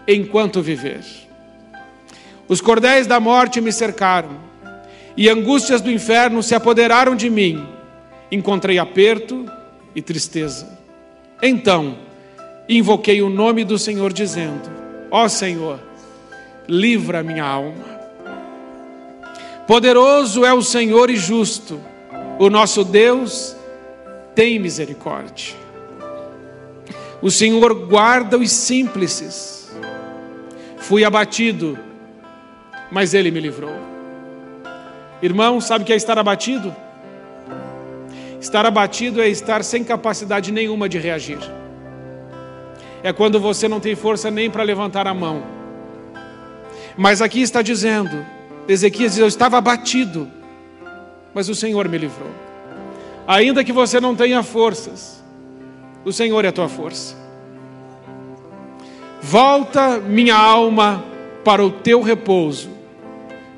enquanto 0.08 0.62
viver. 0.62 1.04
Os 2.48 2.62
cordéis 2.62 3.06
da 3.06 3.20
morte 3.20 3.60
me 3.60 3.70
cercaram, 3.70 4.40
e 5.18 5.28
angústias 5.28 5.82
do 5.82 5.92
inferno 5.92 6.42
se 6.42 6.56
apoderaram 6.56 7.14
de 7.14 7.30
mim. 7.30 7.68
Encontrei 8.32 8.80
aperto 8.80 9.46
e 9.94 10.02
tristeza. 10.02 10.80
Então, 11.44 11.98
invoquei 12.70 13.22
o 13.22 13.30
nome 13.30 13.66
do 13.66 13.78
Senhor, 13.78 14.14
dizendo: 14.14 14.72
Ó 15.12 15.28
Senhor, 15.28 15.82
livra 16.66 17.22
minha 17.22 17.44
alma. 17.44 17.91
Poderoso 19.72 20.44
é 20.44 20.54
o 20.54 20.62
Senhor 20.62 21.10
e 21.10 21.16
justo, 21.16 21.80
o 22.38 22.50
nosso 22.50 22.84
Deus 22.84 23.56
tem 24.36 24.60
misericórdia. 24.60 25.56
O 27.22 27.32
Senhor 27.32 27.74
guarda 27.88 28.38
os 28.38 28.52
simples. 28.52 29.72
Fui 30.76 31.06
abatido, 31.06 31.80
mas 32.92 33.14
Ele 33.14 33.32
me 33.32 33.40
livrou. 33.40 33.74
Irmão, 35.22 35.62
sabe 35.62 35.86
o 35.86 35.88
que 35.88 35.94
é 35.94 35.96
estar 35.96 36.20
abatido? 36.20 36.76
Estar 38.42 38.66
abatido 38.66 39.22
é 39.22 39.30
estar 39.30 39.64
sem 39.64 39.86
capacidade 39.86 40.52
nenhuma 40.52 40.90
de 40.90 40.98
reagir. 40.98 41.40
É 43.02 43.14
quando 43.14 43.40
você 43.40 43.70
não 43.70 43.80
tem 43.80 43.96
força 43.96 44.30
nem 44.30 44.52
para 44.52 44.64
levantar 44.64 45.08
a 45.08 45.14
mão. 45.14 45.42
Mas 46.98 47.22
aqui 47.22 47.42
está 47.42 47.62
dizendo, 47.62 48.41
Ezequias 48.68 49.14
diz: 49.14 49.22
Eu 49.22 49.28
estava 49.28 49.58
abatido, 49.58 50.30
mas 51.34 51.50
o 51.50 51.56
Senhor 51.56 51.88
me 51.88 51.98
livrou. 51.98 52.32
Ainda 53.28 53.64
que 53.64 53.72
você 53.72 54.00
não 54.00 54.16
tenha 54.16 54.44
forças, 54.44 55.24
o 56.04 56.12
Senhor 56.12 56.44
é 56.44 56.50
a 56.50 56.52
tua 56.52 56.68
força. 56.68 57.16
Volta 59.22 60.00
minha 60.00 60.36
alma 60.36 61.04
para 61.44 61.64
o 61.64 61.70
teu 61.70 62.02
repouso, 62.02 62.70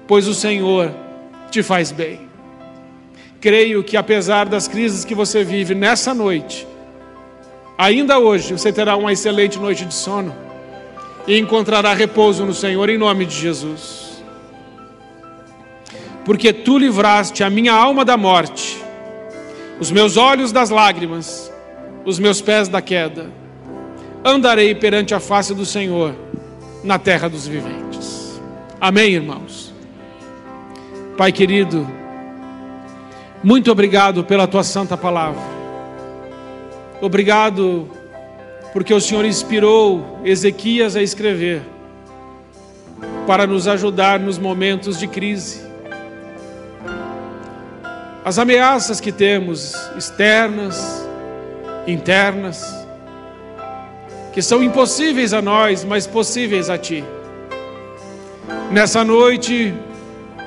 pois 0.06 0.28
o 0.28 0.34
Senhor 0.34 0.94
te 1.50 1.64
faz 1.64 1.92
bem. 1.92 2.22
creio 3.40 3.84
que 3.84 3.98
apesar 3.98 4.48
das 4.48 4.70
crises 4.70 5.04
que 5.04 5.14
você 5.14 5.44
vive 5.44 5.76
nessa 5.76 6.14
noite, 6.14 6.66
ainda 7.78 8.18
hoje 8.18 8.54
você 8.54 8.72
terá 8.72 8.96
uma 8.96 9.12
excelente 9.12 9.60
noite 9.60 9.84
de 9.84 9.94
sono 9.94 10.34
e 11.28 11.38
encontrará 11.38 11.94
repouso 11.94 12.46
no 12.46 12.54
Senhor 12.54 12.90
em 12.90 12.98
nome 12.98 13.26
de 13.26 13.36
Jesus. 13.36 14.13
Porque 16.26 16.54
tu 16.54 16.78
livraste 16.78 17.44
a 17.44 17.50
minha 17.50 17.74
alma 17.74 18.06
da 18.06 18.16
morte, 18.16 18.82
os 19.80 19.92
meus 19.92 20.16
olhos 20.16 20.52
das 20.52 20.70
lágrimas, 20.70 21.52
os 22.06 22.20
meus 22.20 22.42
pés 22.42 22.68
da 22.68 22.82
queda. 22.82 23.30
Andarei 24.24 24.74
perante 24.74 25.14
a 25.14 25.20
face 25.20 25.54
do 25.54 25.66
Senhor 25.66 26.16
na 26.84 26.98
terra 26.98 27.28
dos 27.30 27.46
viventes. 27.46 28.42
Amém, 28.80 29.14
irmãos. 29.14 29.74
Pai 31.18 31.32
querido, 31.32 31.88
muito 33.44 33.72
obrigado 33.72 34.24
pela 34.24 34.48
tua 34.48 34.64
santa 34.64 34.96
palavra. 34.96 35.42
Obrigado 37.02 37.90
porque 38.72 38.94
o 38.94 39.02
Senhor 39.02 39.26
inspirou 39.26 40.20
Ezequias 40.24 40.96
a 40.96 41.02
escrever 41.02 41.62
para 43.28 43.46
nos 43.46 43.68
ajudar 43.68 44.20
nos 44.20 44.38
momentos 44.38 44.98
de 44.98 45.08
crise. 45.08 45.73
As 48.24 48.40
ameaças 48.40 49.00
que 49.00 49.12
temos, 49.12 49.76
externas, 49.98 51.08
internas, 51.86 52.88
que 54.32 54.42
são 54.42 54.64
impossíveis 54.64 55.34
a 55.34 55.42
nós, 55.42 55.84
mas 55.84 56.08
possíveis 56.08 56.70
a 56.70 56.78
Ti. 56.78 57.04
Nessa 58.72 59.04
noite, 59.04 59.74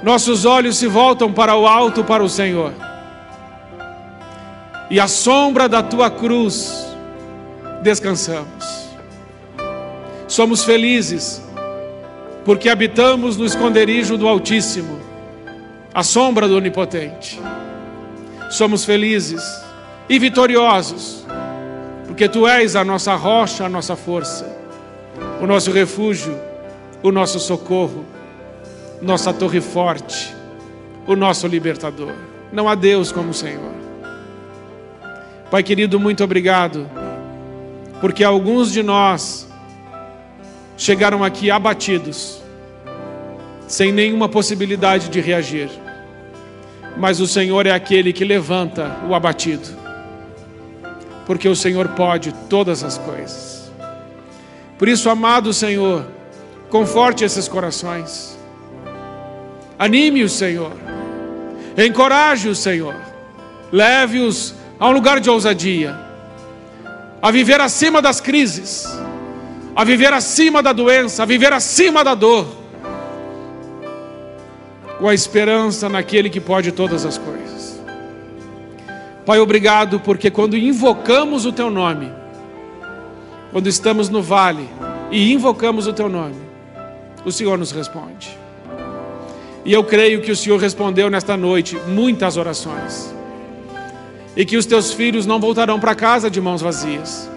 nossos 0.03 0.45
olhos 0.45 0.77
se 0.79 0.87
voltam 0.87 1.33
para 1.33 1.55
o 1.55 1.67
alto, 1.67 2.03
para 2.03 2.25
o 2.25 2.29
Senhor 2.29 2.73
e 4.91 5.01
a 5.01 5.09
sombra 5.09 5.69
da 5.69 5.83
tua 5.83 6.11
cruz 6.11 6.87
descansamos. 7.83 8.87
Somos 10.29 10.65
felizes 10.65 11.43
porque 12.45 12.69
habitamos 12.69 13.37
no 13.37 13.45
esconderijo 13.45 14.17
do 14.17 14.29
Altíssimo, 14.29 15.01
a 15.93 16.03
sombra 16.03 16.47
do 16.47 16.57
Onipotente. 16.57 17.41
Somos 18.51 18.85
felizes 18.85 19.43
e 20.09 20.19
vitoriosos 20.19 21.27
porque 22.17 22.31
tu 22.31 22.49
és 22.49 22.75
a 22.75 22.83
nossa 22.83 23.15
rocha, 23.15 23.67
a 23.67 23.69
nossa 23.69 23.95
força, 23.95 24.47
o 25.39 25.47
nosso 25.47 25.71
refúgio, 25.71 26.35
o 27.03 27.13
nosso 27.13 27.39
socorro, 27.39 28.07
nossa 29.03 29.35
torre 29.35 29.61
forte, 29.61 30.35
o 31.07 31.15
nosso 31.15 31.47
libertador. 31.47 32.15
Não 32.51 32.71
há 32.71 32.75
Deus 32.75 33.13
como 33.13 33.33
o 33.33 33.35
Senhor. 33.35 33.71
Pai 35.51 35.63
querido, 35.63 36.01
muito 36.01 36.25
obrigado, 36.25 36.89
porque 38.01 38.25
alguns 38.25 38.73
de 38.73 38.83
nós 38.83 39.47
chegaram 40.75 41.23
aqui 41.23 41.51
abatidos, 41.51 42.41
sem 43.67 43.93
nenhuma 43.93 44.27
possibilidade 44.27 45.11
de 45.11 45.21
reagir, 45.21 45.69
mas 46.97 47.21
o 47.21 47.27
Senhor 47.27 47.67
é 47.67 47.71
aquele 47.71 48.13
que 48.13 48.25
levanta 48.25 48.97
o 49.09 49.15
abatido, 49.15 49.69
porque 51.27 51.49
o 51.49 51.55
Senhor 51.57 51.89
pode 51.89 52.33
todas 52.49 52.83
as 52.83 52.97
coisas. 52.97 53.71
Por 54.79 54.89
isso, 54.89 55.09
amado 55.09 55.53
Senhor, 55.53 56.07
conforte 56.71 57.25
esses 57.25 57.49
corações, 57.49 58.39
anime 59.79 60.23
o 60.25 60.29
Senhor, 60.29 60.73
encoraje 61.77 62.49
o 62.49 62.55
Senhor, 62.55 62.95
leve-os 63.71 64.55
a 64.79 64.89
um 64.89 64.93
lugar 64.93 65.21
de 65.21 65.31
ousadia, 65.31 65.99
a 67.21 67.31
viver 67.31 67.61
acima 67.61 68.01
das 68.01 68.21
crises, 68.21 68.87
a 69.75 69.85
viver 69.85 70.13
acima 70.13 70.63
da 70.63 70.73
doença, 70.73 71.23
a 71.23 71.27
viver 71.27 71.53
acima 71.53 72.03
da 72.03 72.15
dor, 72.15 72.47
com 74.99 75.09
a 75.09 75.15
esperança 75.15 75.89
naquele 75.89 76.31
que 76.31 76.41
pode 76.41 76.73
todas 76.73 77.05
as 77.05 77.19
coisas. 77.19 77.81
Pai, 79.25 79.39
obrigado, 79.39 80.01
porque 80.01 80.31
quando 80.31 80.57
invocamos 80.57 81.45
o 81.45 81.53
Teu 81.53 81.71
nome, 81.71 82.11
quando 83.51 83.69
estamos 83.69 84.09
no 84.09 84.23
vale 84.23 84.69
e 85.11 85.33
invocamos 85.33 85.87
o 85.87 85.93
Teu 85.93 86.09
nome, 86.09 86.37
o 87.25 87.33
Senhor 87.33 87.59
nos 87.59 87.73
responde. 87.73 88.39
E 89.65 89.73
eu 89.73 89.83
creio 89.83 90.23
que 90.23 90.31
o 90.31 90.37
Senhor 90.37 90.61
respondeu 90.61 91.11
nesta 91.11 91.37
noite 91.37 91.77
muitas 91.89 92.37
orações 92.37 93.13
e 94.37 94.45
que 94.45 94.57
os 94.57 94.67
teus 94.67 94.93
filhos 94.93 95.25
não 95.25 95.41
voltarão 95.41 95.81
para 95.81 95.95
casa 95.95 96.31
de 96.31 96.41
mãos 96.41 96.61
vazias, 96.61 97.29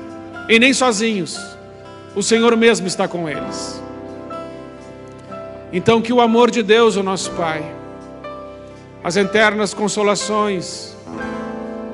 e 0.49 0.60
nem 0.60 0.74
sozinhos, 0.74 1.39
o 2.14 2.22
Senhor 2.22 2.55
mesmo 2.57 2.86
está 2.86 3.07
com 3.07 3.30
eles. 3.30 3.82
Então, 5.72 6.02
que 6.02 6.12
o 6.12 6.22
amor 6.22 6.50
de 6.50 6.64
Deus, 6.64 6.96
o 6.96 7.04
nosso 7.04 7.32
Pai, 7.32 7.64
as 9.04 9.16
eternas 9.16 9.74
consolações 9.74 10.96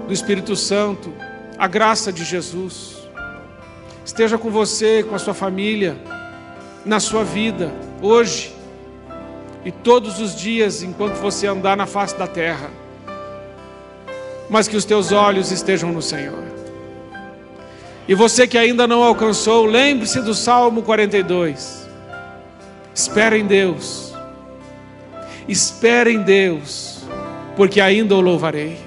do 0.08 0.14
Espírito 0.14 0.56
Santo, 0.56 1.14
a 1.58 1.68
graça 1.68 2.12
de 2.12 2.24
Jesus, 2.24 3.08
esteja 4.04 4.38
com 4.38 4.50
você, 4.50 5.04
com 5.04 5.16
a 5.16 5.20
sua 5.20 5.34
família, 5.34 5.98
na 6.86 7.00
sua 7.00 7.24
vida, 7.24 7.74
hoje 8.02 8.54
e 9.64 9.72
todos 9.72 10.20
os 10.20 10.36
dias 10.36 10.84
enquanto 10.84 11.16
você 11.16 11.48
andar 11.48 11.76
na 11.76 11.86
face 11.86 12.18
da 12.18 12.28
terra 12.28 12.70
mas 14.50 14.68
que 14.68 14.76
os 14.76 14.86
teus 14.86 15.12
olhos 15.12 15.52
estejam 15.52 15.92
no 15.92 16.02
Senhor. 16.02 16.44
E 18.08 18.14
você 18.14 18.48
que 18.48 18.58
ainda 18.58 18.88
não 18.88 19.04
alcançou, 19.04 19.66
lembre-se 19.66 20.22
do 20.22 20.34
Salmo 20.34 20.84
42. 20.84 21.85
Espera 22.96 23.38
em 23.38 23.46
Deus. 23.46 24.16
Espera 25.50 26.10
em 26.10 26.22
Deus, 26.22 27.02
porque 27.58 27.82
ainda 27.82 28.16
o 28.16 28.22
louvarei. 28.22 28.78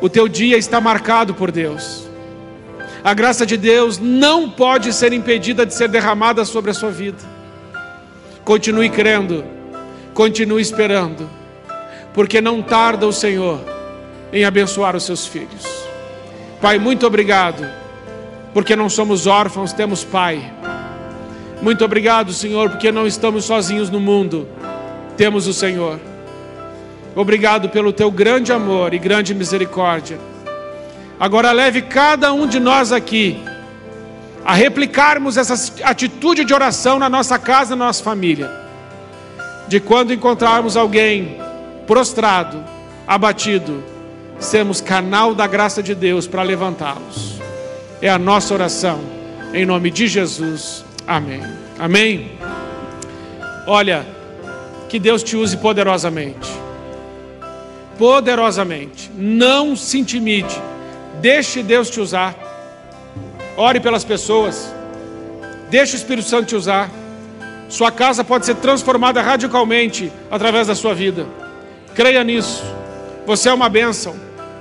O 0.00 0.08
teu 0.08 0.28
dia 0.28 0.56
está 0.56 0.80
marcado 0.80 1.34
por 1.34 1.50
Deus. 1.50 2.06
A 3.02 3.12
graça 3.14 3.44
de 3.44 3.56
Deus 3.56 3.98
não 3.98 4.48
pode 4.48 4.92
ser 4.92 5.12
impedida 5.12 5.66
de 5.66 5.74
ser 5.74 5.88
derramada 5.88 6.44
sobre 6.44 6.70
a 6.70 6.74
sua 6.74 6.92
vida. 6.92 7.18
Continue 8.44 8.88
crendo, 8.88 9.44
continue 10.14 10.62
esperando, 10.62 11.28
porque 12.14 12.40
não 12.40 12.62
tarda 12.62 13.08
o 13.08 13.12
Senhor 13.12 13.60
em 14.32 14.44
abençoar 14.44 14.94
os 14.94 15.02
seus 15.02 15.26
filhos. 15.26 15.66
Pai, 16.60 16.78
muito 16.78 17.06
obrigado, 17.08 17.68
porque 18.54 18.76
não 18.76 18.88
somos 18.88 19.26
órfãos, 19.26 19.72
temos 19.72 20.04
Pai. 20.04 20.61
Muito 21.62 21.84
obrigado, 21.84 22.32
Senhor, 22.32 22.70
porque 22.70 22.90
não 22.90 23.06
estamos 23.06 23.44
sozinhos 23.44 23.88
no 23.88 24.00
mundo, 24.00 24.48
temos 25.16 25.46
o 25.46 25.54
Senhor. 25.54 26.00
Obrigado 27.14 27.68
pelo 27.68 27.92
teu 27.92 28.10
grande 28.10 28.52
amor 28.52 28.92
e 28.92 28.98
grande 28.98 29.32
misericórdia. 29.32 30.18
Agora 31.20 31.52
leve 31.52 31.82
cada 31.82 32.32
um 32.32 32.48
de 32.48 32.58
nós 32.58 32.90
aqui 32.90 33.40
a 34.44 34.54
replicarmos 34.54 35.36
essa 35.36 35.54
atitude 35.84 36.44
de 36.44 36.52
oração 36.52 36.98
na 36.98 37.08
nossa 37.08 37.38
casa, 37.38 37.76
na 37.76 37.86
nossa 37.86 38.02
família. 38.02 38.50
De 39.68 39.78
quando 39.78 40.12
encontrarmos 40.12 40.76
alguém 40.76 41.38
prostrado, 41.86 42.64
abatido, 43.06 43.84
sermos 44.40 44.80
canal 44.80 45.32
da 45.32 45.46
graça 45.46 45.80
de 45.80 45.94
Deus 45.94 46.26
para 46.26 46.42
levantá-los. 46.42 47.40
É 48.00 48.08
a 48.08 48.18
nossa 48.18 48.52
oração, 48.52 48.98
em 49.54 49.64
nome 49.64 49.92
de 49.92 50.08
Jesus. 50.08 50.84
Amém. 51.06 51.42
Amém. 51.78 52.32
Olha, 53.66 54.06
que 54.88 54.98
Deus 54.98 55.22
te 55.22 55.36
use 55.36 55.56
poderosamente. 55.56 56.50
Poderosamente. 57.98 59.10
Não 59.16 59.74
se 59.76 59.98
intimide. 59.98 60.60
Deixe 61.20 61.62
Deus 61.62 61.88
te 61.90 62.00
usar. 62.00 62.34
Ore 63.56 63.80
pelas 63.80 64.04
pessoas. 64.04 64.74
Deixe 65.70 65.94
o 65.94 65.96
Espírito 65.96 66.28
Santo 66.28 66.46
te 66.46 66.56
usar. 66.56 66.90
Sua 67.68 67.90
casa 67.90 68.22
pode 68.22 68.44
ser 68.44 68.56
transformada 68.56 69.22
radicalmente 69.22 70.12
através 70.30 70.66
da 70.66 70.74
sua 70.74 70.94
vida. 70.94 71.26
Creia 71.94 72.22
nisso. 72.22 72.62
Você 73.26 73.48
é 73.48 73.54
uma 73.54 73.68
bênção. 73.68 74.14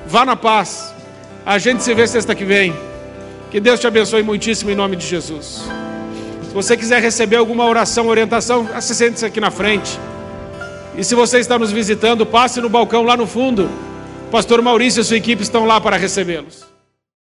Vá 0.07 0.25
na 0.25 0.35
paz. 0.35 0.93
A 1.45 1.57
gente 1.57 1.83
se 1.83 1.93
vê 1.93 2.07
sexta 2.07 2.33
que 2.33 2.45
vem. 2.45 2.73
Que 3.49 3.59
Deus 3.59 3.79
te 3.79 3.87
abençoe 3.87 4.23
muitíssimo 4.23 4.71
em 4.71 4.75
nome 4.75 4.95
de 4.95 5.05
Jesus. 5.05 5.63
Se 6.51 6.55
você 6.55 6.75
quiser 6.75 7.01
receber 7.01 7.37
alguma 7.37 7.63
oração, 7.65 8.09
orientação, 8.09 8.67
se 8.81 8.93
sente 8.93 9.23
aqui 9.23 9.39
na 9.39 9.49
frente. 9.49 9.97
E 10.97 11.01
se 11.01 11.15
você 11.15 11.39
está 11.39 11.57
nos 11.57 11.71
visitando, 11.71 12.25
passe 12.25 12.59
no 12.59 12.67
balcão 12.67 13.03
lá 13.03 13.15
no 13.15 13.25
fundo. 13.25 13.69
pastor 14.29 14.61
Maurício 14.61 14.99
e 14.99 15.03
sua 15.05 15.15
equipe 15.15 15.41
estão 15.41 15.63
lá 15.63 15.79
para 15.79 15.95
recebê-los. 15.95 16.70